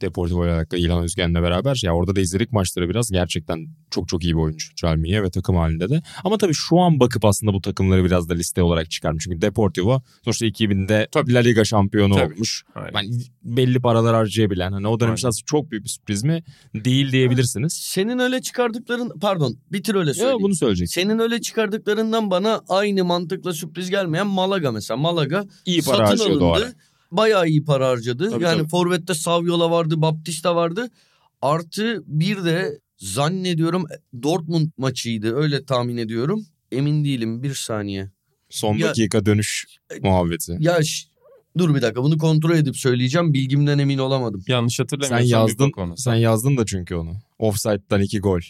Deportivo 0.00 0.44
ile 0.44 0.52
alakalı 0.52 0.80
İlhan 0.80 1.02
Özgen'le 1.02 1.34
beraber. 1.34 1.80
Ya 1.84 1.94
orada 1.94 2.16
da 2.16 2.20
izledik 2.20 2.52
maçları 2.52 2.88
biraz. 2.88 3.10
Gerçekten 3.10 3.66
çok 3.90 4.08
çok 4.08 4.24
iyi 4.24 4.34
bir 4.34 4.40
oyuncu 4.40 4.74
Calmiye 4.76 5.22
ve 5.22 5.30
takım 5.30 5.56
halinde 5.56 5.88
de. 5.90 6.02
Ama 6.24 6.38
tabii 6.38 6.54
şu 6.54 6.78
an 6.80 7.00
bakıp 7.00 7.24
aslında 7.24 7.52
bu 7.52 7.60
takımları 7.60 8.04
biraz 8.04 8.28
da 8.28 8.34
liste 8.34 8.62
olarak 8.62 8.90
çıkarmış. 8.90 9.24
Çünkü 9.24 9.40
Deportivo 9.42 10.02
sonuçta 10.24 10.46
2000'de 10.46 11.08
La 11.28 11.38
Liga 11.38 11.64
şampiyonu 11.64 12.14
Tabii. 12.14 12.34
olmuş. 12.34 12.64
Aynen. 12.74 12.92
Yani 13.08 13.22
belli 13.44 13.80
paralar 13.80 14.14
harcayabilen. 14.14 14.72
Hani 14.72 14.88
o 14.88 15.00
dönem 15.00 15.14
için 15.14 15.28
aslında 15.28 15.44
çok 15.46 15.70
büyük 15.70 15.84
bir 15.84 15.88
sürpriz 15.90 16.24
mi? 16.24 16.42
Değil 16.74 17.12
diyebilirsiniz. 17.12 17.72
Senin 17.72 18.18
öyle 18.18 18.40
çıkardıkların 18.42 19.12
pardon 19.20 19.56
bitir 19.72 19.94
öyle 19.94 20.10
Ya 20.10 20.14
söyleyeyim. 20.14 20.38
bunu 20.42 20.54
söyleyeceksin. 20.54 21.00
Senin 21.02 21.18
öyle 21.18 21.40
çıkardıklarından 21.40 22.30
bana 22.30 22.60
aynı 22.68 23.04
mantıkla 23.04 23.52
sürpriz 23.52 23.90
gelmeyen 23.90 24.26
Malaga 24.26 24.72
mesela. 24.72 24.96
Malaga 24.96 25.44
İyi 25.66 25.82
para 25.82 25.96
satın 25.96 26.06
harcıyordu 26.18 26.44
o 26.44 26.52
ara. 26.52 26.72
Bayağı 27.10 27.48
iyi 27.48 27.64
para 27.64 27.88
harcadı. 27.88 28.30
Tabii, 28.30 28.44
yani 28.44 28.58
tabii. 28.58 28.68
Forvet'te 28.68 29.14
Saviola 29.14 29.70
vardı, 29.70 30.02
Baptista 30.02 30.56
vardı. 30.56 30.88
Artı 31.42 32.02
bir 32.06 32.44
de 32.44 32.78
zannediyorum 32.96 33.84
Dortmund 34.22 34.68
maçıydı. 34.78 35.36
Öyle 35.36 35.64
tahmin 35.64 35.96
ediyorum. 35.96 36.46
Emin 36.72 37.04
değilim. 37.04 37.42
Bir 37.42 37.54
saniye. 37.54 38.10
Son 38.50 38.76
Ya- 38.76 38.88
dakika 38.88 39.26
dönüş 39.26 39.66
muhabbeti. 40.02 40.56
Ya 40.60 40.82
ş- 40.82 41.08
dur 41.58 41.74
bir 41.74 41.82
dakika 41.82 42.02
bunu 42.02 42.18
kontrol 42.18 42.54
edip 42.56 42.76
söyleyeceğim. 42.76 43.34
Bilgimden 43.34 43.78
emin 43.78 43.98
olamadım. 43.98 44.44
Yanlış 44.48 44.74
Sen 44.76 44.84
hatırlamıyorsam 44.84 45.26
bir 45.26 45.30
yazdın, 45.30 45.72
ona. 45.76 45.96
sen 45.96 46.14
yazdın 46.14 46.56
da 46.56 46.66
çünkü 46.66 46.94
onu. 46.94 47.12
Offside'dan 47.38 48.00
iki 48.00 48.18
gol. 48.20 48.40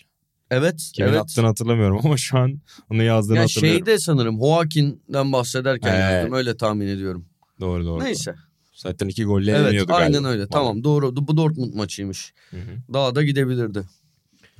Evet. 0.50 0.90
Kimin 0.94 1.08
evet. 1.08 1.20
attığını 1.20 1.46
hatırlamıyorum 1.46 2.00
ama 2.04 2.16
şu 2.16 2.38
an 2.38 2.60
onu 2.90 3.02
yazdığını 3.02 3.36
Ya 3.36 3.42
hatırlıyorum. 3.42 3.78
şeyde 3.86 3.98
sanırım 3.98 4.38
Joaquin'den 4.38 5.32
bahsederken 5.32 5.90
Evet. 5.94 6.00
yazdım. 6.00 6.32
Öyle 6.32 6.56
tahmin 6.56 6.86
ediyorum. 6.86 7.24
Doğru 7.60 7.84
doğru. 7.84 8.04
Neyse. 8.04 8.34
Zaten 8.78 9.08
iki 9.08 9.24
golle 9.24 9.50
Evet 9.52 9.66
yeniyordu 9.66 9.92
aynen 9.92 10.12
galiba. 10.12 10.28
öyle. 10.28 10.46
Tamam 10.46 10.84
doğru. 10.84 11.16
Bu 11.16 11.36
Dortmund 11.36 11.74
maçıymış. 11.74 12.32
Hı 12.50 12.56
hı. 12.56 12.92
Daha 12.92 13.14
da 13.14 13.22
gidebilirdi. 13.22 13.84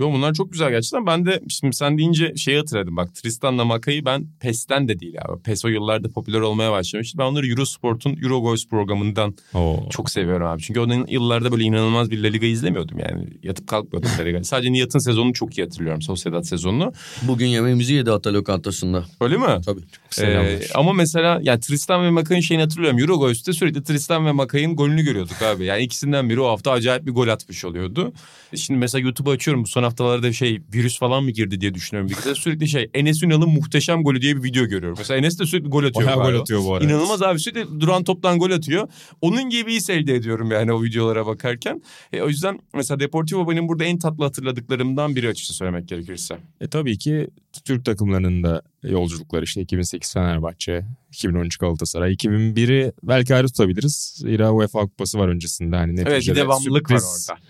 Yo 0.00 0.12
bunlar 0.12 0.34
çok 0.34 0.52
güzel 0.52 0.70
gerçekten. 0.70 1.06
Ben 1.06 1.26
de 1.26 1.40
şimdi 1.48 1.76
sen 1.76 1.98
deyince 1.98 2.36
şeyi 2.36 2.58
hatırladım. 2.58 2.96
Bak 2.96 3.14
Tristan'la 3.14 3.64
Maka'yı 3.64 4.04
ben 4.04 4.26
PES'ten 4.40 4.88
de 4.88 5.00
değil 5.00 5.14
abi. 5.24 5.42
PES 5.42 5.64
o 5.64 5.68
yıllarda 5.68 6.08
popüler 6.08 6.40
olmaya 6.40 6.72
başlamıştı. 6.72 7.18
Ben 7.18 7.24
onları 7.24 7.48
Eurosport'un 7.48 8.16
Eurogoys 8.22 8.68
programından 8.68 9.34
Oo. 9.54 9.88
çok 9.90 10.10
seviyorum 10.10 10.46
abi. 10.46 10.62
Çünkü 10.62 10.80
onun 10.80 11.06
yıllarda 11.06 11.52
böyle 11.52 11.64
inanılmaz 11.64 12.10
bir 12.10 12.22
La 12.22 12.28
Liga 12.28 12.46
izlemiyordum 12.46 12.98
yani. 12.98 13.26
Yatıp 13.42 13.66
kalkmıyordum 13.68 14.10
La 14.18 14.22
Liga. 14.22 14.44
Sadece 14.44 14.72
Nihat'ın 14.72 14.98
sezonunu 14.98 15.32
çok 15.32 15.58
iyi 15.58 15.62
hatırlıyorum. 15.62 16.02
Sociedad 16.02 16.42
sezonunu. 16.42 16.92
Bugün 17.22 17.46
yemeğimizi 17.46 17.94
yedi 17.94 18.12
Ata 18.12 18.32
lokantasında. 18.32 19.04
Öyle 19.20 19.36
mi? 19.36 19.46
Tabii. 19.66 19.80
Ee, 20.20 20.60
ama 20.74 20.92
mesela 20.92 21.40
yani 21.42 21.60
Tristan 21.60 22.04
ve 22.04 22.10
Makay'ın 22.10 22.40
şeyini 22.40 22.62
hatırlıyorum. 22.62 22.98
Eurogoys'te 22.98 23.52
sürekli 23.52 23.82
Tristan 23.84 24.26
ve 24.26 24.32
Makay'ın 24.32 24.76
golünü 24.76 25.02
görüyorduk 25.02 25.42
abi. 25.42 25.64
Yani 25.64 25.82
ikisinden 25.82 26.30
biri 26.30 26.40
o 26.40 26.48
hafta 26.48 26.70
acayip 26.70 27.06
bir 27.06 27.12
gol 27.12 27.28
atmış 27.28 27.64
oluyordu. 27.64 28.12
Şimdi 28.54 28.80
mesela 28.80 29.02
YouTube'u 29.02 29.32
açıyorum. 29.32 29.62
Bu 29.62 29.66
son 29.66 29.82
haftalarda 29.88 30.32
şey 30.32 30.60
virüs 30.74 30.98
falan 30.98 31.24
mı 31.24 31.30
girdi 31.30 31.60
diye 31.60 31.74
düşünüyorum. 31.74 32.10
Bir 32.10 32.34
sürekli 32.34 32.68
şey 32.68 32.90
Enes 32.94 33.22
Ünal'ın 33.22 33.48
muhteşem 33.48 34.02
golü 34.02 34.22
diye 34.22 34.36
bir 34.36 34.42
video 34.42 34.64
görüyorum. 34.66 34.98
Mesela 34.98 35.18
Enes 35.18 35.38
de 35.38 35.46
sürekli 35.46 35.68
gol 35.68 35.84
atıyor. 35.84 36.06
Bayağı 36.06 36.32
gol 36.32 36.40
atıyor 36.40 36.64
bu 36.64 36.74
arada. 36.74 36.84
İnanılmaz 36.84 37.22
abi 37.22 37.38
sürekli 37.38 37.80
duran 37.80 38.04
toptan 38.04 38.38
gol 38.38 38.50
atıyor. 38.50 38.88
Onun 39.20 39.50
gibi 39.50 39.74
his 39.74 39.90
elde 39.90 40.14
ediyorum 40.14 40.50
yani 40.50 40.72
o 40.72 40.82
videolara 40.82 41.26
bakarken. 41.26 41.82
E, 42.12 42.22
o 42.22 42.28
yüzden 42.28 42.60
mesela 42.74 43.00
Deportivo 43.00 43.50
benim 43.50 43.68
burada 43.68 43.84
en 43.84 43.98
tatlı 43.98 44.24
hatırladıklarımdan 44.24 45.16
biri 45.16 45.28
açıkça 45.28 45.54
söylemek 45.54 45.88
gerekirse. 45.88 46.38
E 46.60 46.68
tabii 46.68 46.98
ki 46.98 47.28
Türk 47.64 47.84
takımlarının 47.84 48.42
da 48.42 48.62
yolculukları 48.82 49.44
işte 49.44 49.60
2008 49.60 50.12
Fenerbahçe, 50.12 50.84
2013 51.12 51.56
Galatasaray, 51.56 52.12
2001'i 52.12 52.92
belki 53.02 53.34
ayrı 53.34 53.46
tutabiliriz. 53.46 54.14
Zira 54.16 54.52
UEFA 54.52 54.80
Kupası 54.80 55.18
var 55.18 55.28
öncesinde. 55.28 55.76
Hani 55.76 55.92
Evet 55.92 56.06
bir 56.06 56.12
neticede 56.12 56.40
devamlılık 56.40 56.90
var 56.90 56.98
sürpriz 56.98 57.28
orada. 57.30 57.40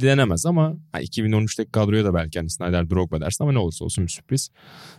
Denemez 0.00 0.46
ama 0.46 0.76
ha, 0.92 1.02
2013'teki 1.02 1.70
kadroya 1.70 2.04
da 2.04 2.14
belki 2.14 2.38
hani 2.38 2.50
Snyder 2.50 2.90
Drogba 2.90 3.20
dersin 3.20 3.44
ama 3.44 3.52
ne 3.52 3.58
olursa 3.58 3.84
olsun 3.84 4.04
bir 4.04 4.10
sürpriz. 4.10 4.48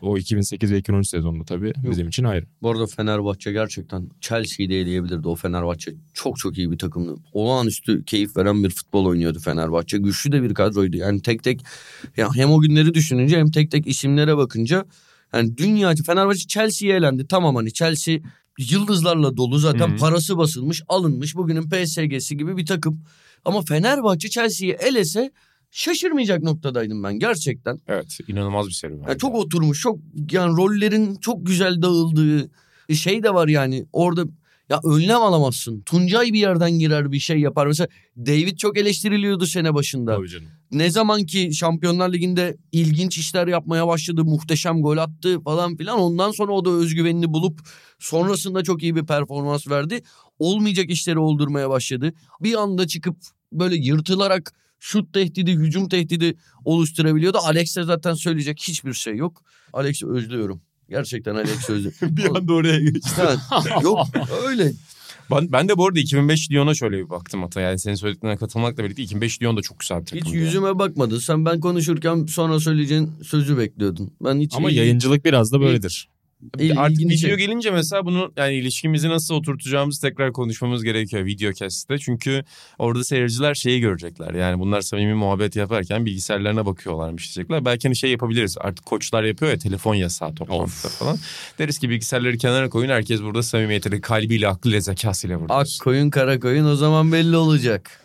O 0.01 0.17
2008 0.17 0.71
ve 0.71 0.77
2013 0.77 1.07
sezonunda 1.07 1.43
tabii 1.43 1.73
bizim 1.89 2.07
için 2.07 2.23
ayrı. 2.23 2.45
Bu 2.61 2.71
arada 2.71 2.87
Fenerbahçe 2.87 3.51
gerçekten 3.51 4.09
Chelsea'yi 4.21 4.69
de 4.69 4.81
eleyebilirdi. 4.81 5.27
O 5.27 5.35
Fenerbahçe 5.35 5.93
çok 6.13 6.37
çok 6.37 6.57
iyi 6.57 6.71
bir 6.71 6.77
takımdı. 6.77 7.15
Olağanüstü 7.31 8.05
keyif 8.05 8.37
veren 8.37 8.63
bir 8.63 8.69
futbol 8.69 9.05
oynuyordu 9.05 9.39
Fenerbahçe. 9.39 9.97
Güçlü 9.97 10.31
de 10.31 10.43
bir 10.43 10.53
kadroydu. 10.53 10.97
Yani 10.97 11.21
tek 11.21 11.43
tek 11.43 11.61
ya 12.17 12.29
hem 12.35 12.51
o 12.51 12.61
günleri 12.61 12.93
düşününce 12.93 13.37
hem 13.37 13.51
tek 13.51 13.71
tek 13.71 13.87
isimlere 13.87 14.37
bakınca 14.37 14.85
yani 15.33 15.57
dünya 15.57 15.93
Fenerbahçe 16.05 16.47
Chelsea'ye 16.47 16.95
elendi. 16.95 17.27
Tamam 17.27 17.55
hani 17.55 17.73
Chelsea 17.73 18.19
yıldızlarla 18.59 19.37
dolu 19.37 19.57
zaten 19.57 19.89
Hı 19.89 19.93
hı. 19.93 19.97
parası 19.97 20.37
basılmış 20.37 20.83
alınmış 20.87 21.35
bugünün 21.35 21.69
PSG'si 21.69 22.37
gibi 22.37 22.57
bir 22.57 22.65
takım. 22.65 23.03
Ama 23.45 23.61
Fenerbahçe 23.61 24.29
Chelsea'yi 24.29 24.73
elese 24.73 25.31
şaşırmayacak 25.71 26.43
noktadaydım 26.43 27.03
ben 27.03 27.19
gerçekten. 27.19 27.79
Evet 27.87 28.17
inanılmaz 28.27 28.67
bir 28.67 28.71
seri 28.71 28.99
var. 29.01 29.07
Yani 29.07 29.17
çok 29.17 29.35
oturmuş, 29.35 29.81
çok 29.81 29.99
yani 30.31 30.57
rollerin 30.57 31.15
çok 31.15 31.45
güzel 31.45 31.81
dağıldığı 31.81 32.49
şey 32.93 33.23
de 33.23 33.33
var 33.33 33.47
yani. 33.47 33.85
Orada 33.93 34.25
ya 34.69 34.79
önlem 34.83 35.21
alamazsın. 35.21 35.81
Tuncay 35.81 36.33
bir 36.33 36.39
yerden 36.39 36.71
girer 36.71 37.11
bir 37.11 37.19
şey 37.19 37.39
yapar. 37.39 37.67
Mesela 37.67 37.87
David 38.17 38.57
çok 38.57 38.77
eleştiriliyordu 38.77 39.45
sene 39.45 39.73
başında. 39.73 40.15
Tabii 40.15 40.29
canım. 40.29 40.47
Ne 40.71 40.89
zaman 40.89 41.25
ki 41.25 41.53
Şampiyonlar 41.53 42.13
Ligi'nde 42.13 42.57
ilginç 42.71 43.17
işler 43.17 43.47
yapmaya 43.47 43.87
başladı, 43.87 44.23
muhteşem 44.23 44.81
gol 44.81 44.97
attı 44.97 45.41
falan 45.41 45.75
filan. 45.75 45.99
Ondan 45.99 46.31
sonra 46.31 46.51
o 46.51 46.65
da 46.65 46.69
özgüvenini 46.69 47.33
bulup 47.33 47.59
sonrasında 47.99 48.63
çok 48.63 48.83
iyi 48.83 48.95
bir 48.95 49.05
performans 49.05 49.67
verdi. 49.67 50.01
Olmayacak 50.39 50.89
işleri 50.89 51.19
oldurmaya 51.19 51.69
başladı. 51.69 52.13
Bir 52.41 52.61
anda 52.61 52.87
çıkıp 52.87 53.15
böyle 53.51 53.75
yırtılarak 53.75 54.53
şut 54.79 55.13
tehdidi, 55.13 55.51
hücum 55.51 55.89
tehdidi 55.89 56.37
oluşturabiliyordu. 56.65 57.37
Alex'e 57.37 57.83
zaten 57.83 58.13
söyleyecek 58.13 58.59
hiçbir 58.67 58.93
şey 58.93 59.15
yok. 59.15 59.41
Alex'i 59.73 60.07
özlüyorum. 60.07 60.61
Gerçekten 60.93 61.35
Alex'i 61.35 61.73
özlüyorum. 61.73 61.97
bir 62.17 62.25
anda 62.37 62.53
oraya 62.53 62.79
geçti. 62.79 63.21
Ha, 63.49 63.63
yok 63.83 64.07
öyle. 64.47 64.71
Ben, 65.31 65.51
ben 65.51 65.69
de 65.69 65.77
bu 65.77 65.87
arada 65.87 65.99
2005 65.99 66.51
Lyon'a 66.51 66.73
şöyle 66.73 66.97
bir 66.97 67.09
baktım 67.09 67.41
hatta. 67.41 67.61
Yani 67.61 67.79
senin 67.79 67.95
söylediklerine 67.95 68.37
katılmakla 68.37 68.83
birlikte 68.83 69.03
2005 69.03 69.41
Lyon 69.41 69.57
da 69.57 69.61
çok 69.61 69.79
güzel 69.79 70.01
bir 70.01 70.05
takımdı. 70.05 70.25
Hiç 70.25 70.33
yüzüme 70.33 70.79
bakmadın. 70.79 71.19
Sen 71.19 71.45
ben 71.45 71.59
konuşurken 71.59 72.25
sonra 72.25 72.59
söyleyeceğin 72.59 73.11
sözü 73.23 73.57
bekliyordun. 73.57 74.13
Ben 74.23 74.39
hiç 74.39 74.53
Ama 74.55 74.71
iyi- 74.71 74.77
yayıncılık 74.77 75.25
biraz 75.25 75.51
da 75.51 75.61
böyledir. 75.61 76.09
İl- 76.59 76.79
Artık 76.79 76.99
video 76.99 77.37
gelince 77.37 77.71
mesela 77.71 78.05
bunu 78.05 78.31
yani 78.37 78.53
ilişkimizi 78.55 79.09
nasıl 79.09 79.35
oturtacağımızı 79.35 80.01
tekrar 80.01 80.33
konuşmamız 80.33 80.83
gerekiyor 80.83 81.25
video 81.25 81.51
kestte. 81.53 81.97
Çünkü 81.97 82.43
orada 82.79 83.03
seyirciler 83.03 83.53
şeyi 83.55 83.79
görecekler. 83.81 84.33
Yani 84.33 84.59
bunlar 84.59 84.81
samimi 84.81 85.13
muhabbet 85.13 85.55
yaparken 85.55 86.05
bilgisayarlarına 86.05 86.65
bakıyorlarmış 86.65 87.35
diyecekler. 87.35 87.65
Belki 87.65 87.87
hani 87.87 87.95
şey 87.95 88.11
yapabiliriz. 88.11 88.57
Artık 88.59 88.85
koçlar 88.85 89.23
yapıyor 89.23 89.51
ya 89.51 89.57
telefon 89.57 89.95
yasağı 89.95 90.35
toplantıda 90.35 90.89
falan. 90.89 91.17
Deriz 91.59 91.79
ki 91.79 91.89
bilgisayarları 91.89 92.37
kenara 92.37 92.69
koyun. 92.69 92.89
Herkes 92.89 93.21
burada 93.21 93.43
samimiyetiyle, 93.43 94.01
kalbiyle, 94.01 94.47
aklıyla, 94.47 94.79
zekasıyla 94.79 95.41
burada. 95.41 95.53
Ak 95.55 95.67
koyun 95.83 96.09
kara 96.09 96.39
koyun 96.39 96.65
o 96.65 96.75
zaman 96.75 97.11
belli 97.11 97.37
olacak. 97.37 97.99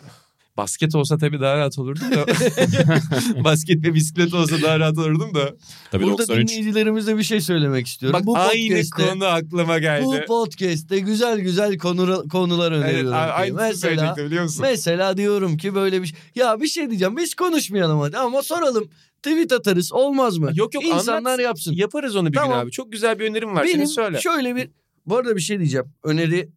Basket 0.59 0.95
olsa 0.95 1.17
tabii 1.17 1.39
daha 1.41 1.57
rahat 1.57 1.79
olurdum 1.79 2.03
da. 2.11 2.25
Basket 3.43 3.83
ve 3.83 3.93
bisiklet 3.93 4.33
olsa 4.33 4.61
daha 4.61 4.79
rahat 4.79 4.97
olurdum 4.97 5.35
da. 5.35 5.55
Tabii 5.91 6.03
Burada 6.03 6.17
93. 6.17 6.49
dinleyicilerimize 6.49 7.17
bir 7.17 7.23
şey 7.23 7.41
söylemek 7.41 7.87
istiyorum. 7.87 8.19
Bak 8.19 8.25
bu 8.25 8.37
aynı 8.37 8.81
konu 8.89 9.25
aklıma 9.25 9.79
geldi. 9.79 10.05
bu 10.05 10.15
podcast'te 10.27 10.99
güzel 10.99 11.39
güzel 11.39 11.77
konu, 11.77 12.23
konular 12.31 12.71
Evet, 12.71 12.83
öneriyorum. 12.83 13.13
a- 13.13 13.25
ki. 13.27 13.31
aynısını 13.33 13.67
mesela 13.67 14.15
biliyor 14.17 14.43
musun? 14.43 14.61
mesela 14.61 15.17
diyorum 15.17 15.57
ki 15.57 15.75
böyle 15.75 16.01
bir 16.01 16.07
şey. 16.07 16.17
Ya 16.35 16.61
bir 16.61 16.67
şey 16.67 16.89
diyeceğim 16.89 17.17
biz 17.17 17.33
konuşmayalım 17.35 17.99
hadi 17.99 18.17
ama 18.17 18.41
soralım. 18.43 18.89
Tweet 19.23 19.51
atarız 19.51 19.93
olmaz 19.93 20.37
mı? 20.37 20.51
Yok 20.55 20.73
yok 20.73 20.85
İnsanlar 20.85 21.31
anlat. 21.31 21.39
yapsın. 21.39 21.73
Yaparız 21.75 22.15
onu 22.15 22.27
bir 22.27 22.31
gün 22.33 22.39
Tamam. 22.39 22.59
abi. 22.59 22.71
Çok 22.71 22.91
güzel 22.91 23.19
bir 23.19 23.29
önerim 23.29 23.55
var. 23.55 23.63
Benim 23.63 23.73
Senin 23.75 23.85
söyle. 23.85 24.19
şöyle 24.21 24.55
bir 24.55 24.69
bu 25.05 25.17
arada 25.17 25.35
bir 25.35 25.41
şey 25.41 25.59
diyeceğim. 25.59 25.85
Öneri 26.03 26.49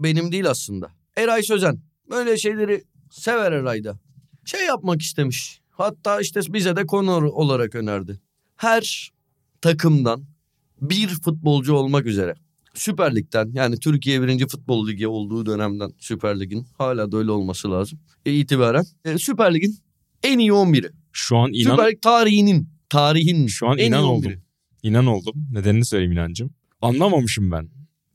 benim 0.00 0.32
değil 0.32 0.50
aslında. 0.50 0.90
Eray 1.16 1.42
Sözen 1.42 1.78
böyle 2.10 2.36
şeyleri 2.38 2.84
sever 3.10 3.52
Eray'da. 3.52 3.98
Şey 4.44 4.64
yapmak 4.64 5.02
istemiş. 5.02 5.60
Hatta 5.70 6.20
işte 6.20 6.40
bize 6.48 6.76
de 6.76 6.86
konu 6.86 7.30
olarak 7.30 7.74
önerdi. 7.74 8.20
Her 8.56 9.10
takımdan 9.60 10.24
bir 10.80 11.08
futbolcu 11.08 11.74
olmak 11.74 12.06
üzere. 12.06 12.34
Süper 12.74 13.16
Lig'den 13.16 13.50
yani 13.52 13.78
Türkiye 13.78 14.22
birinci 14.22 14.46
futbol 14.46 14.88
ligi 14.88 15.08
olduğu 15.08 15.46
dönemden 15.46 15.90
Süper 15.98 16.40
Lig'in 16.40 16.66
hala 16.78 17.12
da 17.12 17.16
öyle 17.16 17.30
olması 17.30 17.70
lazım. 17.70 17.98
E, 18.26 18.32
itibaren 18.32 18.84
e, 19.04 19.18
Süper 19.18 19.54
Lig'in 19.54 19.78
en 20.22 20.38
iyi 20.38 20.50
11'i. 20.50 20.90
Şu 21.12 21.36
an 21.36 21.52
inan 21.52 21.70
Süper 21.70 21.90
Lig 21.90 22.02
tarihinin 22.02 22.68
tarihin 22.88 23.46
şu 23.46 23.68
an 23.68 23.78
en 23.78 23.88
inan 23.88 24.02
iyi 24.02 24.06
oldum. 24.06 24.30
11'i. 24.30 24.40
İnan 24.82 25.06
oldum. 25.06 25.34
Nedenini 25.52 25.84
söyleyeyim 25.84 26.12
inancım. 26.12 26.50
Anlamamışım 26.82 27.50
ben. 27.50 27.68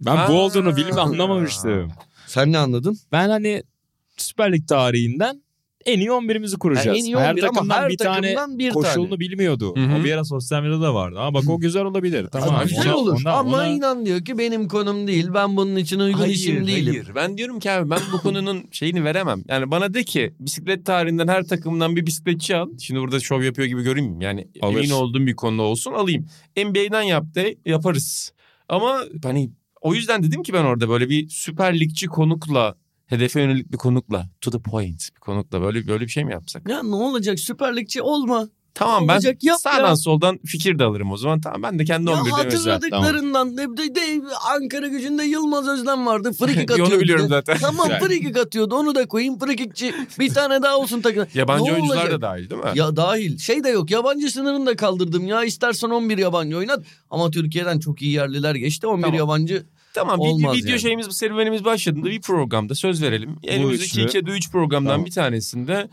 Ben 0.05 0.17
Aa. 0.17 0.27
bu 0.29 0.33
olduğunu 0.33 0.75
bilimi 0.75 0.99
anlamamıştım. 1.01 1.91
Sen 2.27 2.51
ne 2.51 2.57
anladın? 2.57 2.97
Ben 3.11 3.29
hani 3.29 3.63
Süper 4.21 4.53
Lig 4.53 4.67
tarihinden 4.67 5.41
en 5.85 5.99
iyi 5.99 6.09
11'imizi 6.09 6.57
kuracağız. 6.57 6.85
Yani 6.87 6.99
en 6.99 7.03
iyi 7.03 7.15
her 7.17 7.31
11 7.31 7.43
ama 7.43 7.53
takımdan 7.53 7.75
her 7.81 7.89
bir 7.89 7.97
tane 7.97 8.33
takımdan 8.33 8.59
bir 8.59 8.69
koşulunu 8.69 9.09
tane. 9.09 9.19
bilmiyordu. 9.19 9.73
Hı 9.77 9.79
hı. 9.85 10.01
O 10.01 10.03
bir 10.03 10.11
ara 10.11 10.23
sosyal 10.23 10.61
medyada 10.63 10.81
da 10.81 10.93
vardı. 10.95 11.19
Ama 11.19 11.33
bak 11.33 11.49
o 11.49 11.59
güzel 11.59 11.83
olabilir. 11.85 12.27
Tamam. 12.31 12.55
Abi 12.55 12.69
güzel 12.69 12.85
Ona- 12.87 12.95
olur 12.97 13.21
ona- 13.21 13.31
ama 13.33 13.57
ona- 13.57 13.67
inan 13.67 14.05
diyor 14.05 14.25
ki 14.25 14.37
benim 14.37 14.67
konum 14.67 15.07
değil 15.07 15.27
ben 15.33 15.57
bunun 15.57 15.75
için 15.75 15.99
uygun 15.99 16.25
isim 16.29 16.67
değilim. 16.67 16.93
hayır. 16.93 17.11
Ben 17.15 17.37
diyorum 17.37 17.59
ki 17.59 17.71
abi 17.71 17.89
ben 17.89 17.99
bu 18.13 18.17
konunun 18.21 18.63
şeyini 18.71 19.03
veremem. 19.03 19.43
Yani 19.47 19.71
bana 19.71 19.93
de 19.93 20.03
ki 20.03 20.33
bisiklet 20.39 20.85
tarihinden 20.85 21.27
her 21.27 21.43
takımdan 21.43 21.95
bir 21.95 22.05
bisikletçi 22.05 22.55
al. 22.55 22.69
Şimdi 22.79 22.99
burada 23.01 23.19
şov 23.19 23.41
yapıyor 23.41 23.67
gibi 23.67 23.83
göreyim 23.83 24.11
mi? 24.11 24.23
Yani 24.23 24.47
Alır. 24.61 24.77
emin 24.79 24.89
olduğum 24.89 25.25
bir 25.27 25.35
konu 25.35 25.61
olsun 25.61 25.93
alayım. 25.93 26.25
NBA'den 26.57 27.01
yap 27.01 27.23
de 27.35 27.55
yaparız. 27.65 28.33
Ama 28.69 28.99
hani 29.23 29.51
o 29.81 29.93
yüzden 29.93 30.23
dedim 30.23 30.43
ki 30.43 30.53
ben 30.53 30.63
orada 30.63 30.89
böyle 30.89 31.09
bir 31.09 31.29
süper 31.29 31.79
ligçi 31.79 32.07
konukla 32.07 32.75
hedefe 33.11 33.41
yönelik 33.41 33.71
bir 33.71 33.77
konukla 33.77 34.29
to 34.41 34.51
the 34.51 34.59
point 34.59 35.09
bir 35.15 35.19
konukla 35.19 35.61
böyle 35.61 35.87
böyle 35.87 36.03
bir 36.05 36.09
şey 36.11 36.25
mi 36.25 36.31
yapsak? 36.31 36.69
Ya 36.69 36.83
ne 36.83 36.95
olacak 36.95 37.39
Süper 37.39 37.75
Ligçi 37.75 38.01
olma. 38.01 38.47
Tamam 38.73 39.07
ben 39.07 39.13
Olacak, 39.13 39.43
yap 39.43 39.59
sağdan 39.59 39.89
ya. 39.89 39.95
soldan 39.95 40.39
fikir 40.45 40.79
de 40.79 40.83
alırım 40.83 41.11
o 41.11 41.17
zaman. 41.17 41.41
Tamam 41.41 41.63
ben 41.63 41.79
de 41.79 41.85
kendi 41.85 42.09
Ya 42.11 42.15
11'de 42.17 42.43
mesela. 42.45 42.73
hatırladıklarından 42.73 43.57
de, 43.57 43.61
de, 43.77 43.95
de, 43.95 44.21
Ankara 44.55 44.87
gücünde 44.87 45.23
Yılmaz 45.23 45.67
Özlem 45.67 46.05
vardı. 46.05 46.31
Frikik 46.33 46.71
Onu 46.71 46.81
atıyordu. 46.83 46.99
biliyorum 47.03 47.25
de. 47.25 47.29
zaten. 47.29 47.57
Tamam 47.61 47.87
frikik 47.89 48.37
atıyordu 48.37 48.75
onu 48.75 48.95
da 48.95 49.07
koyayım 49.07 49.39
frikikçi 49.39 49.93
bir 50.19 50.33
tane 50.33 50.61
daha 50.63 50.77
olsun 50.77 51.01
takım. 51.01 51.25
Yabancı 51.33 51.63
Ne 51.65 51.71
oyuncular 51.73 51.95
olacak? 51.97 52.11
da 52.11 52.21
dahil 52.21 52.49
değil 52.49 52.61
mi? 52.61 52.69
Ya 52.75 52.95
dahil 52.95 53.37
şey 53.37 53.63
de 53.63 53.69
yok 53.69 53.91
yabancı 53.91 54.31
sınırını 54.31 54.65
da 54.65 54.75
kaldırdım 54.75 55.27
ya 55.27 55.43
istersen 55.43 55.89
11 55.89 56.17
yabancı 56.17 56.57
oynat 56.57 56.83
ama 57.09 57.31
Türkiye'den 57.31 57.79
çok 57.79 58.01
iyi 58.01 58.11
yerliler 58.11 58.55
geçti 58.55 58.87
11 58.87 59.03
Tamam. 59.03 59.17
yabancı 59.17 59.65
Tamam 59.93 60.19
Olmaz 60.19 60.55
video 60.57 60.69
yani. 60.69 60.79
şeyimiz 60.79 61.17
serüvenimiz 61.17 61.65
başladığında 61.65 62.05
bir 62.09 62.21
programda 62.21 62.75
söz 62.75 63.01
verelim. 63.03 63.37
İki 64.05 64.17
ya 64.17 64.25
da 64.25 64.31
üç 64.31 64.51
programdan 64.51 64.91
Tamam. 64.91 65.05
bir 65.05 65.11
tanesinde 65.11 65.89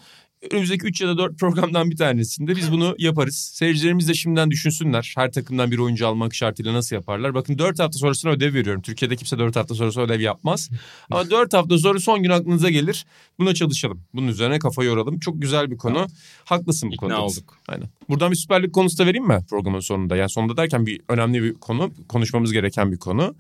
önümüzdeki 0.51 0.87
üç 0.87 1.01
ya 1.01 1.09
da 1.09 1.19
dört 1.19 1.39
programdan 1.39 1.91
bir 1.91 1.97
tanesinde 1.97 2.57
biz 2.57 2.73
bunu 2.73 2.95
yaparız. 2.99 3.37
Seyircilerimiz 3.55 4.09
de 4.09 4.15
şimdiden 4.15 4.51
düşünsünler. 4.51 5.13
Her 5.17 5.33
takımdan 5.33 5.71
bir 5.71 5.79
oyuncu 5.79 6.07
almak 6.09 6.35
şartıyla 6.35 6.75
nasıl 6.75 6.97
yaparlar? 6.97 7.35
Bakın 7.35 7.59
dört 7.59 7.79
hafta 7.79 7.99
sonrasına 7.99 8.31
ödev 8.33 8.55
veriyorum. 8.55 8.83
Türkiye'de 8.83 9.17
kimse 9.17 9.39
dört 9.39 9.57
hafta 9.57 9.75
sonrası 9.75 10.01
ödev 10.01 10.21
yapmaz. 10.21 10.71
Ama 11.11 11.31
dört 11.31 11.55
hafta 11.55 11.79
sonra 11.79 12.01
son 12.01 12.23
gün 12.23 12.31
aklınıza 12.31 12.71
gelir. 12.71 13.07
Buna 13.39 13.55
çalışalım. 13.55 14.01
Bunun 14.15 14.29
üzerine 14.29 14.59
kafa 14.59 14.85
yoralım. 14.85 15.19
Çok 15.19 15.43
güzel 15.43 15.71
bir 15.71 15.77
konu. 15.77 16.07
Haklısın 16.45 16.91
bu 16.91 16.95
İkna 16.95 17.09
konuda. 17.09 17.23
olduk. 17.23 17.59
Aynen. 17.69 17.89
Buradan 18.09 18.31
bir 18.31 18.37
Süper 18.37 18.63
Lig 18.63 18.73
konusu 18.73 18.99
da 18.99 19.07
vereyim 19.07 19.27
mi 19.27 19.45
programın 19.51 19.81
sonunda? 19.81 20.17
Yani 20.17 20.31
sonunda 20.31 20.57
derken 20.57 20.87
bir 20.87 21.01
önemli 21.09 21.43
bir 21.43 21.55
konu. 21.55 21.93
Konuşmamız 22.09 22.53
gereken 22.53 22.93
bir 22.93 22.99
konu. 22.99 23.35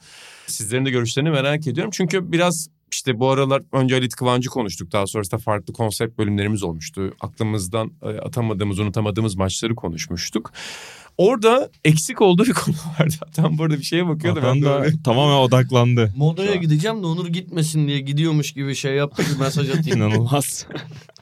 Sizlerin 0.47 0.85
de 0.85 0.91
görüşlerini 0.91 1.31
merak 1.31 1.67
ediyorum. 1.67 1.91
Çünkü 1.95 2.33
biraz 2.33 2.69
işte 2.93 3.21
bu 3.21 3.29
aralar 3.31 3.63
önce 3.73 3.95
Halit 3.95 4.15
Kıvancı 4.15 4.49
konuştuk. 4.51 4.93
Daha 4.93 5.07
sonrasında 5.07 5.39
farklı 5.41 5.73
konsept 5.73 6.19
bölümlerimiz 6.19 6.63
olmuştu. 6.63 7.15
Aklımızdan 7.21 7.93
e, 8.03 8.07
atamadığımız, 8.07 8.79
unutamadığımız 8.79 9.35
maçları 9.35 9.75
konuşmuştuk. 9.75 10.53
Orada 11.19 11.71
eksik 11.85 12.21
olduğu 12.23 12.45
bir 12.45 12.53
konu 12.65 12.77
vardı. 13.01 13.15
Tam 13.35 13.59
burada 13.59 13.79
bir 13.79 13.83
şeye 13.85 14.07
bakıyordu. 14.07 14.41
Ben 14.45 14.63
de 14.63 14.69
öyle. 14.69 15.03
tamamen 15.05 15.37
odaklandı. 15.37 16.13
modaya 16.17 16.55
gideceğim 16.55 17.03
de 17.03 17.07
Onur 17.07 17.27
gitmesin 17.27 17.89
diye 17.89 18.01
gidiyormuş 18.01 18.53
gibi 18.53 18.75
şey 18.75 18.95
yaptı 18.95 19.23
mesaj 19.41 19.71
atayım. 19.71 19.99
İnanılmaz. 19.99 20.67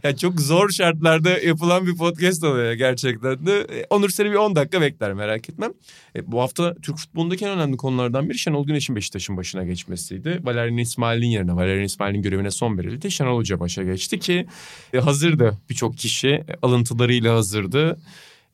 Ya 0.04 0.16
çok 0.16 0.40
zor 0.40 0.70
şartlarda 0.70 1.30
yapılan 1.30 1.86
bir 1.86 1.96
podcast 1.96 2.44
oluyor 2.44 2.72
gerçekten 2.72 3.46
de. 3.46 3.60
E, 3.60 3.86
Onur 3.90 4.08
seni 4.08 4.30
bir 4.30 4.34
10 4.34 4.56
dakika 4.56 4.80
bekler 4.80 5.12
merak 5.12 5.50
etmem. 5.50 5.72
E, 6.16 6.32
bu 6.32 6.40
hafta 6.40 6.74
Türk 6.74 6.96
futbolundaki 6.98 7.44
en 7.44 7.50
önemli 7.50 7.76
konulardan 7.76 8.28
biri 8.30 8.38
Şenol 8.38 8.66
Güneş'in 8.66 8.96
Beşiktaş'ın 8.96 9.36
başına 9.36 9.64
geçmesiydi. 9.64 10.40
Valerian 10.42 10.78
İsmail'in 10.78 11.26
yerine 11.26 11.56
Valerian 11.56 11.84
İsmail'in 11.84 12.22
görevine 12.22 12.50
son 12.50 12.78
verildi. 12.78 13.10
Şenol 13.10 13.36
Hoca 13.36 13.60
başa 13.60 13.82
geçti 13.82 14.18
ki 14.18 14.46
e, 14.92 14.98
hazırdı 14.98 15.58
birçok 15.70 15.98
kişi 15.98 16.28
e, 16.28 16.44
alıntılarıyla 16.62 17.34
hazırdı. 17.34 17.98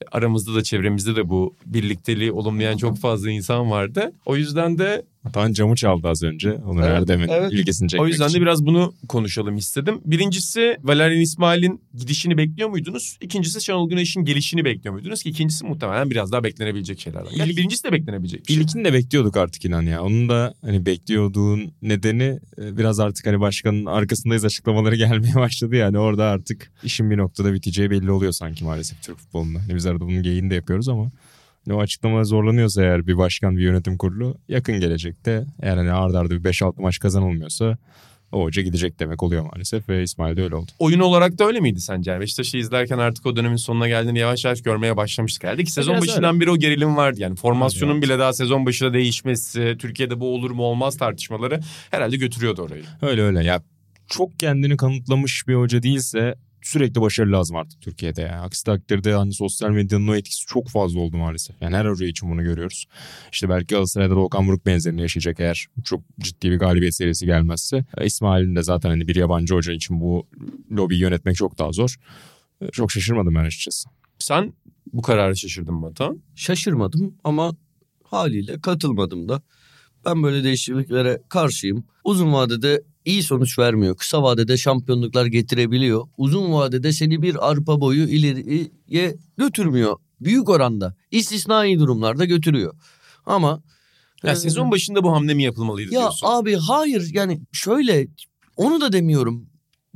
E, 0.02 0.04
Aramızda 0.12 0.54
da 0.54 0.62
çevremizde 0.62 1.16
de 1.16 1.28
bu 1.28 1.54
birlikteliği 1.66 2.32
olumlayan 2.32 2.76
çok 2.76 2.98
fazla 2.98 3.30
insan 3.30 3.70
vardı. 3.70 4.12
O 4.26 4.36
yüzden 4.36 4.78
de 4.78 5.02
Hatta 5.26 5.52
camı 5.52 5.76
çaldı 5.76 6.08
az 6.08 6.22
önce. 6.22 6.52
Onu 6.52 6.80
Evet, 6.80 6.90
Erdem'in 6.90 7.28
evet. 7.28 7.52
ilgisini 7.52 7.88
çekmek 7.88 8.04
o 8.04 8.08
yüzden 8.08 8.26
için. 8.28 8.38
de 8.38 8.42
biraz 8.42 8.66
bunu 8.66 8.94
konuşalım 9.08 9.56
istedim. 9.56 10.00
Birincisi 10.04 10.76
Valerian 10.82 11.20
İsmail'in 11.20 11.80
gidişini 11.94 12.36
bekliyor 12.38 12.68
muydunuz? 12.68 13.18
İkincisi 13.20 13.64
Şenol 13.64 13.88
Güneş'in 13.90 14.24
gelişini 14.24 14.64
bekliyor 14.64 14.94
muydunuz? 14.94 15.22
Ki 15.22 15.28
ikincisi 15.30 15.64
muhtemelen 15.64 16.10
biraz 16.10 16.32
daha 16.32 16.44
beklenebilecek 16.44 17.00
şeylerden. 17.00 17.30
Yani 17.36 17.50
İlk- 17.50 17.56
birincisi 17.56 17.84
de 17.84 17.92
beklenebilecek 17.92 18.40
bir 18.48 18.52
şey. 18.54 18.62
İlkini 18.62 18.84
de 18.84 18.92
bekliyorduk 18.92 19.36
artık 19.36 19.64
inan 19.64 19.82
ya. 19.82 20.02
Onun 20.02 20.28
da 20.28 20.54
hani 20.62 20.86
bekliyordduğun 20.86 21.72
nedeni 21.82 22.38
e, 22.58 22.76
biraz 22.78 23.00
artık 23.00 23.26
hani 23.26 23.40
başkanın 23.40 23.86
arkasındayız 23.86 24.44
açıklamaları 24.44 24.96
gelmeye 25.06 25.34
başladı 25.34 25.76
yani. 25.76 25.98
Orada 25.98 26.24
artık 26.24 26.72
işin 26.84 27.10
bir 27.10 27.16
noktada 27.16 27.52
biteceği 27.52 27.90
belli 27.90 28.10
oluyor 28.10 28.32
sanki 28.32 28.64
maalesef 28.64 29.02
Türk 29.02 29.18
futbolunda. 29.18 29.58
Hani 29.62 29.74
biz 29.74 29.86
arada 29.86 30.00
bunun 30.00 30.22
geyini 30.22 30.50
de 30.50 30.54
yapıyoruz 30.54 30.88
ama 30.88 31.10
o 31.74 31.80
açıklama 31.80 32.24
zorlanıyorsa 32.24 32.82
eğer 32.82 33.06
bir 33.06 33.18
başkan 33.18 33.56
bir 33.56 33.62
yönetim 33.62 33.96
kurulu 33.98 34.38
yakın 34.48 34.80
gelecekte 34.80 35.44
eğer 35.62 35.76
hani 35.76 35.92
arda 35.92 36.18
arda 36.18 36.30
bir 36.44 36.50
5-6 36.50 36.82
maç 36.82 36.98
kazanılmıyorsa 36.98 37.78
o 38.32 38.42
hoca 38.42 38.62
gidecek 38.62 38.98
demek 39.00 39.22
oluyor 39.22 39.42
maalesef 39.42 39.88
ve 39.88 40.02
İsmail 40.02 40.36
de 40.36 40.42
öyle 40.42 40.54
oldu. 40.54 40.70
Oyun 40.78 41.00
olarak 41.00 41.38
da 41.38 41.46
öyle 41.46 41.60
miydi 41.60 41.80
sence? 41.80 42.10
Yani 42.10 42.20
Beşiktaş'ı 42.20 42.56
izlerken 42.58 42.98
artık 42.98 43.26
o 43.26 43.36
dönemin 43.36 43.56
sonuna 43.56 43.88
geldiğini 43.88 44.18
yavaş 44.18 44.44
yavaş 44.44 44.62
görmeye 44.62 44.96
başlamıştık 44.96 45.44
herhalde. 45.44 45.64
Ki 45.64 45.72
sezon 45.72 45.94
Biraz 45.94 46.08
başından 46.08 46.40
beri 46.40 46.50
o 46.50 46.56
gerilim 46.56 46.96
vardı. 46.96 47.20
Yani 47.20 47.36
formasyonun 47.36 47.92
Evet. 47.92 48.02
bile 48.02 48.18
daha 48.18 48.32
sezon 48.32 48.66
başında 48.66 48.92
değişmesi, 48.92 49.76
Türkiye'de 49.78 50.20
bu 50.20 50.34
olur 50.34 50.50
mu 50.50 50.62
olmaz 50.62 50.96
tartışmaları 50.96 51.60
herhalde 51.90 52.16
götürüyordu 52.16 52.62
orayı. 52.62 52.82
Öyle 53.02 53.22
öyle 53.22 53.44
ya 53.44 53.62
çok 54.08 54.38
kendini 54.40 54.76
kanıtlamış 54.76 55.48
bir 55.48 55.54
hoca 55.54 55.82
değilse 55.82 56.34
sürekli 56.66 57.00
başarı 57.00 57.32
lazım 57.32 57.56
artık 57.56 57.80
Türkiye'de 57.80 58.22
ya. 58.22 58.40
Aksi 58.42 58.64
takdirde 58.64 59.14
hani 59.14 59.32
sosyal 59.32 59.70
medyanın 59.70 60.08
o 60.08 60.14
etkisi 60.14 60.46
çok 60.46 60.68
fazla 60.68 61.00
oldu 61.00 61.16
maalesef. 61.16 61.56
Yani 61.62 61.76
her 61.76 61.84
hoca 61.84 62.06
için 62.06 62.30
bunu 62.30 62.42
görüyoruz. 62.42 62.84
İşte 63.32 63.48
belki 63.48 63.66
Galatasaray'da 63.74 64.14
da 64.16 64.18
Okan 64.20 64.46
Buruk 64.46 64.66
benzerini 64.66 65.00
yaşayacak 65.00 65.40
eğer 65.40 65.66
çok 65.84 66.00
ciddi 66.20 66.50
bir 66.50 66.56
galibiyet 66.58 66.94
serisi 66.94 67.26
gelmezse. 67.26 67.84
E, 67.98 68.06
İsmail'in 68.06 68.56
de 68.56 68.62
zaten 68.62 68.90
hani 68.90 69.08
bir 69.08 69.16
yabancı 69.16 69.54
hoca 69.54 69.72
için 69.72 70.00
bu 70.00 70.26
lobiyi 70.72 71.00
yönetmek 71.00 71.36
çok 71.36 71.58
daha 71.58 71.72
zor. 71.72 71.96
E, 72.60 72.68
Çok 72.70 72.92
şaşırmadım 72.92 73.34
ben 73.34 73.44
açıkçası. 73.44 73.88
Sen 74.18 74.52
bu 74.92 75.02
kararı 75.02 75.36
şaşırdın 75.36 75.74
mı 75.74 75.82
Batuhan? 75.82 76.22
Şaşırmadım 76.34 77.14
ama 77.24 77.56
haliyle 78.04 78.60
katılmadım 78.60 79.28
da. 79.28 79.42
Ben 80.04 80.22
böyle 80.22 80.44
değişikliklere 80.44 81.22
karşıyım. 81.28 81.84
Uzun 82.04 82.32
vadede 82.32 82.82
iyi 83.06 83.22
sonuç 83.22 83.58
vermiyor. 83.58 83.96
Kısa 83.96 84.22
vadede 84.22 84.56
şampiyonluklar 84.56 85.26
getirebiliyor. 85.26 86.08
Uzun 86.16 86.52
vadede 86.52 86.92
seni 86.92 87.22
bir 87.22 87.50
arpa 87.50 87.80
boyu 87.80 88.08
ileriye 88.08 89.16
götürmüyor. 89.36 89.96
Büyük 90.20 90.48
oranda. 90.48 90.94
İstisnai 91.10 91.78
durumlarda 91.78 92.24
götürüyor. 92.24 92.74
Ama 93.26 93.62
Ya 94.22 94.32
e, 94.32 94.36
sezon 94.36 94.70
başında 94.70 95.02
bu 95.02 95.12
hamle 95.12 95.34
mi 95.34 95.42
yapılmalıydı 95.42 95.94
ya 95.94 96.00
diyorsun? 96.00 96.26
abi 96.30 96.54
hayır 96.56 97.10
yani 97.14 97.40
şöyle 97.52 98.08
onu 98.56 98.80
da 98.80 98.92
demiyorum. 98.92 99.46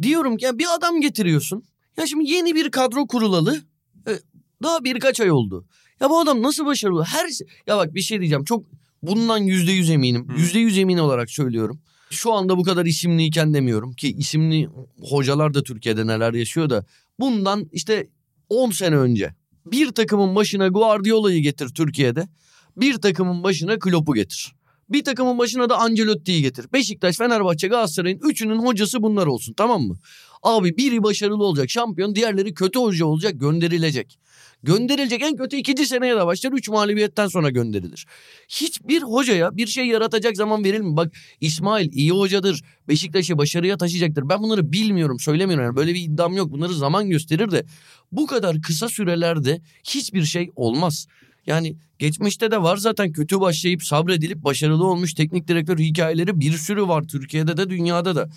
Diyorum 0.03 0.37
ki 0.37 0.45
ya 0.45 0.59
bir 0.59 0.67
adam 0.79 1.01
getiriyorsun. 1.01 1.63
Ya 1.97 2.07
şimdi 2.07 2.31
yeni 2.31 2.55
bir 2.55 2.71
kadro 2.71 3.07
kurulalı. 3.07 3.61
Daha 4.63 4.85
birkaç 4.85 5.21
ay 5.21 5.31
oldu. 5.31 5.65
Ya 6.01 6.11
bu 6.11 6.21
adam 6.21 6.43
nasıl 6.43 6.67
başarılı? 6.67 7.05
Her 7.05 7.29
şey- 7.29 7.47
ya 7.67 7.77
bak 7.77 7.95
bir 7.95 8.01
şey 8.01 8.19
diyeceğim. 8.21 8.45
Çok 8.45 8.65
bundan 9.03 9.39
yüzde 9.39 9.73
yüz 9.73 9.91
eminim. 9.91 10.27
Yüzde 10.37 10.59
yüz 10.59 10.79
emin 10.79 10.99
olarak 10.99 11.31
söylüyorum. 11.31 11.81
Şu 12.11 12.33
anda 12.33 12.59
bu 12.59 12.63
kadar 12.63 12.87
isimliyken 12.87 13.55
demiyorum 13.55 13.93
ki 13.93 14.13
isimli 14.13 14.69
hocalar 15.03 15.55
da 15.55 15.63
Türkiye'de 15.63 16.07
neler 16.07 16.35
yaşıyor 16.35 16.71
da 16.71 16.85
bundan 17.21 17.69
işte 17.73 18.09
10 18.49 18.71
sene 18.71 18.97
önce 18.97 19.35
bir 19.67 19.93
takımın 19.93 20.37
başına 20.37 20.69
Guardiola'yı 20.69 21.43
getir 21.43 21.69
Türkiye'de. 21.69 22.29
Bir 22.77 22.95
takımın 22.95 23.43
başına 23.43 23.79
Klopp'u 23.79 24.15
getir. 24.15 24.53
Bir 24.89 25.05
takımın 25.05 25.39
başına 25.39 25.69
da 25.69 25.79
Ancelotti'yi 25.79 26.43
getir. 26.43 26.67
Beşiktaş, 26.73 27.17
Fenerbahçe, 27.17 27.69
Galatasaray'ın 27.69 28.19
üçünün 28.19 28.59
hocası 28.59 29.03
bunlar 29.03 29.27
olsun 29.27 29.55
tamam 29.57 29.83
mı? 29.83 29.99
Abi 30.43 30.77
biri 30.77 31.03
başarılı 31.03 31.45
olacak 31.45 31.71
şampiyon 31.71 32.15
diğerleri 32.15 32.55
kötü 32.55 32.79
hoca 32.79 33.07
olacak 33.07 33.41
gönderilecek. 33.41 34.19
Gönderilecek 34.63 35.23
en 35.23 35.37
kötü 35.37 35.57
ikinci 35.57 35.87
seneye 35.87 36.17
de 36.17 36.27
başlar. 36.27 36.53
Üç 36.53 36.69
mağlubiyetten 36.69 37.29
sonra 37.29 37.51
gönderilir. 37.51 38.07
Hiçbir 38.49 39.03
hocaya 39.03 39.57
bir 39.57 39.67
şey 39.67 39.87
yaratacak 39.87 40.37
zaman 40.37 40.65
verilmiyor. 40.65 40.97
Bak 40.97 41.13
İsmail 41.41 41.93
iyi 41.93 42.11
hocadır. 42.11 42.63
Beşiktaş'ı 42.89 43.39
başarıya 43.39 43.77
taşıyacaktır. 43.77 44.29
Ben 44.29 44.43
bunları 44.43 44.73
bilmiyorum 44.73 45.21
söylemiyorum. 45.21 45.65
Yani 45.65 45.77
böyle 45.77 45.95
bir 45.95 46.01
iddiam 46.01 46.37
yok. 46.37 46.53
Bunları 46.53 46.75
zaman 46.75 47.11
gösterir 47.11 47.51
de 47.51 47.65
bu 48.13 48.27
kadar 48.27 48.63
kısa 48.63 48.89
sürelerde 48.89 49.61
hiçbir 49.85 50.25
şey 50.25 50.51
olmaz. 50.57 51.07
Yani 51.47 51.77
geçmişte 51.99 52.51
de 52.51 52.63
var 52.63 52.77
zaten 52.77 53.13
kötü 53.13 53.41
başlayıp 53.41 53.83
sabredilip 53.83 54.45
başarılı 54.45 54.87
olmuş 54.87 55.15
teknik 55.15 55.49
direktör 55.49 55.79
hikayeleri 55.79 56.41
bir 56.41 56.53
sürü 56.53 56.89
var 56.89 57.03
Türkiye'de 57.03 57.57
de 57.57 57.71
dünyada 57.71 58.17
da. 58.17 58.29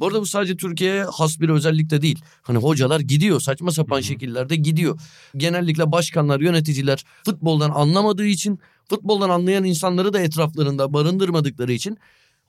Bu 0.00 0.06
arada 0.06 0.20
bu 0.20 0.26
sadece 0.26 0.56
Türkiye'ye 0.56 1.04
has 1.04 1.40
bir 1.40 1.48
özellik 1.48 1.90
de 1.90 2.02
değil. 2.02 2.18
Hani 2.42 2.58
hocalar 2.58 3.00
gidiyor 3.00 3.40
saçma 3.40 3.70
sapan 3.70 4.00
şekillerde 4.00 4.56
gidiyor. 4.56 5.00
Genellikle 5.36 5.92
başkanlar, 5.92 6.40
yöneticiler 6.40 7.04
futboldan 7.24 7.70
anlamadığı 7.70 8.26
için, 8.26 8.58
futboldan 8.88 9.30
anlayan 9.30 9.64
insanları 9.64 10.12
da 10.12 10.20
etraflarında 10.20 10.92
barındırmadıkları 10.92 11.72
için 11.72 11.98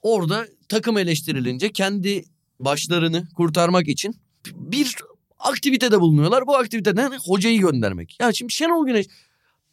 orada 0.02 0.48
takım 0.70 0.98
eleştirilince 0.98 1.72
kendi 1.72 2.24
başlarını 2.60 3.28
kurtarmak 3.36 3.88
için 3.88 4.16
bir 4.56 4.96
aktivitede 5.40 6.00
bulunuyorlar. 6.02 6.48
Bu 6.48 6.56
aktiviteden 6.56 7.12
hocayı 7.26 7.60
göndermek. 7.60 8.18
Ya 8.20 8.34
şimdi 8.34 8.54
Şenol 8.54 8.86
Güneş 8.86 9.06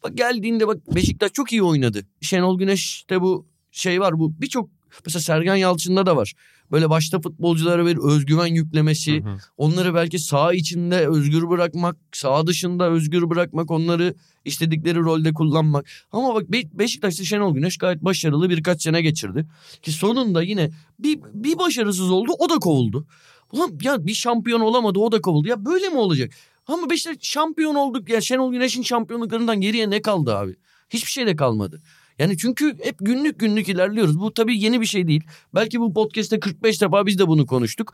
bak 0.03 0.17
geldiğinde 0.17 0.67
bak 0.67 0.95
Beşiktaş 0.95 1.31
çok 1.33 1.51
iyi 1.51 1.63
oynadı. 1.63 2.05
Şenol 2.21 2.59
Güneş'te 2.59 3.21
bu 3.21 3.47
şey 3.71 4.01
var 4.01 4.19
bu 4.19 4.41
birçok 4.41 4.69
mesela 5.05 5.21
Sergen 5.23 5.55
Yalçın'da 5.55 6.05
da 6.05 6.15
var. 6.17 6.33
Böyle 6.71 6.89
başta 6.89 7.21
futbolculara 7.21 7.85
bir 7.85 7.97
özgüven 7.97 8.47
yüklemesi, 8.47 9.23
Hı 9.23 9.29
hı. 9.29 9.37
onları 9.57 9.93
belki 9.95 10.19
saha 10.19 10.53
içinde 10.53 11.07
özgür 11.07 11.49
bırakmak, 11.49 11.95
saha 12.13 12.47
dışında 12.47 12.89
özgür 12.89 13.29
bırakmak, 13.29 13.71
onları 13.71 14.13
istedikleri 14.45 14.99
rolde 14.99 15.33
kullanmak. 15.33 15.85
Ama 16.11 16.35
bak 16.35 16.51
Be- 16.51 16.79
Beşiktaş'ta 16.79 17.23
Şenol 17.23 17.53
Güneş 17.53 17.77
gayet 17.77 18.01
başarılı 18.01 18.49
birkaç 18.49 18.81
sene 18.83 19.01
geçirdi. 19.01 19.45
Ki 19.81 19.91
sonunda 19.91 20.43
yine 20.43 20.69
bir, 20.99 21.19
bir 21.33 21.57
başarısız 21.57 22.11
oldu 22.11 22.31
o 22.39 22.49
da 22.49 22.55
kovuldu. 22.55 23.07
Ulan 23.51 23.71
ya 23.81 24.05
bir 24.05 24.13
şampiyon 24.13 24.59
olamadı 24.59 24.99
o 24.99 25.11
da 25.11 25.21
kovuldu. 25.21 25.47
Ya 25.47 25.65
böyle 25.65 25.89
mi 25.89 25.97
olacak? 25.97 26.31
Ama 26.67 26.89
Beşiktaş 26.89 27.17
şampiyon 27.21 27.75
olduk 27.75 28.09
ya 28.09 28.21
Şenol 28.21 28.51
Güneş'in 28.51 28.81
şampiyonluklarından 28.81 29.61
geriye 29.61 29.89
ne 29.89 30.01
kaldı 30.01 30.35
abi? 30.37 30.55
Hiçbir 30.89 31.11
şey 31.11 31.27
de 31.27 31.35
kalmadı. 31.35 31.81
Yani 32.19 32.37
çünkü 32.37 32.77
hep 32.83 32.95
günlük 32.99 33.39
günlük 33.39 33.69
ilerliyoruz. 33.69 34.19
Bu 34.19 34.33
tabii 34.33 34.59
yeni 34.59 34.81
bir 34.81 34.85
şey 34.85 35.07
değil. 35.07 35.23
Belki 35.55 35.79
bu 35.79 35.93
podcast'te 35.93 36.39
45 36.39 36.81
defa 36.81 37.05
biz 37.05 37.19
de 37.19 37.27
bunu 37.27 37.45
konuştuk. 37.45 37.93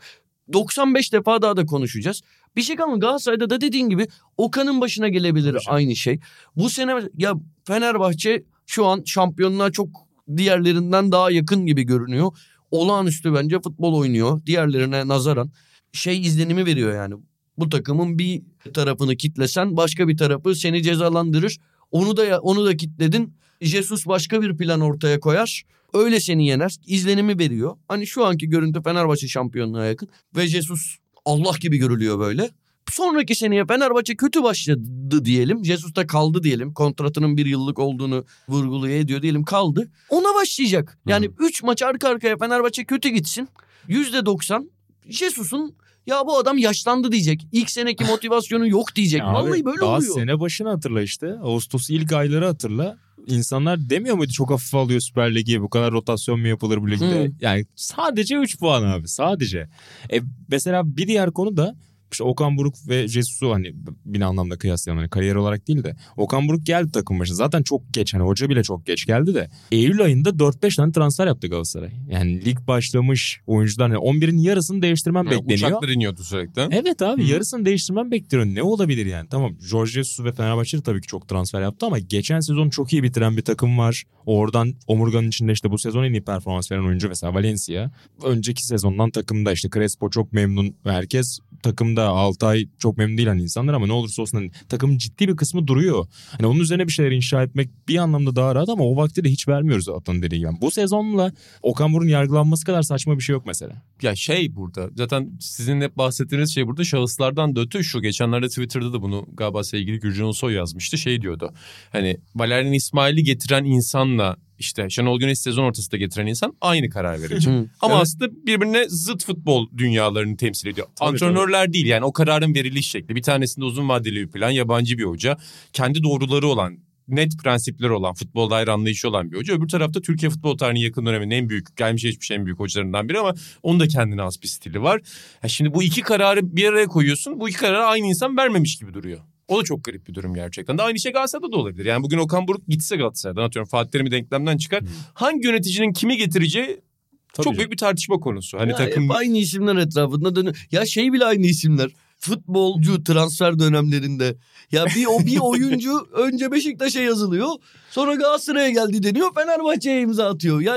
95 0.52 1.12
defa 1.12 1.42
daha 1.42 1.56
da 1.56 1.66
konuşacağız. 1.66 2.22
Bir 2.56 2.62
şey 2.62 2.76
kalmadı. 2.76 3.00
Galatasaray'da 3.00 3.50
da 3.50 3.60
dediğin 3.60 3.88
gibi 3.88 4.06
Okan'ın 4.36 4.80
başına 4.80 5.08
gelebilir 5.08 5.52
canım. 5.52 5.62
aynı 5.66 5.96
şey. 5.96 6.20
Bu 6.56 6.70
sene 6.70 6.92
ya 7.18 7.34
Fenerbahçe 7.64 8.44
şu 8.66 8.86
an 8.86 9.02
şampiyonluğa 9.06 9.72
çok 9.72 9.88
diğerlerinden 10.36 11.12
daha 11.12 11.30
yakın 11.30 11.66
gibi 11.66 11.82
görünüyor. 11.82 12.32
Olağanüstü 12.70 13.34
bence 13.34 13.60
futbol 13.60 13.94
oynuyor. 13.94 14.46
Diğerlerine 14.46 15.08
nazaran 15.08 15.50
şey 15.92 16.20
izlenimi 16.20 16.66
veriyor 16.66 16.94
yani. 16.94 17.14
Bu 17.58 17.68
takımın 17.68 18.18
bir 18.18 18.42
tarafını 18.74 19.16
kitlesen 19.16 19.76
başka 19.76 20.08
bir 20.08 20.16
tarafı 20.16 20.54
seni 20.54 20.82
cezalandırır. 20.82 21.58
Onu 21.90 22.16
da 22.16 22.40
onu 22.40 22.66
da 22.66 22.76
kitledin. 22.76 23.34
Jesus 23.64 24.06
başka 24.06 24.42
bir 24.42 24.56
plan 24.56 24.80
ortaya 24.80 25.20
koyar. 25.20 25.62
Öyle 25.92 26.20
seni 26.20 26.46
yener. 26.46 26.76
İzlenimi 26.86 27.38
veriyor. 27.38 27.76
Hani 27.88 28.06
şu 28.06 28.26
anki 28.26 28.48
görüntü 28.48 28.82
Fenerbahçe 28.82 29.28
şampiyonluğa 29.28 29.84
yakın. 29.84 30.08
Ve 30.36 30.46
Jesus 30.46 30.96
Allah 31.24 31.52
gibi 31.60 31.76
görülüyor 31.76 32.18
böyle. 32.18 32.50
Sonraki 32.90 33.34
seneye 33.34 33.66
Fenerbahçe 33.66 34.16
kötü 34.16 34.42
başladı 34.42 35.24
diyelim. 35.24 35.64
Jesus 35.64 35.94
da 35.94 36.06
kaldı 36.06 36.42
diyelim. 36.42 36.72
Kontratının 36.72 37.36
bir 37.36 37.46
yıllık 37.46 37.78
olduğunu 37.78 38.24
vurguluyor 38.48 38.94
ediyor 38.94 39.22
diyelim 39.22 39.44
kaldı. 39.44 39.88
Ona 40.08 40.34
başlayacak. 40.34 40.98
Yani 41.06 41.30
3 41.38 41.62
maç 41.62 41.82
arka 41.82 42.08
arkaya 42.08 42.36
Fenerbahçe 42.36 42.84
kötü 42.84 43.08
gitsin. 43.08 43.48
%90 43.88 44.68
Jesus'un 45.08 45.76
ya 46.06 46.26
bu 46.26 46.38
adam 46.38 46.58
yaşlandı 46.58 47.12
diyecek. 47.12 47.46
İlk 47.52 47.70
seneki 47.70 48.04
motivasyonu 48.10 48.68
yok 48.68 48.96
diyecek. 48.96 49.20
Ya 49.20 49.26
abi, 49.26 49.34
Vallahi 49.34 49.64
böyle 49.64 49.80
daha 49.80 49.96
oluyor. 49.96 50.14
sene 50.14 50.40
başını 50.40 50.68
hatırla 50.68 51.02
işte. 51.02 51.34
Ağustos 51.42 51.90
ilk 51.90 52.12
ayları 52.12 52.46
hatırla. 52.46 52.96
İnsanlar 53.26 53.90
demiyor 53.90 54.16
muydu 54.16 54.32
çok 54.32 54.50
hafif 54.50 54.74
alıyor 54.74 55.00
Süper 55.00 55.34
Lig'i 55.34 55.62
bu 55.62 55.70
kadar 55.70 55.92
rotasyon 55.92 56.40
mu 56.40 56.46
yapılır 56.48 56.78
bu 56.78 56.90
ligde? 56.90 57.24
Hı. 57.24 57.30
Yani 57.40 57.66
sadece 57.76 58.36
3 58.36 58.58
puan 58.58 58.82
abi 58.82 59.08
sadece. 59.08 59.68
E, 60.12 60.20
mesela 60.48 60.96
bir 60.96 61.08
diğer 61.08 61.30
konu 61.30 61.56
da 61.56 61.76
işte 62.14 62.24
Okan 62.24 62.56
Buruk 62.56 62.74
ve 62.88 63.08
Jesus'u 63.08 63.52
hani 63.52 63.74
bir 64.04 64.20
anlamda 64.20 64.58
kıyaslayalım 64.58 64.98
hani 65.00 65.10
kariyer 65.10 65.34
olarak 65.34 65.68
değil 65.68 65.84
de 65.84 65.96
Okan 66.16 66.48
Buruk 66.48 66.66
geldi 66.66 66.92
takım 66.92 67.20
başına 67.20 67.36
zaten 67.36 67.62
çok 67.62 67.94
geç 67.94 68.14
hani 68.14 68.22
hoca 68.22 68.48
bile 68.48 68.62
çok 68.62 68.86
geç 68.86 69.06
geldi 69.06 69.34
de 69.34 69.50
Eylül 69.72 70.02
ayında 70.02 70.30
4-5 70.30 70.76
tane 70.76 70.92
transfer 70.92 71.26
yaptı 71.26 71.46
Galatasaray. 71.48 71.90
Yani 72.10 72.44
lig 72.44 72.58
başlamış 72.66 73.40
oyuncular 73.46 73.90
hani 73.90 73.98
11'in 73.98 74.38
yarısını 74.38 74.82
değiştirmem 74.82 75.24
Yani 75.26 75.30
bekleniyor. 75.40 75.68
uçaklar 75.68 75.88
iniyordu 75.88 76.22
sürekli. 76.22 76.62
Evet 76.70 77.02
abi 77.02 77.24
Hı. 77.26 77.32
yarısını 77.32 77.64
değiştirmem 77.64 78.10
bekliyor. 78.10 78.44
Ne 78.46 78.62
olabilir 78.62 79.06
yani? 79.06 79.28
Tamam 79.28 79.56
Jorge 79.60 79.90
Jesus 79.90 80.24
ve 80.24 80.32
Fenerbahçe 80.32 80.78
de 80.78 80.82
tabii 80.82 81.00
ki 81.00 81.06
çok 81.06 81.28
transfer 81.28 81.62
yaptı 81.62 81.86
ama 81.86 81.98
geçen 81.98 82.40
sezon 82.40 82.70
çok 82.70 82.92
iyi 82.92 83.02
bitiren 83.02 83.36
bir 83.36 83.42
takım 83.42 83.78
var. 83.78 84.04
Oradan 84.26 84.74
omurganın 84.86 85.28
içinde 85.28 85.52
işte 85.52 85.70
bu 85.70 85.78
sezon 85.78 86.04
en 86.04 86.12
iyi 86.12 86.22
performans 86.24 86.72
veren 86.72 86.84
oyuncu 86.84 87.08
mesela 87.08 87.34
Valencia. 87.34 87.90
Önceki 88.24 88.66
sezondan 88.66 89.10
takımda 89.10 89.52
işte 89.52 89.68
Crespo 89.74 90.10
çok 90.10 90.32
memnun 90.32 90.74
herkes 90.84 91.38
takımda 91.64 92.08
Altay 92.08 92.68
çok 92.78 92.98
memnun 92.98 93.16
değil 93.16 93.28
hani 93.28 93.42
insanlar 93.42 93.74
ama 93.74 93.86
ne 93.86 93.92
olursa 93.92 94.22
olsun 94.22 94.38
hani 94.38 94.50
takımın 94.68 94.98
ciddi 94.98 95.28
bir 95.28 95.36
kısmı 95.36 95.66
duruyor. 95.66 96.06
Hani 96.30 96.46
onun 96.46 96.60
üzerine 96.60 96.86
bir 96.86 96.92
şeyler 96.92 97.10
inşa 97.10 97.42
etmek 97.42 97.88
bir 97.88 97.96
anlamda 97.96 98.36
daha 98.36 98.54
rahat 98.54 98.68
ama 98.68 98.84
o 98.84 98.96
vakti 98.96 99.24
de 99.24 99.30
hiç 99.30 99.48
vermiyoruz 99.48 99.88
Atan 99.88 100.22
dediği. 100.22 100.40
Yani 100.40 100.58
bu 100.60 100.70
sezonla 100.70 101.32
Okan 101.62 101.92
Buruk'un 101.92 102.08
yargılanması 102.08 102.64
kadar 102.64 102.82
saçma 102.82 103.16
bir 103.16 103.22
şey 103.22 103.32
yok 103.32 103.46
mesela. 103.46 103.82
Ya 104.02 104.16
şey 104.16 104.56
burada 104.56 104.90
zaten 104.96 105.30
sizin 105.40 105.80
hep 105.80 105.96
bahsettiğiniz 105.96 106.54
şey 106.54 106.66
burada 106.66 106.84
şahıslardan 106.84 107.56
da 107.56 107.60
öte 107.60 107.82
şu 107.82 108.02
geçenlerde 108.02 108.48
Twitter'da 108.48 108.92
da 108.92 109.02
bunu 109.02 109.26
galiba 109.32 109.64
sevgili 109.64 110.00
Gürcan 110.00 110.26
Ulusoy 110.26 110.54
yazmıştı 110.54 110.98
şey 110.98 111.22
diyordu. 111.22 111.54
Hani 111.92 112.16
Valerian 112.34 112.72
İsmail'i 112.72 113.24
getiren 113.24 113.64
insanla 113.64 114.36
işte 114.58 114.90
Şenol 114.90 115.18
Güneş 115.18 115.38
sezon 115.38 115.64
ortasında 115.64 115.96
getiren 115.96 116.26
insan 116.26 116.56
aynı 116.60 116.90
karar 116.90 117.22
verecek. 117.22 117.52
Ama 117.80 117.94
Evet. 117.94 118.02
aslında 118.02 118.46
birbirine 118.46 118.88
zıt 118.88 119.24
futbol 119.24 119.68
dünyalarını 119.76 120.36
temsil 120.36 120.68
ediyor. 120.68 120.86
Tabii, 120.96 121.08
Antrenörler 121.08 121.72
değil 121.72 121.86
yani 121.86 122.04
o 122.04 122.12
kararın 122.12 122.54
veriliş 122.54 122.90
şekli. 122.90 123.16
Bir 123.16 123.22
tanesinde 123.22 123.64
uzun 123.64 123.88
vadeli 123.88 124.26
bir 124.26 124.30
plan 124.30 124.50
yabancı 124.50 124.98
bir 124.98 125.04
hoca. 125.04 125.36
Kendi 125.72 126.02
doğruları 126.02 126.46
olan 126.46 126.78
net 127.08 127.38
prensipleri 127.42 127.92
olan 127.92 128.14
futbol 128.14 128.50
dair 128.50 128.68
anlayışı 128.68 129.08
olan 129.08 129.32
bir 129.32 129.36
hoca. 129.36 129.54
Öbür 129.54 129.68
tarafta 129.68 130.00
Türkiye 130.00 130.30
futbol 130.30 130.58
tarihinin 130.58 130.84
yakın 130.84 131.06
döneminin 131.06 131.34
en 131.34 131.48
büyük 131.48 131.76
gelmiş 131.76 132.02
geçmiş 132.02 132.30
en 132.30 132.46
büyük 132.46 132.58
hocalarından 132.60 133.08
biri 133.08 133.18
ama 133.18 133.34
onun 133.62 133.80
da 133.80 133.88
kendine 133.88 134.20
has 134.22 134.42
bir 134.42 134.48
stili 134.48 134.82
var. 134.82 135.00
Ya 135.42 135.48
şimdi 135.48 135.74
bu 135.74 135.82
iki 135.82 136.00
kararı 136.00 136.56
bir 136.56 136.68
araya 136.68 136.86
koyuyorsun. 136.86 137.40
Bu 137.40 137.48
iki 137.48 137.58
kararı 137.58 137.84
aynı 137.84 138.06
insan 138.06 138.36
vermemiş 138.36 138.76
gibi 138.76 138.94
duruyor. 138.94 139.20
O 139.48 139.60
da 139.60 139.64
çok 139.64 139.84
garip 139.84 140.08
bir 140.08 140.14
durum 140.14 140.34
gerçekten. 140.34 140.78
De 140.78 140.82
aynı 140.82 140.98
şey 140.98 141.12
Galatasaray'da 141.12 141.52
da 141.52 141.56
olabilir. 141.56 141.84
Yani 141.84 142.02
bugün 142.02 142.18
Okan 142.18 142.48
Buruk 142.48 142.68
gitse 142.68 142.96
Galatasaray'dan 142.96 143.42
atıyorum 143.42 143.68
Fatih 143.68 143.90
Terim'i 143.90 144.10
denklemden 144.10 144.56
çıkar. 144.56 144.82
Hangi 145.14 145.46
yöneticinin 145.46 145.92
kimi 145.92 146.16
getireceği 146.16 146.66
Tabii 146.66 147.36
çok 147.36 147.44
canım. 147.44 147.58
büyük 147.58 147.72
bir 147.72 147.76
tartışma 147.76 148.16
konusu. 148.20 148.58
Hani 148.58 148.70
Ya 148.70 148.76
takım 148.76 149.04
hep 149.04 149.10
aynı 149.10 149.38
isimler 149.38 149.76
etrafında 149.76 150.36
dönüyor. 150.36 150.66
Ya 150.72 150.86
şey 150.86 151.12
bile 151.12 151.24
aynı 151.24 151.46
isimler. 151.46 151.90
Futbolcu 152.18 153.04
transfer 153.04 153.58
dönemlerinde. 153.58 154.36
Ya 154.72 154.86
bir 154.96 155.06
o 155.06 155.26
bir 155.26 155.38
oyuncu 155.40 156.08
önce 156.12 156.52
Beşiktaş'a 156.52 157.00
yazılıyor. 157.00 157.48
Sonra 157.90 158.14
Galatasaray'a 158.14 158.70
geldi 158.70 159.02
deniyor. 159.02 159.34
Fenerbahçe'ye 159.34 160.00
imza 160.00 160.28
atıyor. 160.30 160.60
Ya 160.60 160.76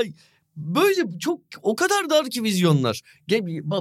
böyle 0.58 1.18
çok 1.18 1.40
o 1.62 1.76
kadar 1.76 2.10
dar 2.10 2.30
ki 2.30 2.42
vizyonlar. 2.42 3.00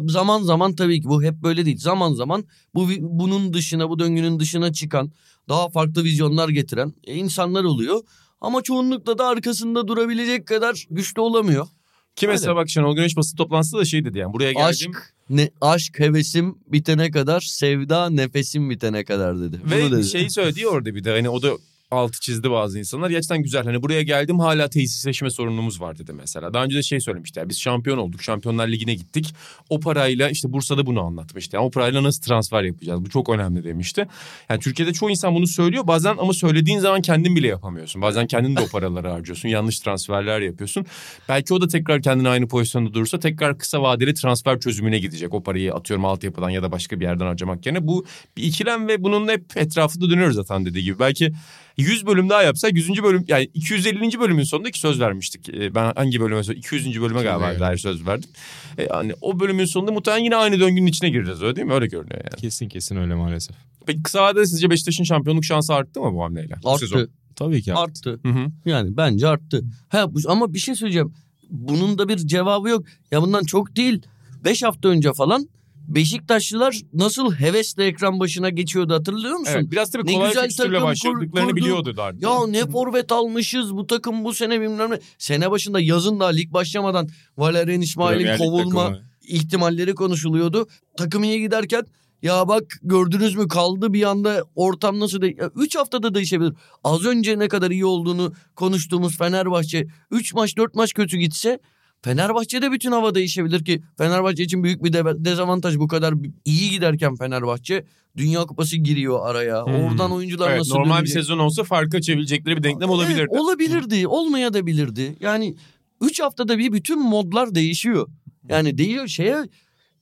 Zaman 0.08 0.42
zaman 0.42 0.76
tabii 0.76 1.02
ki 1.02 1.08
bu 1.08 1.24
hep 1.24 1.34
böyle 1.34 1.66
değil. 1.66 1.78
Zaman 1.78 2.14
zaman 2.14 2.46
bu 2.76 2.90
bunun 3.00 3.54
dışına 3.54 3.90
bu 3.90 4.00
döngünün 4.00 4.40
dışına 4.40 4.74
çıkan 4.74 5.12
daha 5.50 5.70
farklı 5.70 6.04
vizyonlar 6.04 6.50
getiren 6.50 6.94
e, 7.04 7.16
insanlar 7.16 7.64
oluyor. 7.64 8.02
Ama 8.42 8.62
çoğunlukla 8.62 9.18
da 9.18 9.28
arkasında 9.28 9.88
durabilecek 9.88 10.48
kadar 10.48 10.86
güçlü 10.90 11.22
olamıyor. 11.22 11.68
Ki 12.16 12.28
mesela 12.28 12.56
bak 12.56 12.70
Şenol 12.70 12.96
Güneş 12.96 13.18
basın 13.18 13.38
toplantısında 13.38 13.82
da 13.82 13.86
şey 13.86 14.06
dedi 14.06 14.18
yani 14.18 14.34
buraya 14.34 14.52
geldim. 14.52 14.92
Aşk 14.92 15.14
ne 15.30 15.50
aşk 15.62 16.00
hevesim 16.00 16.56
bitene 16.68 17.12
kadar, 17.12 17.42
sevda 17.42 18.10
nefesim 18.10 18.70
bitene 18.70 19.04
kadar 19.06 19.42
dedi. 19.42 19.62
Bunu 19.66 19.76
Ve 19.76 19.92
dedi. 19.92 20.04
şeyi 20.04 20.30
söyledi 20.30 20.68
orada 20.68 20.96
bir 20.96 21.04
de 21.04 21.12
hani 21.12 21.30
o 21.30 21.42
da 21.42 21.52
altı 21.92 22.20
çizdi 22.20 22.52
bazı 22.52 22.80
insanlar. 22.80 23.10
Gerçekten 23.10 23.44
güzel. 23.44 23.64
Hani 23.64 23.82
buraya 23.82 24.02
geldim 24.02 24.40
hala 24.40 24.70
tesisleşme 24.70 25.30
sorunumuz 25.30 25.82
var 25.82 25.98
dedi 25.98 26.14
mesela. 26.14 26.54
Daha 26.54 26.64
önce 26.64 26.78
de 26.78 26.84
şey 26.84 27.00
söylemişti. 27.00 27.40
ya, 27.40 27.50
Biz 27.50 27.60
şampiyon 27.60 27.98
olduk. 27.98 28.22
Şampiyonlar 28.24 28.68
Ligi'ne 28.68 28.94
gittik. 28.94 29.34
O 29.70 29.80
parayla 29.80 30.30
işte 30.30 30.54
Bursa'da 30.54 30.86
bunu 30.86 31.02
anlatmıştı. 31.02 31.56
Yani 31.56 31.66
o 31.66 31.72
parayla 31.72 32.04
nasıl 32.04 32.22
transfer 32.22 32.64
yapacağız? 32.64 33.06
Bu 33.06 33.10
çok 33.10 33.30
önemli 33.30 33.64
demişti. 33.64 34.08
Yani 34.50 34.60
Türkiye'de 34.60 34.94
çoğu 34.94 35.10
insan 35.10 35.36
bunu 35.36 35.48
söylüyor. 35.48 35.88
Bazen 35.88 36.16
ama 36.20 36.34
söylediğin 36.34 36.80
zaman 36.80 37.02
kendin 37.02 37.36
bile 37.36 37.48
yapamıyorsun. 37.48 38.02
Bazen 38.02 38.28
kendin 38.28 38.56
de 38.56 38.62
o 38.62 38.68
paraları 38.68 39.10
harcıyorsun. 39.10 39.50
Yanlış 39.50 39.80
transferler 39.80 40.42
yapıyorsun. 40.42 40.86
Belki 41.30 41.54
o 41.54 41.62
da 41.62 41.68
tekrar 41.68 42.02
kendini 42.02 42.30
aynı 42.30 42.48
pozisyonda 42.48 42.94
durursa 42.94 43.20
tekrar 43.20 43.58
kısa 43.58 43.82
vadeli 43.82 44.14
transfer 44.14 44.60
çözümüne 44.60 45.00
gidecek. 45.00 45.34
O 45.34 45.44
parayı 45.44 45.74
atıyorum 45.74 46.06
altyapıdan 46.06 46.50
ya 46.50 46.64
da 46.64 46.72
başka 46.72 47.00
bir 47.00 47.06
yerden 47.06 47.26
harcamak 47.26 47.66
yerine. 47.66 47.88
Bu 47.88 48.06
bir 48.38 48.44
ikilem 48.44 48.88
ve 48.88 49.04
bunun 49.04 49.28
hep 49.28 49.58
etrafında 49.58 50.10
dönüyoruz 50.10 50.36
zaten 50.36 50.66
dediği 50.66 50.84
gibi. 50.84 51.00
Belki 51.00 51.34
100 51.78 52.06
bölüm 52.06 52.30
daha 52.30 52.44
yapsak 52.44 52.74
100. 52.76 53.04
bölüm 53.04 53.26
yani 53.28 53.50
250. 53.54 54.20
bölümün 54.20 54.44
sonunda 54.44 54.72
ki 54.72 54.80
söz 54.80 55.00
vermiştik. 55.00 55.50
Ee, 55.50 55.76
Ben 55.76 55.94
hangi 55.96 56.20
bölüme 56.22 56.44
söz 56.44 56.58
200. 56.58 57.02
bölüme 57.02 57.24
galiba 57.24 57.50
Evet. 57.52 57.60
dair 57.60 57.78
söz 57.78 58.08
verdim. 58.08 58.30
Ee, 58.78 58.84
Yani 58.94 59.14
o 59.22 59.40
bölümün 59.40 59.66
sonunda 59.66 59.92
muhtemelen 59.92 60.24
yine 60.24 60.36
aynı 60.36 60.60
döngünün 60.60 60.88
içine 60.88 61.10
gireceğiz 61.10 61.42
öyle 61.44 61.56
değil 61.56 61.68
mi? 61.68 61.74
Öyle 61.74 61.88
görünüyor 61.88 62.18
yani. 62.24 62.42
Kesin 62.42 62.70
kesin 62.70 62.96
öyle 62.96 63.16
maalesef. 63.16 63.56
Peki 63.86 64.04
kısa 64.04 64.24
vadede 64.24 64.46
sizce 64.46 64.70
Beşiktaş'ın 64.70 65.04
şampiyonluk 65.04 65.46
şansı 65.46 65.74
arttı 65.74 66.02
mı 66.02 66.14
bu 66.14 66.24
hamleyle? 66.24 66.56
Bu 66.64 66.78
sezon? 66.78 66.98
arttı. 67.00 67.12
Tabii 67.36 67.62
ki. 67.62 67.74
Arttı. 67.74 68.20
Hı 68.24 68.30
hı. 68.30 68.48
Yani 68.66 68.98
bence 68.98 69.28
arttı. 69.28 69.64
Ha, 69.90 70.14
bu- 70.14 70.20
ama 70.32 70.54
bir 70.54 70.60
şey 70.60 70.76
söyleyeceğim. 70.76 71.14
Bunun 71.50 71.98
da 71.98 72.10
bir 72.10 72.18
cevabı 72.18 72.70
yok. 72.70 72.86
Ya 73.12 73.22
bundan 73.22 73.44
çok 73.44 73.76
değil. 73.76 74.02
5 74.46 74.64
hafta 74.64 74.90
önce 74.90 75.14
falan 75.14 75.48
Beşiktaşlılar 75.88 76.82
nasıl 76.94 77.34
hevesle 77.34 77.86
ekran 77.86 78.20
başına 78.20 78.50
geçiyordu 78.50 78.94
hatırlıyor 78.94 79.36
musun? 79.36 79.54
Evet, 79.56 79.72
biraz 79.72 79.92
tabii 79.92 80.08
Ne 80.08 80.14
kolay 80.14 80.28
güzel 80.30 80.44
fikstürle 80.44 80.72
takım 80.72 80.88
başladıklarını 80.88 81.50
kurdu. 81.50 81.56
biliyordular. 81.56 82.16
Ya 82.20 82.48
ne 82.48 82.66
forvet 82.66 83.12
almışız 83.12 83.76
bu 83.76 83.88
takım 83.88 84.24
bu 84.24 84.34
sene 84.34 84.62
bilmem 84.62 84.92
ne. 84.92 85.00
Sene 85.18 85.52
başında 85.52 85.80
yazın 85.80 86.20
daha 86.20 86.30
lig 86.30 86.54
başlamadan 86.54 87.10
Valerian 87.38 87.82
İsmail'in 87.82 88.38
kovulma 88.38 88.84
takımı. 88.84 89.02
ihtimalleri 89.28 89.96
konuşuluyordu. 89.96 90.68
Takım 90.98 91.24
iyi 91.24 91.40
giderken 91.40 91.84
ya 92.22 92.48
bak 92.48 92.64
gördünüz 92.84 93.36
mü 93.36 93.48
kaldı 93.48 93.94
bir 93.94 94.04
anda 94.04 94.44
ortam 94.56 95.00
nasıl 95.00 95.22
de 95.22 95.36
3 95.56 95.76
haftada 95.76 96.16
değişebilir. 96.16 96.54
Az 96.84 97.06
önce 97.06 97.40
ne 97.40 97.48
kadar 97.48 97.72
iyi 97.72 97.86
olduğunu 97.86 98.34
konuştuğumuz 98.56 99.18
Fenerbahçe 99.18 99.88
3 100.12 100.34
maç 100.34 100.58
4 100.58 100.76
maç 100.76 100.94
kötü 100.94 101.18
gitse 101.18 101.60
Fenerbahçe'de 102.02 102.72
bütün 102.72 102.92
hava 102.92 103.16
değişebilir 103.16 103.66
ki 103.66 103.82
Fenerbahçe 103.98 104.44
için 104.44 104.64
büyük 104.64 104.84
bir 104.84 104.94
de- 104.94 105.26
dezavantaj 105.26 105.78
bu 105.78 105.88
kadar 105.88 106.14
iyi 106.46 106.70
giderken 106.70 107.16
Fenerbahçe 107.16 107.86
Dünya 108.18 108.46
Kupası 108.46 108.78
giriyor 108.78 109.28
araya. 109.30 109.66
Hmm. 109.66 109.74
Oradan 109.74 110.12
oyuncular 110.12 110.50
Evet, 110.50 110.60
nasıl 110.60 110.76
normal 110.76 110.96
bir 110.96 111.00
dönecek? 111.00 111.14
sezon 111.14 111.38
olsa 111.40 111.64
farkı 111.64 111.98
açabilecekleri 111.98 112.58
bir 112.58 112.64
denklem 112.64 112.90
olabilirdi. 112.90 113.20
Evet, 113.20 113.42
olabilirdi. 113.42 114.08
Olmaya 114.08 114.54
da 114.54 114.66
bilirdi. 114.66 115.16
Yani 115.20 115.56
3 116.02 116.20
haftada 116.22 116.58
bir 116.58 116.74
bütün 116.74 117.00
modlar 117.02 117.56
değişiyor. 117.56 118.08
Yani 118.50 118.78
değiyor 118.78 119.08
şeye 119.08 119.38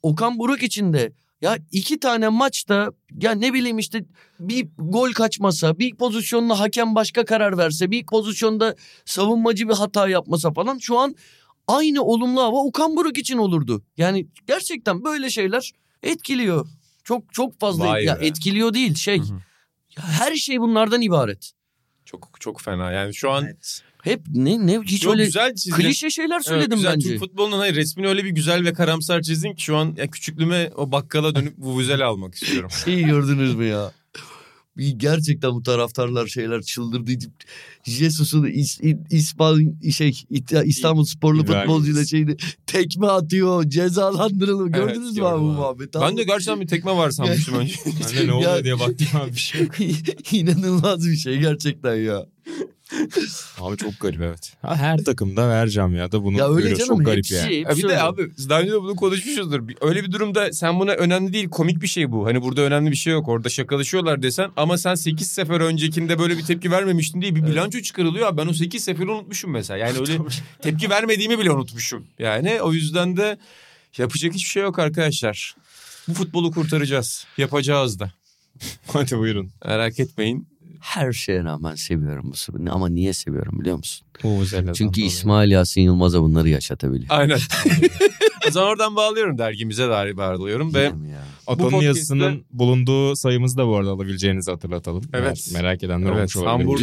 Okan 0.02 0.40
Buruk 0.40 0.64
için 0.64 0.94
de 0.94 1.14
ya 1.42 1.58
iki 1.72 2.00
tane 2.00 2.30
maçta 2.30 2.92
ya 3.22 3.32
ne 3.32 3.54
bileyim 3.54 3.80
işte 3.80 4.06
bir 4.40 4.68
gol 4.78 5.12
kaçmasa, 5.12 5.80
bir 5.80 5.96
pozisyonda 5.96 6.60
hakem 6.60 6.96
başka 6.96 7.26
karar 7.26 7.58
verse, 7.58 7.92
bir 7.92 8.06
pozisyonda 8.06 8.76
savunmacı 9.06 9.70
bir 9.70 9.74
hata 9.74 10.10
yapmasa 10.10 10.54
falan 10.54 10.78
şu 10.78 11.00
an 11.00 11.16
aynı 11.68 12.04
olumlu 12.04 12.42
hava 12.42 12.58
Okan 12.64 12.96
Buruk 12.96 13.18
için 13.18 13.38
olurdu. 13.38 13.84
Yani 13.98 14.28
gerçekten 14.48 15.04
böyle 15.04 15.30
şeyler 15.30 15.72
etkiliyor. 16.04 16.68
Çok 17.04 17.34
çok 17.34 17.60
fazla 17.60 17.86
Vay 17.86 18.04
ya 18.04 18.20
be. 18.20 18.26
etkiliyor 18.28 18.74
değil 18.74 18.96
şey. 18.96 19.20
Hı 19.20 19.24
hı. 19.24 19.34
Ya 19.98 20.04
her 20.04 20.36
şey 20.36 20.60
bunlardan 20.62 21.02
ibaret. 21.02 21.52
Çok 22.06 22.30
çok 22.40 22.62
fena. 22.62 22.92
Yani 22.92 23.14
şu 23.16 23.32
an 23.32 23.48
Hep 24.06 24.22
ne 24.34 24.68
ne 24.68 24.80
hiç 24.80 25.02
çok 25.02 25.14
öyle 25.14 25.26
güzel 25.26 25.54
klişe 25.76 26.10
şeyler 26.10 26.36
Evet, 26.36 26.46
söyledim 26.46 26.76
güzel. 26.78 26.94
bence. 26.94 27.10
Türk 27.10 27.20
futbolunun 27.20 27.60
hayır 27.60 27.76
resmini 27.76 28.08
öyle 28.08 28.24
bir 28.24 28.30
güzel 28.30 28.66
ve 28.66 28.74
karamsar 28.74 29.22
çizdin 29.22 29.56
ki 29.56 29.64
şu 29.64 29.78
an 29.78 29.94
ya 29.98 30.08
küçüklüğüme 30.08 30.72
o 30.76 30.92
bakkala 30.92 31.36
dönüp 31.36 31.54
vuvuzela 31.60 32.08
almak 32.08 32.36
istiyorum. 32.36 32.70
Şeyi 32.86 33.06
gördünüz 33.06 33.56
mü 33.56 33.66
ya? 33.66 33.92
Gerçekten 34.98 35.52
bu 35.52 35.64
taraftarlar 35.64 36.28
şeyler 36.28 36.62
çıldırdı. 36.62 37.12
Jesus'un 37.84 38.46
İs, 38.46 38.80
İspan 39.10 39.78
şey 39.92 40.24
İstanbul 40.66 41.06
sporlu 41.06 41.46
futbolcuyla 41.46 42.06
şeyini 42.06 42.38
tekme 42.68 43.08
atıyor, 43.08 43.70
cezalandırılıyor. 43.70 44.70
Evet, 44.76 44.96
Gördünüz 44.96 45.18
mü 45.18 45.24
abi 45.26 45.42
bu 45.42 45.46
muhabbeti? 45.46 46.00
ben 46.02 46.18
de 46.18 46.24
gerçekten 46.24 46.62
bir 46.62 46.68
tekme 46.68 46.92
var 46.92 47.12
sanmıştım 47.12 47.56
önce. 47.60 47.76
Ne 48.26 48.34
oluyor 48.34 48.64
diye 48.64 48.80
baktım 48.80 49.08
abi 49.14 49.32
bir 49.32 49.40
şey. 49.40 49.68
İnanılmaz 50.32 51.08
bir 51.08 51.16
şey 51.16 51.38
gerçekten 51.40 51.96
ya. 51.96 52.26
Abi 53.60 53.78
çok 53.78 54.00
garip 54.00 54.22
evet. 54.22 54.54
Ha, 54.62 54.76
her 54.76 54.98
takımda 55.04 55.52
her 55.52 55.68
camiada 55.68 56.24
bunu 56.24 56.38
Ya 56.38 56.50
öyle 56.50 56.62
görüyoruz. 56.62 56.80
canım 56.80 56.98
Çok 56.98 57.06
garip 57.06 57.18
hepsi, 57.18 57.36
yani. 57.36 57.66
Hepsi 57.66 57.78
bir 57.78 57.84
de 57.84 57.88
öyle. 57.88 58.02
abi 58.02 58.32
daha 58.50 58.62
önce 58.62 58.72
de 58.72 58.82
bunu 58.82 58.96
konuşmuşuzdur. 58.96 59.62
Öyle 59.82 60.04
bir 60.04 60.12
durumda 60.12 60.54
sen 60.54 60.80
buna 60.80 60.92
önemli 60.92 61.34
değil 61.34 61.50
komik 61.50 61.82
bir 61.82 61.88
şey 61.88 62.12
bu. 62.12 62.26
Hani 62.26 62.42
burada 62.42 62.62
önemli 62.62 62.92
bir 62.92 62.96
şey 62.96 63.14
yok 63.14 63.28
orada 63.28 63.50
şakalaşıyorlar 63.50 64.24
desen 64.24 64.52
ama 64.58 64.78
sen 64.78 64.96
8 64.96 65.32
sefer 65.32 65.62
öncekinde 65.62 66.20
böyle 66.20 66.38
bir 66.38 66.44
tepki 66.44 66.72
vermemiştin 66.72 67.22
diye 67.22 67.36
bir 67.36 67.44
bilanço 67.44 67.80
çıkarılıyor. 67.82 68.28
Abi 68.28 68.38
Ben 68.38 68.48
o 68.48 68.54
8 68.54 68.84
seferi 68.84 69.10
unutmuşum 69.10 69.52
mesela. 69.52 69.78
Yani 69.78 70.00
öyle 70.00 70.18
tepki 70.62 70.90
vermediğimi 70.90 71.40
bile 71.40 71.52
unutmuşum. 71.52 72.08
Yani 72.20 72.62
o 72.62 72.74
yüzden 72.74 73.18
de 73.18 73.38
yapacak 73.98 74.34
hiçbir 74.34 74.50
şey 74.50 74.64
yok 74.64 74.80
arkadaşlar. 74.80 75.56
Bu 76.08 76.14
futbolu 76.14 76.52
kurtaracağız. 76.52 77.26
Yapacağız 77.38 78.00
da. 78.00 78.12
Hadi 78.88 79.18
buyurun. 79.18 79.50
Merak 79.66 80.00
etmeyin. 80.00 80.48
Her 80.86 81.14
şeye 81.14 81.44
rağmen 81.44 81.76
seviyorum 81.76 82.34
bu. 82.50 82.72
Ama 82.72 82.90
niye 82.90 83.14
seviyorum 83.14 83.60
biliyor 83.60 83.78
musun? 83.78 84.08
Vuvuzela'dan 84.24 84.74
Çünkü. 84.74 85.02
İsmail 85.02 85.52
Yasin 85.52 85.82
Yılmaz'a 85.82 86.22
bunları 86.22 86.50
yaşatabiliyor. 86.50 87.08
Aynen. 87.10 87.40
o 88.48 88.52
zaman 88.52 88.70
oradan 88.70 88.96
bağlıyorum 88.96 89.38
dergimize 89.38 89.90
dair 89.90 90.18
bağlıyorum 90.18 90.74
ve? 90.74 90.92
Atanın 91.48 91.70
podcast'te- 91.70 91.86
yazısının 91.86 92.46
bulunduğu 92.52 93.16
sayımızı 93.16 93.58
da 93.58 93.68
bu 93.68 93.76
arada 93.76 93.92
alabileceğinizi 93.92 94.52
hatırlatalım. 94.52 95.04
Evet. 95.14 95.48
Eğer 95.52 95.62
Merak 95.62 95.84
edenler 95.84 96.10
Evet, 96.10 96.18
olmuş 96.18 96.36
olabilir. 96.38 96.50
Hamburg 96.50 96.80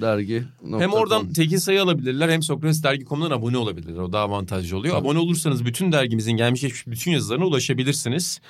dergi. 0.00 0.42
Hem 0.78 0.92
oradan 0.92 1.32
tekil 1.32 1.58
sayı 1.58 1.82
alabilirler 1.82 2.28
hem 2.28 2.42
Sokrates 2.42 2.82
dergi.com'dan 2.82 3.30
abone 3.30 3.56
olabilirler. 3.56 3.98
O 3.98 4.12
daha 4.12 4.22
avantajlı 4.22 4.76
oluyor. 4.76 4.94
Tabii. 4.94 5.06
Abone 5.06 5.18
olursanız 5.18 5.64
bütün 5.64 5.92
dergimizin 5.92 6.32
gelmiş 6.32 6.60
geçmiş 6.60 6.86
bütün 6.86 7.10
yazılarına 7.10 7.44
ulaşabilirsiniz. 7.44 8.40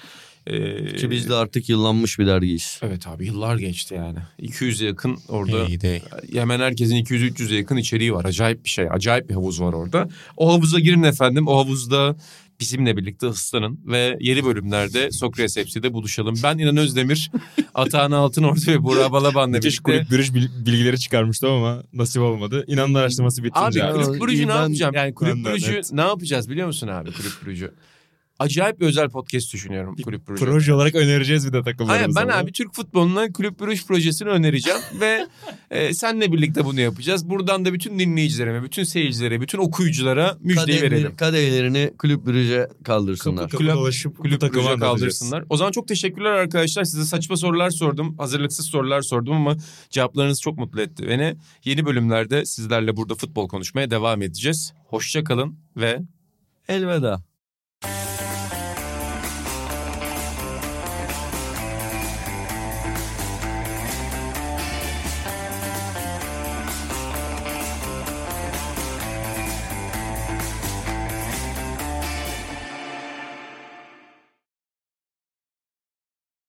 Ee, 0.46 0.96
Ki 0.96 1.10
biz 1.10 1.28
de 1.28 1.34
artık 1.34 1.68
yıllanmış 1.68 2.18
bir 2.18 2.26
dergiyiz. 2.26 2.80
Evet 2.82 3.06
abi 3.08 3.26
yıllar 3.26 3.56
geçti 3.56 3.94
yani. 3.94 4.18
200'e 4.42 4.86
yakın 4.86 5.18
orada. 5.28 5.64
İyi 5.66 5.80
de. 5.80 6.02
Hemen 6.32 6.60
herkesin 6.60 6.96
200-300'e 6.96 7.56
yakın 7.56 7.76
içeriği 7.76 8.14
var. 8.14 8.24
Acayip 8.24 8.64
bir 8.64 8.70
şey. 8.70 8.86
Acayip 8.90 9.28
bir 9.28 9.34
havuz 9.34 9.60
var 9.60 9.72
orada. 9.72 10.08
O 10.36 10.52
havuza 10.52 10.80
girin 10.80 11.02
efendim. 11.02 11.48
O 11.48 11.58
havuzda 11.58 12.16
bizimle 12.60 12.96
birlikte 12.96 13.26
ıslanın 13.26 13.80
ve 13.86 14.16
yeni 14.20 14.44
bölümlerde 14.44 15.10
Sokrates 15.10 15.56
hepsiyle 15.56 15.92
buluşalım. 15.92 16.34
Ben 16.42 16.58
İnan 16.58 16.76
Özdemir, 16.76 17.30
Atahan 17.74 18.12
Altınordu 18.12 18.60
ve 18.66 18.82
Burak 18.82 19.12
Balaban'la 19.12 19.56
Müthiş 19.56 19.72
birlikte. 19.86 19.98
kulüp 19.98 20.10
bürüş 20.10 20.34
bil- 20.34 20.66
bilgileri 20.66 20.98
çıkarmıştım 21.00 21.50
ama 21.50 21.82
nasip 21.92 22.22
olmadı. 22.22 22.64
İnanın 22.66 22.94
araştırması 22.94 23.44
bitince. 23.44 23.84
Abi 23.84 24.02
kulüp 24.02 24.22
bürücü 24.22 24.44
ne 24.44 24.48
ben- 24.48 24.54
yapacağım? 24.56 24.94
Yani 24.94 25.14
kulüp 25.14 25.46
bürücü 25.46 25.72
evet. 25.72 25.90
ne 25.92 26.00
yapacağız 26.00 26.50
biliyor 26.50 26.66
musun 26.66 26.88
abi 26.88 27.12
kulüp 27.12 27.32
bürücü? 27.46 27.70
Acayip 28.40 28.80
bir 28.80 28.86
özel 28.86 29.08
podcast 29.10 29.52
düşünüyorum 29.54 29.96
kulüp 30.04 30.28
bürücü. 30.28 30.44
Proje 30.44 30.74
olarak 30.74 30.94
önereceğiz 30.94 31.46
bir 31.46 31.52
de 31.52 31.56
Hayır 31.56 31.64
takımlarımıza. 31.64 32.20
ben 32.20 32.28
abi 32.28 32.52
Türk 32.52 32.74
futboluna 32.74 33.32
kulüp 33.32 33.60
bürüş 33.60 33.86
projesini 33.86 34.28
önereceğim 34.28 34.78
ve 35.00 35.26
e, 35.70 35.94
senle 35.94 36.32
birlikte 36.32 36.64
bunu 36.64 36.80
yapacağız. 36.80 37.30
Buradan 37.30 37.64
da 37.64 37.72
bütün 37.72 37.98
dinleyicilerime, 37.98 38.62
bütün 38.62 38.84
seyircilere, 38.84 39.40
bütün 39.40 39.58
okuyuculara 39.58 40.36
müjdeyi 40.40 40.82
verelim. 40.82 41.16
Kadehlerini 41.16 41.90
kulüp 41.98 42.26
bürüce 42.26 42.68
kaldırsınlar. 42.84 43.42
Kapı 43.44 43.50
kapı 43.52 43.64
Kulüp- 43.64 43.74
dolaşıp 43.74 44.18
Kulüp 44.18 44.42
anlatacağız. 44.42 44.80
kaldırsınlar. 44.80 45.44
O 45.48 45.56
zaman 45.56 45.72
çok 45.72 45.88
teşekkürler 45.88 46.30
arkadaşlar. 46.30 46.84
Size 46.84 47.04
saçma 47.04 47.36
sorular 47.36 47.70
sordum. 47.70 48.18
Hazırlıksız 48.18 48.66
sorular 48.66 49.02
sordum 49.02 49.32
ama 49.36 49.56
cevaplarınız 49.90 50.40
çok 50.40 50.58
mutlu 50.58 50.80
etti 50.80 51.08
beni. 51.08 51.36
Yeni 51.64 51.86
bölümlerde 51.86 52.44
sizlerle 52.44 52.96
burada 52.96 53.14
futbol 53.14 53.48
konuşmaya 53.48 53.90
devam 53.90 54.22
edeceğiz. 54.22 54.72
Hoşça 54.86 55.24
kalın 55.24 55.58
ve 55.76 56.00
Elveda. 56.68 57.29